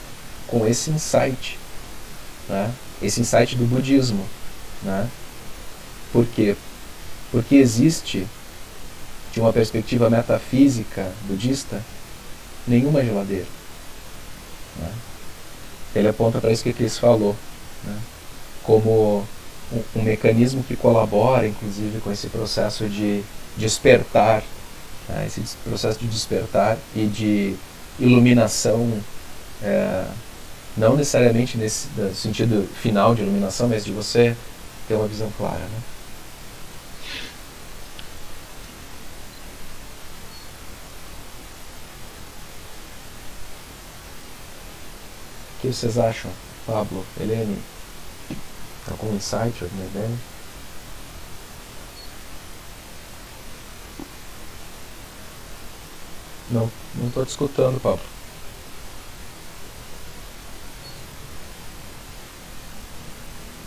com 0.46 0.66
esse 0.66 0.90
insight, 0.90 1.58
né? 2.48 2.70
esse 3.00 3.20
insight 3.20 3.54
do 3.56 3.64
budismo. 3.66 4.24
Né? 4.82 5.08
Por 6.12 6.26
quê? 6.26 6.56
Porque 7.30 7.56
existe, 7.56 8.26
de 9.38 9.40
uma 9.40 9.52
perspectiva 9.52 10.10
metafísica 10.10 11.12
budista, 11.28 11.80
nenhuma 12.66 13.04
geladeira. 13.04 13.46
Né? 14.80 14.90
Ele 15.94 16.08
aponta 16.08 16.40
para 16.40 16.50
isso 16.50 16.64
que 16.64 16.72
Cris 16.72 16.98
falou, 16.98 17.36
né? 17.84 17.96
como 18.64 19.24
um, 19.72 20.00
um 20.00 20.02
mecanismo 20.02 20.64
que 20.64 20.74
colabora, 20.74 21.46
inclusive, 21.46 22.00
com 22.00 22.10
esse 22.10 22.26
processo 22.26 22.88
de 22.88 23.22
despertar 23.56 24.42
né, 25.08 25.24
esse 25.24 25.40
processo 25.64 26.00
de 26.00 26.08
despertar 26.08 26.76
e 26.96 27.06
de 27.06 27.54
iluminação, 27.98 28.92
é, 29.62 30.04
não 30.76 30.96
necessariamente 30.96 31.56
nesse 31.56 31.86
sentido 32.12 32.68
final 32.82 33.14
de 33.14 33.22
iluminação, 33.22 33.68
mas 33.68 33.84
de 33.84 33.92
você 33.92 34.36
ter 34.88 34.94
uma 34.94 35.06
visão 35.06 35.30
clara. 35.38 35.60
Né? 35.60 35.97
O 45.58 45.60
que 45.60 45.72
vocês 45.72 45.98
acham, 45.98 46.30
Pablo, 46.64 47.04
Helene? 47.20 47.60
Algum 48.88 49.14
insight, 49.16 49.64
alguma 49.64 49.84
ideia? 49.86 50.18
Não, 56.50 56.70
não 56.94 57.08
estou 57.08 57.26
te 57.26 57.30
escutando, 57.30 57.80
Pablo. 57.80 58.04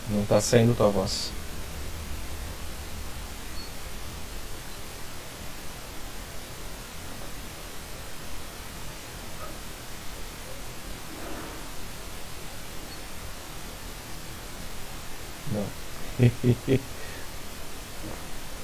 Não 0.10 0.24
está 0.24 0.40
saindo 0.42 0.76
tua 0.76 0.90
voz. 0.90 1.32
Não. 15.52 15.66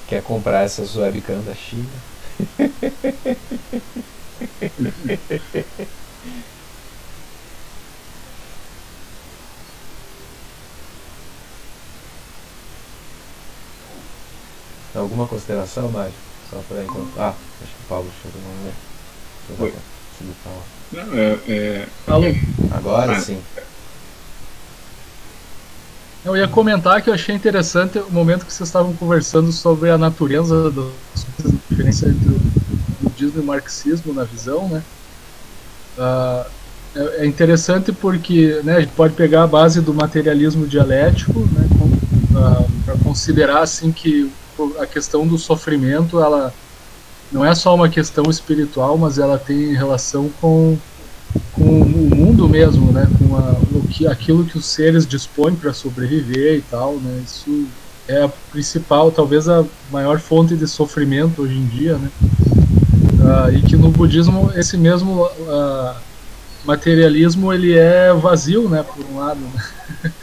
Quer 0.08 0.22
comprar 0.22 0.64
essas 0.64 0.96
webcam 0.96 1.42
da 1.42 1.54
China? 1.54 1.86
Alguma 14.94 15.26
consideração, 15.26 15.90
Mário? 15.90 16.14
Só 16.50 16.62
para 16.68 16.82
enquanto. 16.82 17.10
Ah, 17.18 17.34
acho 17.62 17.72
que 17.72 17.82
o 17.82 17.86
Paulo 17.88 18.10
chegou 18.22 18.40
no 18.40 18.48
momento. 18.48 18.76
Não, 20.92 21.18
é, 21.18 21.38
é... 21.48 21.88
Alô? 22.06 22.26
Agora 22.72 23.12
ah. 23.12 23.20
sim. 23.20 23.42
Eu 26.28 26.36
ia 26.36 26.46
comentar 26.46 27.00
que 27.00 27.08
eu 27.08 27.14
achei 27.14 27.34
interessante 27.34 27.98
o 27.98 28.12
momento 28.12 28.44
que 28.44 28.52
vocês 28.52 28.68
estavam 28.68 28.92
conversando 28.92 29.50
sobre 29.50 29.88
a 29.88 29.96
natureza 29.96 30.70
das 30.70 31.24
coisas, 31.24 31.54
a 31.54 31.70
diferença 31.70 32.06
entre 32.06 32.28
o 32.28 32.40
budismo 33.00 33.40
e 33.40 33.42
o 33.42 33.46
marxismo 33.46 34.12
na 34.12 34.24
visão, 34.24 34.68
né? 34.68 34.82
Uh, 35.96 36.44
é 37.16 37.26
interessante 37.26 37.92
porque 37.92 38.60
né, 38.62 38.76
a 38.76 38.80
gente 38.80 38.92
pode 38.92 39.14
pegar 39.14 39.44
a 39.44 39.46
base 39.46 39.80
do 39.80 39.94
materialismo 39.94 40.66
dialético 40.66 41.40
né, 41.40 41.66
uh, 42.32 42.70
para 42.84 42.94
considerar 42.98 43.62
assim 43.62 43.90
que 43.90 44.30
a 44.78 44.84
questão 44.84 45.26
do 45.26 45.38
sofrimento 45.38 46.20
ela 46.20 46.52
não 47.32 47.42
é 47.42 47.54
só 47.54 47.74
uma 47.74 47.88
questão 47.88 48.24
espiritual, 48.28 48.98
mas 48.98 49.18
ela 49.18 49.38
tem 49.38 49.72
relação 49.72 50.28
com, 50.42 50.76
com 51.52 51.80
o 51.80 52.17
mundo 52.38 52.48
mesmo, 52.48 52.92
né? 52.92 53.08
Com 53.18 53.36
a, 53.36 53.50
o 53.72 53.82
que, 53.88 54.06
aquilo 54.06 54.44
que 54.44 54.56
os 54.56 54.64
seres 54.64 55.06
dispõem 55.06 55.56
para 55.56 55.72
sobreviver 55.72 56.58
e 56.58 56.62
tal, 56.62 56.94
né? 56.96 57.22
Isso 57.26 57.66
é 58.06 58.22
a 58.22 58.28
principal, 58.28 59.10
talvez 59.10 59.48
a 59.48 59.64
maior 59.90 60.20
fonte 60.20 60.56
de 60.56 60.66
sofrimento 60.66 61.42
hoje 61.42 61.56
em 61.56 61.66
dia, 61.66 61.98
né? 61.98 62.10
Uh, 62.22 63.52
e 63.56 63.62
que 63.62 63.76
no 63.76 63.90
budismo 63.90 64.52
esse 64.54 64.76
mesmo 64.76 65.24
uh, 65.24 65.94
materialismo 66.64 67.52
ele 67.52 67.76
é 67.76 68.12
vazio, 68.14 68.68
né? 68.68 68.84
Por 68.84 69.04
um 69.04 69.18
lado, 69.18 69.40
né? 69.40 70.12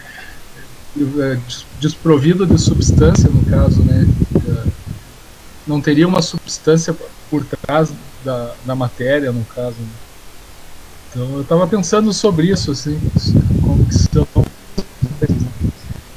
É 0.98 1.38
desprovido 1.78 2.48
de 2.48 2.58
substância 2.58 3.30
no 3.30 3.44
caso, 3.44 3.82
né? 3.82 4.08
Uh, 4.34 4.72
não 5.68 5.82
teria 5.82 6.08
uma 6.08 6.22
substância 6.22 6.96
por 7.30 7.44
trás 7.44 7.92
da, 8.24 8.54
da 8.66 8.76
matéria, 8.76 9.30
no 9.30 9.44
caso. 9.44 9.76
Né? 9.78 10.05
Então 11.16 11.32
eu 11.36 11.42
estava 11.44 11.66
pensando 11.66 12.12
sobre 12.12 12.48
isso, 12.52 12.72
assim, 12.72 13.00
como 13.62 13.86
que 13.86 13.94
são 13.94 14.28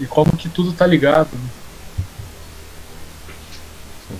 e 0.00 0.06
como 0.06 0.36
que 0.36 0.48
tudo 0.48 0.70
está 0.70 0.84
ligado. 0.84 1.28
Né? 1.32 1.48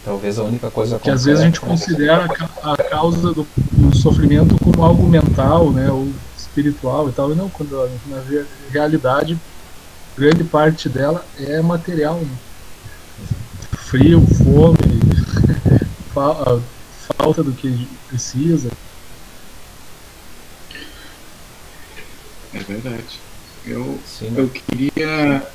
Talvez 0.04 0.38
a 0.38 0.44
única 0.44 0.70
coisa 0.70 1.00
que 1.00 1.10
às 1.10 1.24
vezes 1.24 1.40
a 1.40 1.44
gente 1.46 1.60
considera 1.60 2.26
a, 2.62 2.76
causa 2.76 3.32
do, 3.32 3.44
do, 3.72 3.96
sofrimento 3.96 4.56
como 4.62 4.84
algo 4.84 5.08
mental, 5.08 5.72
né, 5.72 5.90
ou 5.90 6.12
espiritual 6.38 7.08
e 7.08 7.12
tal, 7.12 7.32
e 7.32 7.34
não 7.34 7.48
quando 7.48 7.90
na 8.06 8.22
realidade 8.70 9.36
grande 10.16 10.44
parte 10.44 10.88
dela 10.88 11.26
é 11.40 11.60
material. 11.60 12.20
Né? 12.20 12.36
Frio, 13.78 14.24
fome, 14.28 15.00
falta 16.14 17.42
do 17.42 17.50
que 17.50 17.88
precisa. 18.06 18.70
É 22.54 22.58
verdade. 22.60 23.20
Eu, 23.66 23.98
Sim, 24.06 24.32
eu 24.36 24.48
queria. 24.48 25.46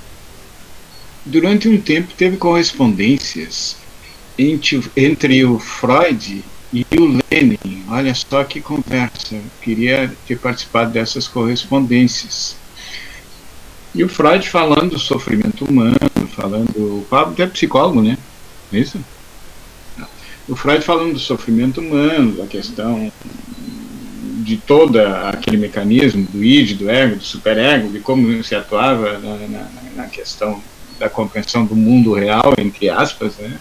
Durante 1.25 1.67
um 1.69 1.79
tempo 1.79 2.13
teve 2.15 2.37
correspondências 2.37 3.77
entre, 4.37 4.83
entre 4.95 5.45
o 5.45 5.57
Freud 5.57 6.43
e 6.71 6.85
o 6.97 7.19
Lenin. 7.31 7.85
Olha 7.87 8.13
só 8.13 8.43
que 8.43 8.61
conversa. 8.61 9.35
Eu 9.35 9.43
queria 9.61 10.13
ter 10.27 10.37
participado 10.37 10.91
dessas 10.91 11.27
correspondências. 11.27 12.55
E 13.95 14.03
o 14.03 14.09
Freud 14.09 14.47
falando 14.49 14.91
do 14.91 14.99
sofrimento 14.99 15.65
humano, 15.65 15.97
falando. 16.35 16.75
O 16.75 17.05
Pablo 17.09 17.35
é 17.41 17.47
psicólogo, 17.47 18.01
né? 18.01 18.17
É 18.71 18.79
isso? 18.79 18.99
o 20.47 20.55
Freud 20.55 20.83
falando 20.83 21.13
do 21.13 21.19
sofrimento 21.19 21.79
humano, 21.79 22.33
da 22.33 22.45
questão 22.45 23.11
de 24.43 24.57
todo 24.57 24.99
aquele 24.99 25.57
mecanismo 25.57 26.27
do 26.31 26.43
id, 26.43 26.77
do 26.77 26.89
ego, 26.89 27.15
do 27.15 27.23
superego, 27.23 27.89
de 27.89 27.99
como 27.99 28.43
se 28.43 28.55
atuava 28.55 29.17
na, 29.19 29.37
na, 29.47 29.67
na, 29.95 30.07
questão 30.07 30.61
da 30.99 31.09
compreensão 31.09 31.65
do 31.65 31.75
mundo 31.75 32.13
real, 32.13 32.53
entre 32.57 32.89
aspas, 32.89 33.37
né? 33.37 33.57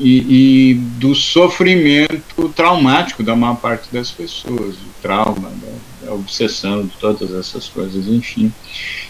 E, 0.00 0.70
e, 0.70 0.74
do 0.74 1.12
sofrimento 1.14 2.48
traumático 2.54 3.22
da 3.22 3.34
maior 3.34 3.56
parte 3.56 3.88
das 3.92 4.12
pessoas, 4.12 4.76
do 4.76 4.94
trauma, 5.02 5.50
da, 5.50 6.06
da, 6.06 6.14
obsessão, 6.14 6.86
de 6.86 6.92
todas 7.00 7.34
essas 7.34 7.68
coisas, 7.68 8.06
enfim. 8.06 8.52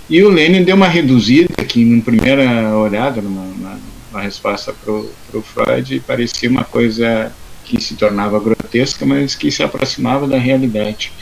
E 0.09 0.22
o 0.22 0.30
Lenin 0.30 0.64
deu 0.64 0.76
uma 0.76 0.88
reduzida 0.88 1.52
aqui, 1.59 1.84
numa 1.84 2.02
primeira 2.02 2.74
olhada, 2.74 3.20
numa, 3.20 3.44
numa 3.44 3.78
uma 4.11 4.22
resposta 4.22 4.72
para 4.72 4.92
o 4.92 5.42
Freud 5.42 6.00
parecia 6.06 6.50
uma 6.50 6.64
coisa 6.64 7.32
que 7.69 7.81
se 7.83 7.95
tornava 7.95 8.41
grotesca, 8.41 9.05
mas 9.05 9.35
que 9.35 9.51
se 9.51 9.62
aproximava 9.62 10.27
da 10.27 10.39
realidade. 10.39 11.12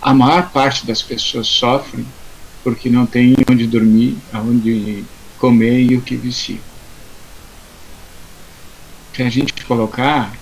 A 0.00 0.14
maior 0.14 0.50
parte 0.50 0.86
das 0.86 1.02
pessoas 1.02 1.48
sofrem 1.48 2.06
porque 2.62 2.88
não 2.88 3.04
tem 3.04 3.34
onde 3.50 3.66
dormir, 3.66 4.16
aonde 4.32 5.04
comer 5.38 5.80
e 5.80 5.96
o 5.96 6.00
que 6.00 6.16
vestir. 6.16 6.60
Se 9.14 9.22
a 9.22 9.28
gente 9.28 9.52
colocar, 9.66 10.34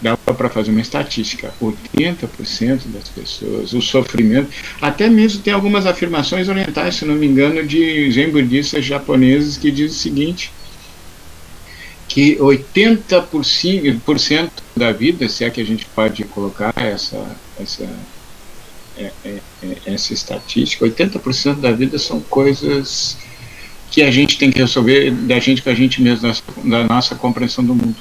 dá 0.00 0.16
para 0.16 0.48
fazer 0.48 0.70
uma 0.70 0.80
estatística, 0.80 1.52
80% 1.60 2.82
das 2.86 3.08
pessoas, 3.08 3.72
o 3.72 3.80
sofrimento, 3.80 4.50
até 4.80 5.08
mesmo 5.08 5.42
tem 5.42 5.52
algumas 5.52 5.86
afirmações 5.86 6.48
orientais, 6.48 6.96
se 6.96 7.04
não 7.04 7.14
me 7.14 7.26
engano, 7.26 7.64
de 7.64 8.10
zen 8.10 8.30
budistas 8.30 8.84
japoneses 8.84 9.56
que 9.56 9.70
diz 9.70 9.92
o 9.92 9.98
seguinte, 9.98 10.52
que 12.10 12.36
80% 12.38 14.50
da 14.76 14.90
vida, 14.90 15.28
se 15.28 15.44
é 15.44 15.50
que 15.50 15.60
a 15.60 15.64
gente 15.64 15.86
pode 15.94 16.24
colocar 16.24 16.74
essa, 16.76 17.24
essa, 17.56 17.88
é, 18.98 19.12
é, 19.24 19.38
é 19.62 19.76
essa 19.86 20.12
estatística, 20.12 20.84
80% 20.84 21.60
da 21.60 21.70
vida 21.70 22.00
são 22.00 22.20
coisas 22.20 23.16
que 23.92 24.02
a 24.02 24.10
gente 24.10 24.38
tem 24.38 24.50
que 24.50 24.58
resolver 24.58 25.12
da 25.12 25.38
gente 25.38 25.62
com 25.62 25.70
a 25.70 25.74
gente 25.74 26.02
mesmo, 26.02 26.28
da, 26.28 26.78
da 26.78 26.84
nossa 26.88 27.14
compreensão 27.14 27.64
do 27.64 27.76
mundo. 27.76 27.98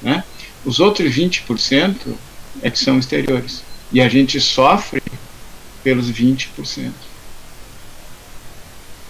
Né? 0.00 0.22
Os 0.64 0.78
outros 0.78 1.12
20% 1.12 1.96
é 2.62 2.70
que 2.70 2.78
são 2.78 3.00
exteriores. 3.00 3.64
E 3.92 4.00
a 4.00 4.08
gente 4.08 4.40
sofre 4.40 5.02
pelos 5.82 6.08
20%. 6.08 6.92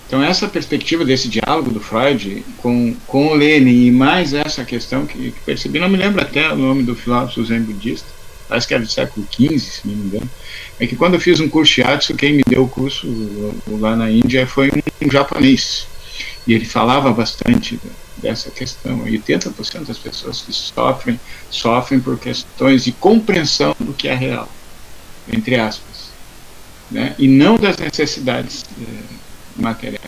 Então, 0.07 0.23
essa 0.23 0.47
perspectiva 0.47 1.05
desse 1.05 1.29
diálogo 1.29 1.71
do 1.71 1.81
Freud 1.81 2.45
com, 2.59 2.95
com 3.07 3.29
o 3.29 3.35
Lenin 3.35 3.87
e 3.87 3.91
mais 3.91 4.35
essa 4.35 4.65
questão 4.65 5.07
que, 5.07 5.33
que 5.33 5.41
percebi, 5.41 5.79
não 5.79 5.89
me 5.89 5.97
lembro 5.97 6.21
até 6.21 6.53
o 6.53 6.57
nome 6.57 6.83
do 6.83 6.95
filósofo 6.95 7.45
zen 7.45 7.63
budista, 7.63 8.07
acho 8.51 8.69
que 8.69 8.75
era 8.75 8.83
do 8.83 8.89
século 8.89 9.27
XV, 9.33 9.59
se 9.59 9.89
não 9.89 9.95
me 9.97 10.07
engano, 10.07 10.31
é 10.79 10.87
que 10.87 10.97
quando 10.97 11.15
eu 11.15 11.21
fiz 11.21 11.41
um 11.41 11.49
curso 11.49 11.71
de 11.71 11.83
Shiatsu, 11.83 12.15
quem 12.15 12.35
me 12.35 12.43
deu 12.47 12.65
o 12.65 12.69
curso 12.69 13.07
lá 13.67 13.97
na 13.97 14.11
Índia 14.11 14.47
foi 14.47 14.69
um, 14.69 15.07
um 15.07 15.11
japonês. 15.11 15.87
E 16.47 16.53
ele 16.53 16.65
falava 16.65 17.13
bastante 17.13 17.81
dessa 18.19 18.51
questão. 18.51 19.07
E 19.09 19.19
80% 19.19 19.87
das 19.87 19.99
pessoas 19.99 20.43
que 20.43 20.53
sofrem, 20.53 21.19
sofrem 21.51 22.01
por 22.01 22.19
questões 22.19 22.85
de 22.85 22.93
compreensão 22.93 23.75
do 23.81 23.93
que 23.93 24.09
é 24.09 24.15
real, 24.15 24.49
entre 25.33 25.57
aspas. 25.57 26.13
Né? 26.91 27.15
E 27.19 27.27
não 27.27 27.57
das 27.57 27.79
necessidades. 27.79 28.65
É, 28.81 29.24
materiais. 29.57 30.01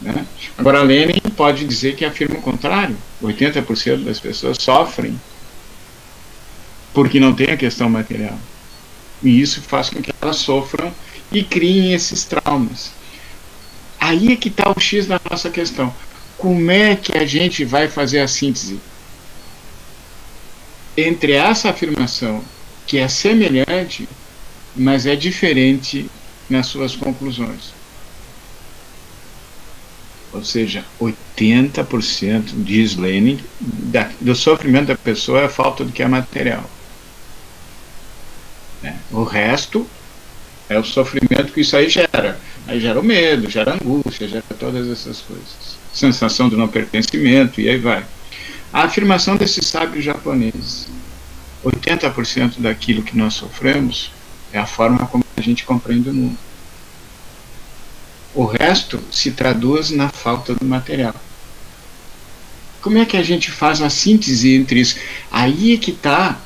Né? 0.00 0.26
Agora, 0.56 0.82
Lenin 0.82 1.20
pode 1.36 1.64
dizer 1.64 1.94
que 1.96 2.04
afirma 2.04 2.38
o 2.38 2.42
contrário: 2.42 2.96
80% 3.22 4.04
das 4.04 4.18
pessoas 4.18 4.56
sofrem 4.60 5.18
porque 6.92 7.20
não 7.20 7.34
tem 7.34 7.50
a 7.50 7.56
questão 7.56 7.88
material. 7.88 8.38
E 9.22 9.40
isso 9.40 9.60
faz 9.60 9.90
com 9.90 10.02
que 10.02 10.12
elas 10.20 10.36
sofram 10.36 10.92
e 11.30 11.42
criem 11.42 11.92
esses 11.92 12.24
traumas. 12.24 12.90
Aí 13.98 14.32
é 14.32 14.36
que 14.36 14.48
está 14.48 14.70
o 14.70 14.80
X 14.80 15.06
da 15.06 15.20
nossa 15.30 15.50
questão. 15.50 15.94
Como 16.38 16.70
é 16.70 16.96
que 16.96 17.16
a 17.16 17.26
gente 17.26 17.64
vai 17.64 17.86
fazer 17.86 18.20
a 18.20 18.28
síntese 18.28 18.80
entre 20.96 21.32
essa 21.32 21.70
afirmação, 21.70 22.42
que 22.86 22.98
é 22.98 23.06
semelhante, 23.08 24.08
mas 24.74 25.06
é 25.06 25.14
diferente 25.14 26.10
nas 26.48 26.66
suas 26.66 26.96
conclusões? 26.96 27.79
Ou 30.32 30.44
seja, 30.44 30.84
80% 31.00 32.62
diz 32.62 32.96
Lenin 32.96 33.40
da, 33.60 34.10
do 34.20 34.34
sofrimento 34.34 34.88
da 34.88 34.96
pessoa 34.96 35.40
é 35.40 35.44
a 35.46 35.48
falta 35.48 35.84
do 35.84 35.92
que 35.92 36.02
é 36.02 36.08
material. 36.08 36.68
Né? 38.82 38.96
O 39.10 39.24
resto 39.24 39.86
é 40.68 40.78
o 40.78 40.84
sofrimento 40.84 41.52
que 41.52 41.62
isso 41.62 41.76
aí 41.76 41.88
gera. 41.88 42.38
Aí 42.66 42.78
gera 42.78 43.00
o 43.00 43.02
medo, 43.02 43.50
gera 43.50 43.74
angústia, 43.74 44.28
gera 44.28 44.44
todas 44.58 44.88
essas 44.88 45.20
coisas. 45.20 45.78
Sensação 45.92 46.48
de 46.48 46.56
não 46.56 46.68
pertencimento, 46.68 47.60
e 47.60 47.68
aí 47.68 47.78
vai. 47.78 48.04
A 48.72 48.84
afirmação 48.84 49.36
desses 49.36 49.66
sábios 49.66 50.04
japoneses: 50.04 50.86
80% 51.64 52.60
daquilo 52.60 53.02
que 53.02 53.16
nós 53.16 53.34
sofremos 53.34 54.12
é 54.52 54.58
a 54.58 54.66
forma 54.66 55.06
como 55.06 55.24
a 55.36 55.40
gente 55.40 55.64
compreende 55.64 56.10
o 56.10 56.14
mundo. 56.14 56.38
O 58.34 58.44
resto 58.44 59.00
se 59.10 59.32
traduz 59.32 59.90
na 59.90 60.08
falta 60.08 60.54
do 60.54 60.64
material. 60.64 61.14
Como 62.80 62.98
é 62.98 63.04
que 63.04 63.16
a 63.16 63.22
gente 63.22 63.50
faz 63.50 63.82
a 63.82 63.90
síntese 63.90 64.54
entre 64.54 64.80
isso? 64.80 64.96
Aí 65.30 65.74
é 65.74 65.78
que 65.78 65.90
está 65.90 66.38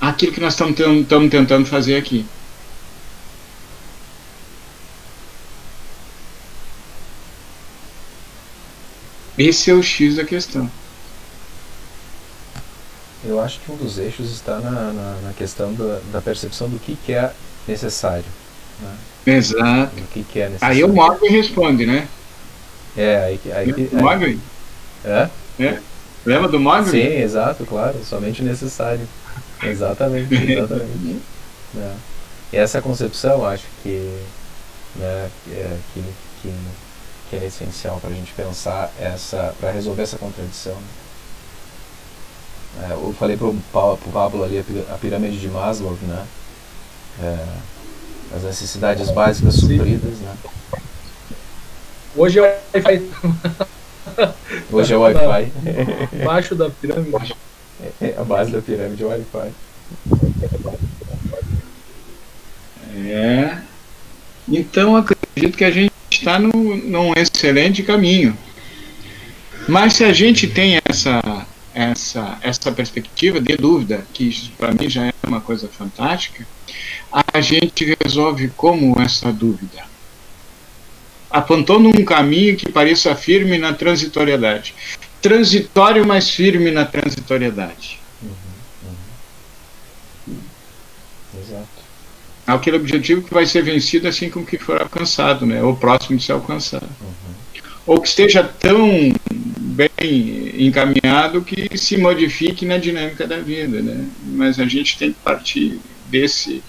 aquilo 0.00 0.32
que 0.32 0.40
nós 0.40 0.54
estamos 0.54 1.30
tentando 1.30 1.66
fazer 1.66 1.96
aqui. 1.96 2.26
Esse 9.38 9.70
é 9.70 9.74
o 9.74 9.82
X 9.82 10.16
da 10.16 10.24
questão. 10.24 10.70
Eu 13.24 13.40
acho 13.40 13.60
que 13.60 13.70
um 13.70 13.76
dos 13.76 13.98
eixos 13.98 14.30
está 14.30 14.58
na, 14.58 14.92
na, 14.92 15.20
na 15.22 15.32
questão 15.32 15.72
da, 15.74 16.00
da, 16.12 16.20
percepção 16.20 16.68
do 16.68 16.78
que, 16.78 16.96
que 16.96 17.12
é 17.12 17.32
necessário. 17.68 18.24
Né? 18.80 18.94
Exato. 19.26 19.96
O 19.96 20.06
que, 20.08 20.22
que 20.24 20.40
é 20.40 20.44
necessário. 20.46 20.76
Aí 20.76 20.84
o 20.84 20.88
Mogli 20.88 21.28
responde, 21.28 21.86
né? 21.86 22.08
É, 22.96 23.16
aí, 23.24 23.40
aí, 23.52 23.74
aí, 23.74 23.88
Mogli? 23.92 24.40
É? 25.04 25.28
É. 25.60 25.80
Lembra 26.24 26.48
do 26.48 26.60
Mogli? 26.60 26.90
Sim, 26.90 27.22
exato, 27.22 27.64
claro, 27.64 27.96
somente 28.04 28.42
necessário. 28.42 29.06
Exatamente, 29.62 30.34
exatamente. 30.34 31.22
né? 31.74 31.96
E 32.52 32.56
essa 32.56 32.82
concepção, 32.82 33.46
acho 33.46 33.64
que, 33.82 34.20
né, 34.96 35.30
é, 35.50 35.76
que, 35.94 36.04
que, 36.42 36.54
que 37.30 37.36
é 37.36 37.46
essencial 37.46 37.98
para 37.98 38.10
a 38.10 38.14
gente 38.14 38.32
pensar 38.32 38.92
essa, 39.00 39.54
para 39.58 39.70
resolver 39.70 40.02
essa 40.02 40.18
contradição. 40.18 40.76
É, 42.82 42.92
eu 42.92 43.14
falei 43.18 43.36
para 43.36 43.46
o 43.46 43.98
Pablo 44.12 44.44
ali 44.44 44.64
a 44.90 44.98
pirâmide 44.98 45.38
de 45.38 45.48
Maslow, 45.48 45.96
né? 46.02 46.26
É, 47.22 47.46
as 48.34 48.42
necessidades 48.42 49.10
básicas 49.10 49.54
supridas, 49.54 50.18
né? 50.20 50.34
Hoje 52.16 52.38
é 52.38 52.42
o 52.42 52.44
Wi-Fi. 52.44 53.10
Hoje 54.70 54.92
é 54.92 54.96
o 54.96 55.00
Wi-Fi. 55.00 56.24
Baixo 56.24 56.54
da 56.54 56.70
pirâmide. 56.70 57.34
É, 58.00 58.14
a 58.18 58.24
base 58.24 58.52
da 58.52 58.60
pirâmide 58.60 59.02
é 59.02 59.06
o 59.06 59.08
Wi-Fi. 59.08 59.52
É. 62.94 63.58
Então 64.48 64.96
acredito 64.96 65.56
que 65.56 65.64
a 65.64 65.70
gente 65.70 65.92
está 66.10 66.38
num 66.38 67.12
excelente 67.16 67.82
caminho. 67.82 68.36
Mas 69.68 69.94
se 69.94 70.04
a 70.04 70.12
gente 70.12 70.46
tem 70.46 70.78
essa, 70.84 71.20
essa, 71.74 72.38
essa 72.42 72.72
perspectiva 72.72 73.40
de 73.40 73.56
dúvida, 73.56 74.04
que 74.12 74.52
para 74.58 74.72
mim 74.72 74.90
já 74.90 75.11
é 75.22 75.28
uma 75.28 75.40
coisa 75.40 75.68
fantástica, 75.68 76.46
a 77.32 77.40
gente 77.40 77.96
resolve 78.02 78.48
como 78.56 79.00
essa 79.00 79.32
dúvida? 79.32 79.84
Apontou 81.30 81.80
num 81.80 82.04
caminho 82.04 82.56
que 82.56 82.70
pareça 82.70 83.14
firme 83.14 83.56
na 83.56 83.72
transitoriedade. 83.72 84.74
Transitório, 85.20 86.06
mas 86.06 86.28
firme 86.28 86.70
na 86.70 86.84
transitoriedade. 86.84 87.98
Uhum, 88.22 88.30
uhum. 90.28 90.38
Exato. 91.40 91.68
Aquele 92.46 92.76
objetivo 92.76 93.22
que 93.22 93.32
vai 93.32 93.46
ser 93.46 93.62
vencido 93.62 94.08
assim 94.08 94.28
como 94.28 94.44
que 94.44 94.58
for 94.58 94.80
alcançado, 94.80 95.46
né? 95.46 95.62
ou 95.62 95.76
próximo 95.76 96.18
de 96.18 96.24
ser 96.24 96.32
alcançado. 96.32 96.88
Uhum. 97.00 97.34
Ou 97.86 98.00
que 98.00 98.08
esteja 98.08 98.44
tão 98.44 99.12
bem 99.72 100.66
encaminhado 100.66 101.42
que 101.42 101.76
se 101.76 101.96
modifique 101.96 102.64
na 102.64 102.78
dinâmica 102.78 103.26
da 103.26 103.38
vida. 103.38 103.80
Né? 103.80 104.06
Mas 104.24 104.60
a 104.60 104.66
gente 104.66 104.98
tem 104.98 105.12
que 105.12 105.18
partir 105.20 105.80
desse 106.10 106.62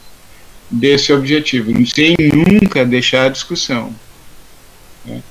desse 0.72 1.14
objetivo, 1.14 1.72
sem 1.86 2.16
nunca 2.34 2.84
deixar 2.84 3.26
a 3.26 3.30
discussão. 3.30 3.94
Né? 5.06 5.22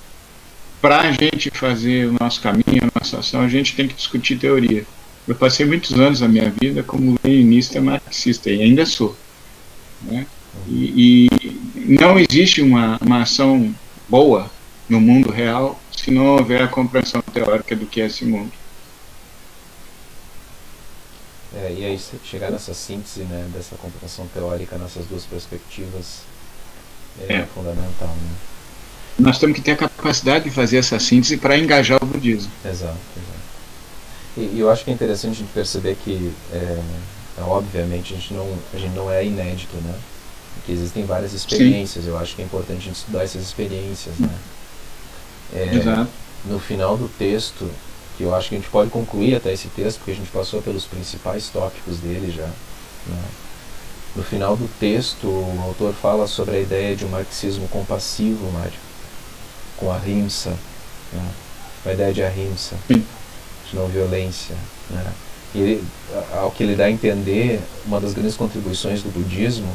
Para 0.80 1.00
a 1.00 1.12
gente 1.12 1.50
fazer 1.50 2.06
o 2.06 2.16
nosso 2.20 2.40
caminho, 2.40 2.82
a 2.82 3.00
nossa 3.00 3.18
ação, 3.18 3.40
a 3.40 3.48
gente 3.48 3.74
tem 3.74 3.88
que 3.88 3.94
discutir 3.94 4.38
teoria. 4.38 4.86
Eu 5.26 5.34
passei 5.34 5.66
muitos 5.66 5.92
anos 5.98 6.20
da 6.20 6.28
minha 6.28 6.50
vida 6.50 6.82
como 6.84 7.18
leninista 7.24 7.80
marxista, 7.80 8.50
e 8.50 8.62
ainda 8.62 8.86
sou. 8.86 9.16
Né? 10.02 10.26
E, 10.68 11.28
e, 11.28 11.60
não 11.86 12.18
existe 12.18 12.62
uma, 12.62 12.98
uma 13.00 13.22
ação 13.22 13.74
boa 14.08 14.50
no 14.88 15.00
mundo 15.00 15.30
real 15.30 15.80
se 16.03 16.11
não 16.11 16.36
houver 16.36 16.61
a 16.61 16.66
compreensão 16.66 17.22
teórica 17.22 17.76
do 17.76 17.86
que 17.86 18.00
é 18.00 18.07
esse 18.07 18.24
mundo. 18.24 18.50
É, 21.55 21.72
e 21.78 21.84
aí 21.84 22.00
chegar 22.24 22.50
nessa 22.50 22.74
síntese 22.74 23.20
né, 23.20 23.48
dessa 23.55 23.76
compreensão 23.76 24.26
teórica 24.34 24.76
nessas 24.78 25.07
duas 25.07 25.24
perspectivas 25.24 26.22
é, 27.28 27.34
é. 27.34 27.46
fundamental. 27.46 28.09
Né? 28.09 28.36
Nós 29.18 29.38
temos 29.38 29.55
que 29.55 29.62
ter 29.62 29.72
a 29.72 29.76
capacidade 29.76 30.44
de 30.44 30.50
fazer 30.50 30.78
essa 30.78 30.98
síntese 30.98 31.36
para 31.36 31.57
engajar 31.57 32.03
o 32.03 32.07
budismo. 32.07 32.50
Exato. 32.64 32.96
exato. 33.16 33.42
E, 34.38 34.40
e, 34.40 34.61
eu 34.61 34.70
acho 34.70 34.84
que 34.84 34.90
é 34.90 34.94
interessante 34.94 35.36
a 35.36 35.38
gente 35.40 35.53
perceber 35.53 35.96
que, 36.03 36.32
é, 36.53 36.78
obviamente, 37.42 38.14
a 38.14 38.16
gente, 38.16 38.34
não, 38.34 38.59
a 38.72 38.76
gente 38.76 38.94
não 38.94 39.11
é 39.11 39.24
inédito, 39.24 39.76
né? 39.76 39.94
Que 40.64 40.72
existem 40.72 41.05
várias 41.05 41.34
experiências. 41.34 42.05
Sim. 42.05 42.11
Eu 42.11 42.18
acho 42.18 42.34
que 42.34 42.40
é 42.40 42.44
importante 42.44 42.78
a 42.78 42.84
gente 42.84 42.96
estudar 42.96 43.22
essas 43.22 43.42
experiências, 43.42 44.18
né? 44.18 44.30
É. 45.55 46.07
No 46.44 46.59
final 46.59 46.96
do 46.96 47.09
texto, 47.09 47.70
que 48.16 48.24
eu 48.24 48.34
acho 48.34 48.48
que 48.48 48.57
a 48.57 48.59
gente 48.59 48.70
pode 48.70 48.90
concluir 48.90 49.36
até 49.36 49.53
esse 49.53 49.68
texto, 49.68 49.98
porque 49.98 50.11
a 50.11 50.14
gente 50.14 50.30
passou 50.30 50.61
pelos 50.61 50.84
principais 50.84 51.48
tópicos 51.48 51.98
dele 51.98 52.32
já. 52.34 52.46
Né? 53.07 53.22
No 54.16 54.22
final 54.22 54.57
do 54.57 54.68
texto, 54.78 55.26
o 55.26 55.62
autor 55.64 55.94
fala 55.94 56.26
sobre 56.26 56.57
a 56.57 56.61
ideia 56.61 56.96
de 56.96 57.05
um 57.05 57.09
marxismo 57.09 57.68
compassivo, 57.68 58.50
Mário, 58.53 58.78
com 59.76 59.90
a 59.90 59.98
rimsa, 59.98 60.50
né? 61.12 61.28
a 61.86 61.92
ideia 61.92 62.12
de 62.12 62.22
ahimsa, 62.22 62.76
de 62.88 63.05
não 63.74 63.86
violência. 63.86 64.55
Né? 64.90 65.12
E 65.55 65.61
ele, 65.61 65.84
ao 66.34 66.50
que 66.50 66.62
ele 66.62 66.74
dá 66.74 66.84
a 66.84 66.90
entender, 66.90 67.61
uma 67.86 68.00
das 68.00 68.12
grandes 68.12 68.36
contribuições 68.36 69.03
do 69.03 69.11
budismo, 69.11 69.72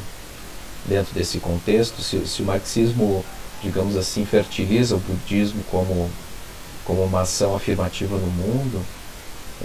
dentro 0.86 1.13
desse 1.13 1.39
contexto, 1.39 2.01
se, 2.01 2.25
se 2.28 2.41
o 2.41 2.45
marxismo, 2.45 3.23
digamos 3.68 3.95
assim, 3.95 4.26
fertiliza 4.26 4.95
o 4.95 4.99
budismo 4.99 5.63
como 5.70 6.09
como 6.88 7.03
uma 7.03 7.22
ação 7.22 7.53
afirmativa 7.53 8.15
no 8.18 8.28
mundo, 8.28 8.82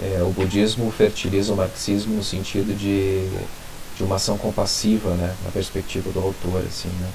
é, 0.01 0.21
o 0.21 0.29
budismo 0.31 0.91
fertiliza 0.91 1.53
o 1.53 1.55
marxismo 1.55 2.15
no 2.15 2.23
sentido 2.23 2.77
de, 2.77 3.29
de 3.95 4.03
uma 4.03 4.17
ação 4.17 4.37
compassiva, 4.37 5.11
né, 5.11 5.33
na 5.45 5.49
perspectiva 5.51 6.11
do 6.11 6.19
autor, 6.19 6.61
assim, 6.67 6.89
né. 6.99 7.09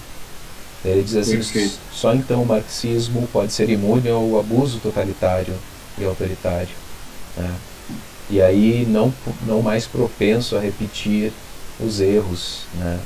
Ele 0.83 1.03
diz 1.03 1.15
assim, 1.17 1.37
Perfeito. 1.37 1.79
só 1.93 2.15
então 2.15 2.43
o 2.43 2.47
marxismo 2.47 3.29
pode 3.31 3.53
ser 3.53 3.69
imune 3.69 4.09
ao 4.09 4.41
abuso 4.41 4.79
totalitário 4.81 5.55
e 5.99 6.05
autoritário, 6.05 6.75
né, 7.37 7.55
e 8.31 8.41
aí 8.41 8.87
não, 8.87 9.13
não 9.47 9.61
mais 9.61 9.87
propenso 9.87 10.57
a 10.57 10.61
repetir 10.61 11.33
os 11.79 12.01
erros, 12.01 12.63
né, 12.75 12.99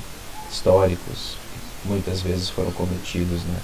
históricos 0.49 1.37
que 1.83 1.89
muitas 1.89 2.20
vezes 2.20 2.49
foram 2.49 2.70
cometidos, 2.70 3.43
né. 3.43 3.59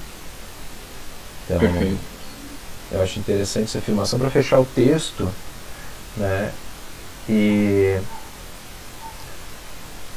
Então, 1.49 1.59
Perfeito 1.59 2.18
eu 2.90 3.03
acho 3.03 3.18
interessante 3.18 3.64
essa 3.64 3.78
afirmação 3.78 4.18
para 4.18 4.30
fechar 4.30 4.59
o 4.59 4.64
texto, 4.64 5.28
né? 6.16 6.53
E, 7.28 8.01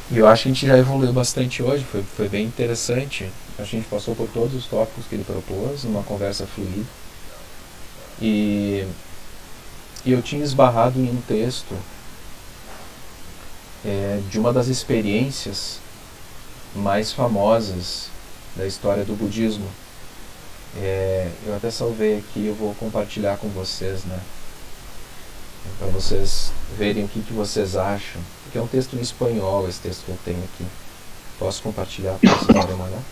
e 0.10 0.18
eu 0.18 0.28
acho 0.28 0.44
que 0.44 0.50
a 0.50 0.54
gente 0.54 0.68
já 0.68 0.78
evoluiu 0.78 1.12
bastante 1.12 1.62
hoje, 1.62 1.84
foi, 1.84 2.04
foi 2.04 2.30
bem 2.30 2.46
interessante. 2.46 3.30
A 3.60 3.64
gente 3.64 3.88
passou 3.88 4.16
por 4.16 4.28
todos 4.30 4.56
os 4.56 4.66
tópicos 4.66 5.06
que 5.06 5.16
ele 5.16 5.24
propôs, 5.24 5.84
numa 5.84 6.04
conversa 6.04 6.48
fluida. 6.48 6.86
E, 8.22 8.86
e 10.06 10.12
eu 10.12 10.22
tinha 10.22 10.44
esbarrado 10.44 11.00
em 11.00 11.10
um 11.10 11.22
texto 11.28 11.76
é, 13.84 14.22
de 14.30 14.40
uma 14.40 14.54
das 14.54 14.68
experiências 14.68 15.80
mais 16.74 17.12
famosas 17.12 18.08
da 18.56 18.66
história 18.66 19.04
do 19.04 19.14
budismo, 19.14 19.68
é, 20.78 21.30
eu 21.46 21.56
até 21.56 21.70
salvei 21.70 22.18
aqui, 22.20 22.46
eu 22.48 22.56
vou 22.56 22.74
compartilhar 22.76 23.38
com 23.38 23.50
vocês, 23.50 24.06
né? 24.06 24.20
Para 25.78 25.88
vocês 25.88 26.52
verem 26.78 27.04
o 27.04 27.08
que, 27.08 27.22
que 27.22 27.34
vocês 27.34 27.76
acham. 27.76 28.22
Porque 28.44 28.58
é 28.58 28.62
um 28.62 28.68
texto 28.68 28.96
em 28.96 29.02
espanhol, 29.02 29.68
esse 29.68 29.80
texto 29.80 30.06
que 30.06 30.10
eu 30.12 30.18
tenho 30.24 30.44
aqui. 30.44 30.66
Posso 31.38 31.62
compartilhar 31.62 32.14
para 32.14 32.36
vocês 32.36 32.48
darem 32.48 32.76
uma 32.76 32.86
olhada? 32.86 33.04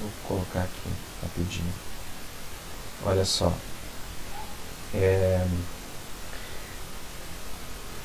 Vou 0.00 0.10
colocar 0.28 0.60
aqui 0.60 0.90
rapidinho. 1.22 1.72
Olha 3.04 3.24
só. 3.24 3.52
É, 4.94 5.44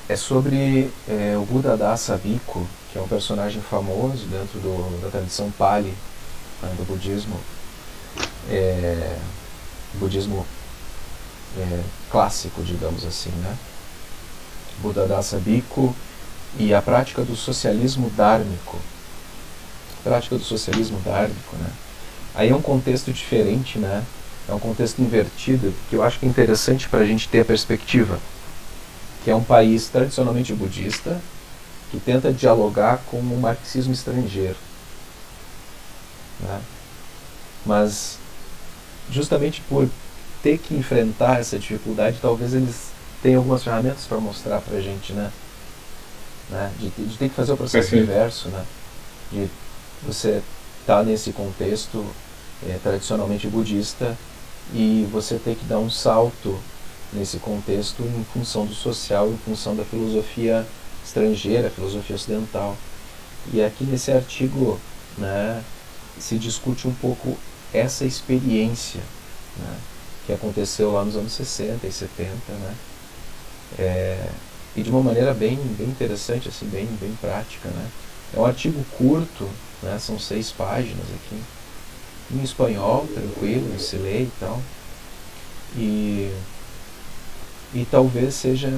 é 0.09 0.15
sobre 0.15 0.91
é, 1.07 1.37
o 1.37 1.45
Buda 1.45 1.77
Dasa 1.77 2.17
Bhikkhu, 2.17 2.67
que 2.91 2.97
é 2.97 3.01
um 3.01 3.07
personagem 3.07 3.61
famoso 3.61 4.25
dentro 4.25 4.59
do, 4.59 5.01
da 5.01 5.09
tradição 5.09 5.51
Pali 5.51 5.93
né, 6.63 6.75
do 6.77 6.85
budismo, 6.85 7.39
é, 8.49 9.17
budismo 9.95 10.45
é, 11.57 11.81
clássico, 12.09 12.63
digamos 12.63 13.05
assim, 13.05 13.29
né? 13.41 13.55
Buddhadasa 14.81 15.37
Bhikkhu 15.37 15.95
e 16.57 16.73
a 16.73 16.81
prática 16.81 17.21
do 17.21 17.35
socialismo 17.35 18.09
dármico. 18.11 18.77
Prática 20.03 20.37
do 20.37 20.43
socialismo 20.43 20.99
dármico, 21.05 21.55
né? 21.57 21.69
Aí 22.35 22.49
é 22.49 22.55
um 22.55 22.61
contexto 22.61 23.11
diferente, 23.11 23.77
né? 23.77 24.03
É 24.49 24.53
um 24.53 24.59
contexto 24.59 24.99
invertido, 24.99 25.73
que 25.89 25.95
eu 25.95 26.03
acho 26.03 26.19
que 26.19 26.25
é 26.25 26.29
interessante 26.29 26.89
para 26.89 26.99
a 26.99 27.05
gente 27.05 27.29
ter 27.29 27.41
a 27.41 27.45
perspectiva. 27.45 28.19
Que 29.23 29.31
é 29.31 29.35
um 29.35 29.43
país 29.43 29.87
tradicionalmente 29.87 30.53
budista, 30.53 31.21
que 31.91 31.99
tenta 31.99 32.33
dialogar 32.33 32.97
com 33.09 33.17
o 33.17 33.39
marxismo 33.39 33.93
estrangeiro. 33.93 34.57
Né? 36.43 36.61
Mas, 37.65 38.17
justamente 39.09 39.61
por 39.61 39.89
ter 40.41 40.57
que 40.57 40.75
enfrentar 40.75 41.39
essa 41.39 41.57
dificuldade, 41.57 42.17
talvez 42.21 42.53
eles 42.53 42.91
tenham 43.21 43.39
algumas 43.39 43.63
ferramentas 43.63 44.05
para 44.05 44.19
mostrar 44.19 44.59
para 44.61 44.77
a 44.77 44.81
gente, 44.81 45.13
né? 45.13 45.31
né? 46.49 46.71
De, 46.77 46.89
de, 46.89 47.17
ter 47.17 47.29
que 47.29 47.35
fazer 47.35 47.53
o 47.53 47.57
processo 47.57 47.89
Perfeito. 47.89 48.11
inverso, 48.11 48.49
né? 48.49 48.65
De 49.31 49.49
você 50.05 50.41
estar 50.81 50.97
tá 50.97 51.03
nesse 51.03 51.31
contexto 51.31 52.05
é, 52.67 52.77
tradicionalmente 52.83 53.47
budista 53.47 54.17
e 54.73 55.07
você 55.11 55.37
ter 55.37 55.55
que 55.55 55.65
dar 55.65 55.79
um 55.79 55.89
salto 55.89 56.59
nesse 57.13 57.37
contexto 57.37 58.03
em 58.03 58.25
função 58.33 58.65
do 58.65 58.73
social, 58.73 59.29
em 59.29 59.37
função 59.37 59.75
da 59.75 59.83
filosofia 59.83 60.65
estrangeira, 61.05 61.69
filosofia 61.69 62.15
ocidental. 62.15 62.75
E 63.53 63.63
aqui 63.63 63.83
nesse 63.83 64.11
artigo 64.11 64.79
né, 65.17 65.61
se 66.19 66.37
discute 66.37 66.87
um 66.87 66.93
pouco 66.93 67.37
essa 67.73 68.05
experiência 68.05 69.01
né, 69.57 69.77
que 70.25 70.33
aconteceu 70.33 70.91
lá 70.91 71.03
nos 71.03 71.15
anos 71.15 71.33
60 71.33 71.85
e 71.85 71.91
70, 71.91 72.31
né, 72.49 72.75
é, 73.79 74.29
e 74.75 74.81
de 74.81 74.89
uma 74.89 75.01
maneira 75.01 75.33
bem, 75.33 75.57
bem 75.77 75.87
interessante, 75.87 76.49
assim, 76.49 76.65
bem, 76.67 76.85
bem 76.99 77.15
prática. 77.19 77.69
Né. 77.69 77.89
É 78.35 78.39
um 78.39 78.45
artigo 78.45 78.83
curto, 78.97 79.49
né, 79.81 79.97
são 79.99 80.19
seis 80.19 80.51
páginas 80.51 81.05
aqui, 81.05 81.41
em 82.31 82.43
espanhol, 82.43 83.07
tranquilo, 83.13 83.79
se 83.79 83.95
lê 83.97 84.23
e 84.23 84.31
tal. 84.39 84.61
E, 85.75 86.31
e 87.73 87.85
talvez 87.89 88.35
seja, 88.35 88.71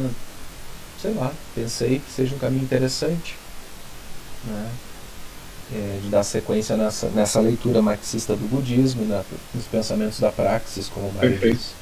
sei 1.01 1.13
lá, 1.13 1.31
pensei 1.53 1.99
que 1.99 2.11
seja 2.11 2.35
um 2.35 2.39
caminho 2.39 2.63
interessante 2.63 3.35
né, 4.45 4.71
é, 5.73 5.99
de 6.01 6.09
dar 6.09 6.23
sequência 6.23 6.77
nessa, 6.77 7.09
nessa 7.09 7.39
leitura 7.39 7.81
marxista 7.81 8.35
do 8.35 8.47
budismo, 8.47 9.05
na, 9.05 9.23
nos 9.53 9.65
pensamentos 9.65 10.19
da 10.19 10.31
praxis, 10.31 10.87
como 10.87 11.07
o 11.07 11.13
Mário 11.13 11.37
disse. 11.37 11.73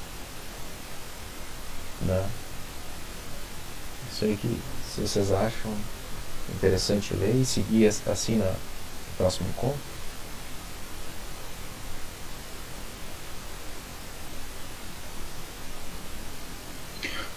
Né. 2.02 2.24
Isso 4.12 4.24
aí 4.24 4.36
que, 4.36 4.60
se 4.94 5.00
vocês 5.00 5.32
acham 5.32 5.72
interessante 6.56 7.14
ler 7.14 7.34
e 7.34 7.44
seguir 7.44 7.92
assim 8.06 8.36
na, 8.36 8.46
no 8.46 8.54
próximo 9.16 9.48
encontro. 9.48 9.78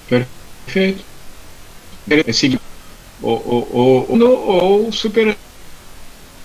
Perfeito. 0.07 1.03
É 2.09 2.31
seguir 2.31 2.61
ou, 3.21 3.41
ou, 3.45 4.07
ou, 4.09 4.47
ou 4.85 4.91
superando. 4.91 5.46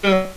Mário, 0.03 0.35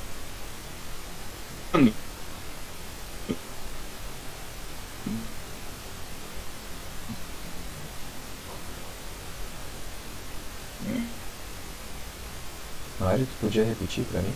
tu 13.26 13.36
podia 13.42 13.66
repetir 13.66 14.06
para 14.06 14.22
mim? 14.22 14.34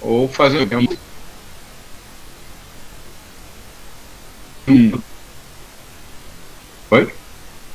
Ou 0.00 0.28
fazer 0.28 0.68
um. 0.76 0.86
Oi? 6.92 7.12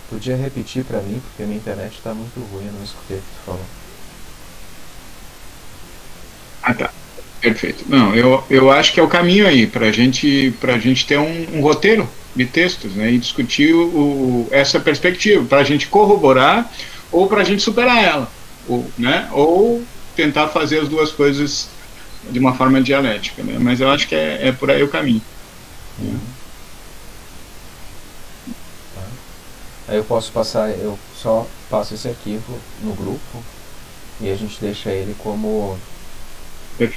Podia 0.09 0.37
repetir 0.37 0.85
para 0.85 1.01
mim, 1.01 1.19
porque 1.19 1.43
a 1.43 1.45
minha 1.45 1.57
internet 1.57 1.97
está 1.97 2.13
muito 2.13 2.39
ruim, 2.39 2.67
eu 2.67 2.71
não 2.71 2.83
escutei 2.83 3.17
o 3.17 3.21
que 3.21 3.27
tu 3.27 3.45
falou. 3.45 3.65
Ah, 6.65 6.73
tá. 6.73 6.89
Perfeito. 7.39 7.85
Não, 7.87 8.15
eu, 8.15 8.43
eu 8.49 8.71
acho 8.71 8.91
que 8.91 8.99
é 8.99 9.03
o 9.03 9.07
caminho 9.07 9.47
aí, 9.47 9.67
para 9.67 9.91
gente, 9.91 10.51
a 10.63 10.79
gente 10.79 11.05
ter 11.05 11.19
um, 11.19 11.57
um, 11.57 11.61
roteiro 11.61 12.09
de 12.35 12.43
textos 12.43 12.93
né, 12.95 13.11
e 13.11 13.19
discutir 13.19 13.71
o, 13.71 13.85
o 13.85 14.47
essa 14.49 14.79
perspectiva, 14.79 15.45
para 15.45 15.59
a 15.59 15.63
gente 15.63 15.87
corroborar 15.87 16.73
ou 17.11 17.27
para 17.27 17.41
a 17.41 17.43
gente 17.43 17.61
superar 17.61 18.03
ela. 18.03 18.31
Ou, 18.67 18.89
né, 18.97 19.29
ou 19.31 19.83
tentar 20.15 20.47
fazer 20.47 20.79
as 20.79 20.89
duas 20.89 21.11
coisas 21.11 21.69
de 22.31 22.39
uma 22.39 22.55
forma 22.55 22.81
dialética. 22.81 23.43
Né, 23.43 23.57
mas 23.59 23.79
eu 23.79 23.91
acho 23.91 24.07
que 24.07 24.15
é, 24.15 24.47
é 24.47 24.51
por 24.51 24.71
aí 24.71 24.81
o 24.81 24.89
caminho. 24.89 25.21
Uhum. 25.99 26.19
Aí 29.87 29.97
eu 29.97 30.03
posso 30.03 30.31
passar, 30.31 30.71
eu 30.71 30.97
só 31.15 31.45
passo 31.69 31.93
esse 31.93 32.07
arquivo 32.07 32.57
no 32.81 32.93
grupo 32.93 33.43
e 34.19 34.31
a 34.31 34.35
gente 34.35 34.59
deixa 34.59 34.89
ele 34.89 35.15
como, 35.19 35.77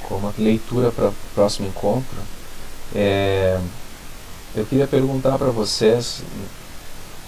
como 0.07 0.33
leitura 0.37 0.91
para 0.91 1.09
o 1.09 1.15
próximo 1.33 1.67
encontro. 1.67 2.17
É, 2.93 3.59
eu 4.55 4.65
queria 4.65 4.87
perguntar 4.87 5.37
para 5.37 5.51
vocês, 5.51 6.21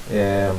é, 0.09 0.51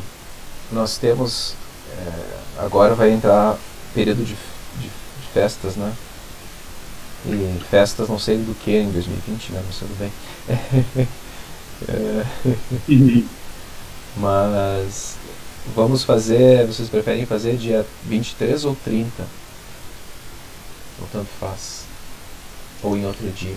nós 0.70 0.96
temos, 0.96 1.54
é, 1.98 2.64
agora 2.64 2.94
vai 2.94 3.10
entrar 3.10 3.58
período 3.94 4.24
de, 4.24 4.34
de, 4.34 4.86
de, 4.86 5.28
festas, 5.32 5.76
né? 5.76 5.92
E 7.26 7.60
festas 7.70 8.08
não 8.08 8.18
sei 8.18 8.36
do 8.38 8.54
que 8.54 8.76
em 8.76 8.90
2020, 8.90 9.52
né? 9.52 9.62
Mas 9.66 9.78
tudo 9.78 9.98
bem. 9.98 10.12
é. 11.88 13.26
Mas 14.16 15.16
vamos 15.74 16.04
fazer, 16.04 16.66
vocês 16.66 16.88
preferem 16.88 17.24
fazer 17.26 17.56
dia 17.56 17.86
23 18.04 18.64
ou 18.64 18.76
30? 18.84 19.22
Ou 21.00 21.08
tanto 21.12 21.28
faz? 21.40 21.81
Ou 22.82 22.96
em 22.96 23.06
outro 23.06 23.30
dia? 23.30 23.56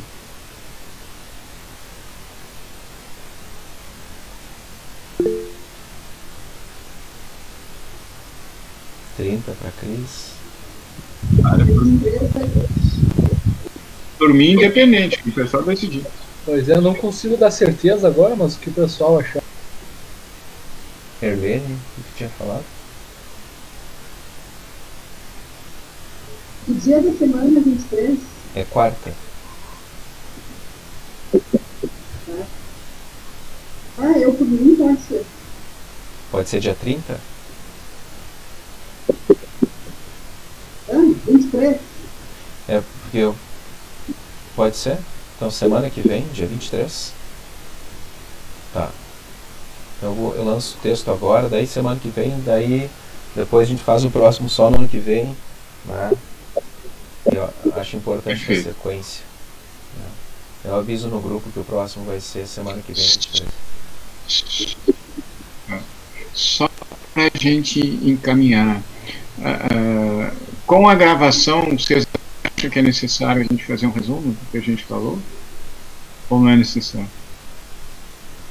Trinta 9.17 9.53
para 9.53 9.71
Cris. 9.71 10.35
Por 14.17 14.33
mim, 14.33 14.51
independente, 14.51 15.21
o 15.25 15.31
pessoal 15.31 15.63
vai 15.63 15.75
decidir. 15.75 16.05
Pois 16.45 16.69
é, 16.69 16.75
eu 16.75 16.81
não 16.81 16.93
consigo 16.93 17.35
dar 17.35 17.49
certeza 17.49 18.07
agora, 18.07 18.35
mas 18.35 18.55
o 18.55 18.59
que 18.59 18.69
o 18.69 18.73
pessoal 18.73 19.19
achar. 19.19 19.41
Erlene, 21.21 21.77
o 21.97 22.03
que 22.03 22.17
tinha 22.17 22.29
falado? 22.29 22.63
O 26.67 26.73
dia 26.73 27.01
da 27.01 27.11
semana 27.13 27.59
23? 27.59 28.34
É 28.55 28.63
quarta. 28.63 29.11
Ah, 33.97 34.17
eu 34.17 34.33
por 34.33 34.47
mim 34.47 34.75
pode 34.77 35.01
ser. 35.01 35.25
Pode 36.31 36.49
ser 36.49 36.59
dia 36.61 36.73
30? 36.73 37.19
Ah, 40.89 41.13
23. 41.27 41.79
É, 42.69 42.81
porque 43.01 43.17
eu. 43.17 43.35
Pode 44.55 44.77
ser? 44.77 44.97
Então 45.35 45.51
semana 45.51 45.89
que 45.89 45.99
vem, 45.99 46.25
dia 46.29 46.47
23? 46.47 47.11
Tá. 48.73 48.89
Então 49.97 50.09
eu, 50.09 50.15
vou, 50.15 50.35
eu 50.35 50.45
lanço 50.45 50.77
o 50.77 50.81
texto 50.81 51.11
agora, 51.11 51.49
daí 51.49 51.67
semana 51.67 51.99
que 51.99 52.09
vem, 52.09 52.41
daí 52.45 52.89
depois 53.35 53.67
a 53.67 53.69
gente 53.69 53.83
faz 53.83 54.05
o 54.05 54.09
próximo 54.09 54.47
só 54.47 54.69
no 54.69 54.77
ano 54.77 54.87
que 54.87 54.99
vem. 54.99 55.35
Né? 55.85 56.11
Eu 57.25 57.53
acho 57.75 57.97
importante 57.97 58.53
a 58.53 58.63
sequência. 58.63 59.23
Né? 59.97 60.05
Eu 60.65 60.75
aviso 60.75 61.07
no 61.07 61.19
grupo 61.19 61.49
que 61.49 61.59
o 61.59 61.63
próximo 61.63 62.05
vai 62.05 62.19
ser 62.19 62.47
semana 62.47 62.81
que 62.81 62.93
vem. 62.93 63.47
Só 66.33 66.69
para 67.13 67.31
a 67.33 67.37
gente 67.37 67.79
encaminhar. 67.79 68.81
Uh, 69.37 70.35
com 70.65 70.87
a 70.87 70.95
gravação, 70.95 71.77
vocês 71.77 72.07
acham 72.43 72.69
que 72.69 72.79
é 72.79 72.81
necessário 72.81 73.41
a 73.41 73.45
gente 73.45 73.65
fazer 73.65 73.85
um 73.85 73.91
resumo 73.91 74.33
do 74.33 74.51
que 74.51 74.57
a 74.57 74.61
gente 74.61 74.83
falou? 74.83 75.19
Ou 76.29 76.39
não 76.39 76.49
é 76.49 76.55
necessário? 76.55 77.07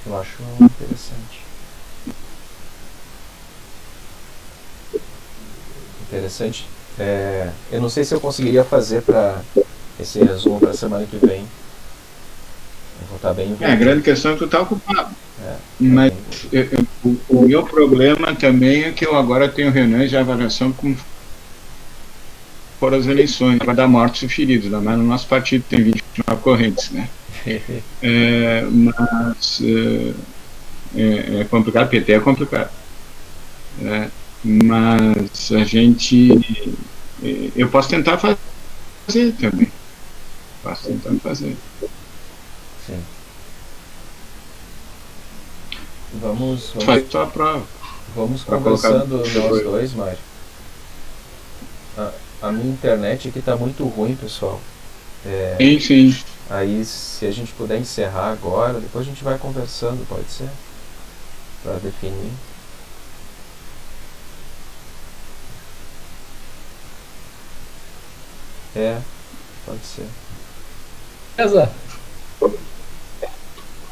Eu 0.07 0.21
acho 0.21 0.37
interessante. 0.61 1.41
Interessante. 6.09 6.67
É, 6.99 7.51
eu 7.73 7.81
não 7.81 7.89
sei 7.89 8.05
se 8.05 8.15
eu 8.15 8.21
conseguiria 8.21 8.65
fazer 8.65 9.03
para 9.03 9.41
esse 9.99 10.19
resumo 10.19 10.61
para 10.61 10.71
a 10.71 10.75
semana 10.75 11.07
que 11.07 11.17
vem. 11.25 11.41
Eu 13.01 13.07
vou 13.09 13.17
estar 13.17 13.35
bem 13.35 13.47
envolvido. 13.47 13.71
É, 13.71 13.73
a 13.73 13.77
grande 13.77 14.03
questão 14.03 14.33
é 14.33 14.35
que 14.35 14.41
tu 14.41 14.45
está 14.45 14.61
ocupado. 14.61 15.15
É, 15.43 15.51
tá 15.51 15.59
Mas 15.81 16.13
eu, 16.53 16.63
eu, 16.63 16.87
o, 17.05 17.21
o, 17.29 17.49
meu 17.49 17.65
problema 17.65 18.35
também 18.35 18.85
é 18.85 18.93
que 18.93 19.05
eu 19.05 19.17
agora 19.17 19.49
tenho 19.49 19.71
reuniões 19.71 20.11
de 20.11 20.17
avaliação 20.17 20.73
com 20.73 20.95
foram 22.79 22.99
as 22.99 23.07
eleições, 23.07 23.59
vai 23.65 23.75
dar 23.75 23.89
mortos 23.89 24.23
e 24.23 24.29
feridos, 24.29 24.71
né? 24.71 24.79
mas 24.83 24.99
no 24.99 25.05
nosso 25.05 25.27
partido 25.27 25.65
tem 25.69 25.83
29 25.83 26.43
correntes, 26.43 26.91
né? 26.91 27.09
é, 28.03 28.63
mas 28.71 29.63
é, 29.63 30.13
é, 30.95 31.41
é, 31.41 31.45
complicado, 31.45 31.89
PT 31.89 32.13
é 32.13 32.21
complicado. 32.21 32.71
É, 33.83 34.09
mas 34.45 35.53
a 35.53 35.65
gente. 35.65 36.31
É, 37.23 37.51
eu 37.57 37.69
posso 37.71 37.89
tentar 37.89 38.19
fazer 38.19 39.33
também. 39.41 39.73
Posso 40.63 40.89
tentar 40.89 41.15
fazer. 41.21 41.57
Sim. 42.87 43.03
Vamos. 46.21 46.71
vamos 46.71 46.85
Faz 46.85 47.11
sua 47.11 47.27
prova. 47.27 47.67
Vamos 48.15 48.45
conversando 48.45 49.19
nós 49.19 49.63
dois, 49.63 49.95
Mário. 49.95 50.19
A, 51.97 52.13
a 52.43 52.53
minha 52.53 52.73
internet 52.73 53.29
aqui 53.29 53.39
está 53.39 53.57
muito 53.57 53.85
ruim, 53.85 54.15
pessoal. 54.15 54.61
É, 55.25 55.57
sim, 55.59 55.81
sim. 55.81 56.25
Aí, 56.51 56.85
se 56.85 57.25
a 57.25 57.31
gente 57.31 57.53
puder 57.55 57.79
encerrar 57.79 58.31
agora, 58.31 58.79
depois 58.79 59.07
a 59.07 59.09
gente 59.09 59.25
vai 59.25 59.39
conversando, 59.39 60.07
pode 60.07 60.31
ser? 60.31 60.51
Para 61.63 61.75
definir. 61.79 62.33
É, 68.77 68.99
pode 69.65 69.85
ser. 69.85 70.07
Beleza. 71.37 71.71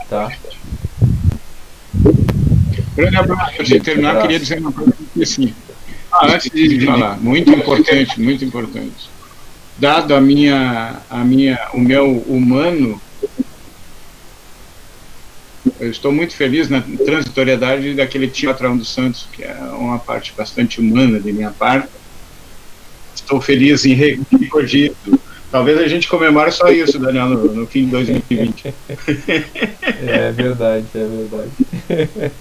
Tá. 0.08 0.30
Grande 2.94 3.16
abraço. 3.16 3.52
Antes 3.52 3.68
de 3.68 3.80
terminar, 3.80 4.20
queria 4.22 4.38
dizer 4.38 4.58
uma 4.58 4.72
coisa 4.72 4.92
assim. 5.22 5.54
Ah, 6.10 6.26
antes 6.34 6.50
de 6.50 6.84
falar, 6.84 7.18
muito 7.18 7.50
importante, 7.50 8.20
muito 8.20 8.44
importante. 8.44 9.10
Dado 9.78 10.14
a 10.14 10.20
minha, 10.20 11.00
a 11.08 11.24
minha, 11.24 11.58
o 11.72 11.80
meu 11.80 12.18
humano, 12.28 13.00
eu 15.80 15.90
estou 15.90 16.12
muito 16.12 16.36
feliz 16.36 16.68
na 16.68 16.82
transitoriedade 16.82 17.94
daquele 17.94 18.28
tio 18.28 18.50
patrão 18.50 18.76
dos 18.76 18.92
Santos, 18.92 19.26
que 19.32 19.42
é 19.42 19.54
uma 19.54 19.98
parte 19.98 20.34
bastante 20.36 20.80
humana 20.80 21.18
de 21.18 21.32
minha 21.32 21.50
parte. 21.50 21.88
Estou 23.14 23.40
feliz 23.40 23.84
em 23.84 23.94
recorrer. 23.94 24.94
Talvez 25.50 25.78
a 25.78 25.86
gente 25.86 26.08
comemore 26.08 26.50
só 26.50 26.68
isso, 26.68 26.98
Daniel, 26.98 27.28
no, 27.28 27.54
no 27.54 27.66
fim 27.66 27.84
de 27.84 27.90
2020. 27.90 28.74
É 30.04 30.32
verdade, 30.32 30.86
é 30.94 31.06
verdade. 31.06 32.32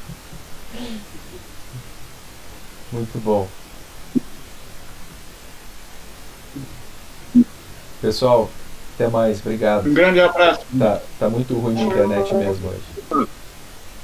Muito 2.91 3.19
bom. 3.19 3.47
Pessoal, 8.01 8.49
até 8.95 9.07
mais. 9.07 9.39
Obrigado. 9.39 9.87
Um 9.87 9.93
grande 9.93 10.19
abraço. 10.19 10.61
Tá, 10.77 11.01
tá 11.19 11.29
muito 11.29 11.53
ruim 11.53 11.79
a 11.79 11.83
internet 11.83 12.33
mesmo 12.33 12.69
hoje. 12.69 13.27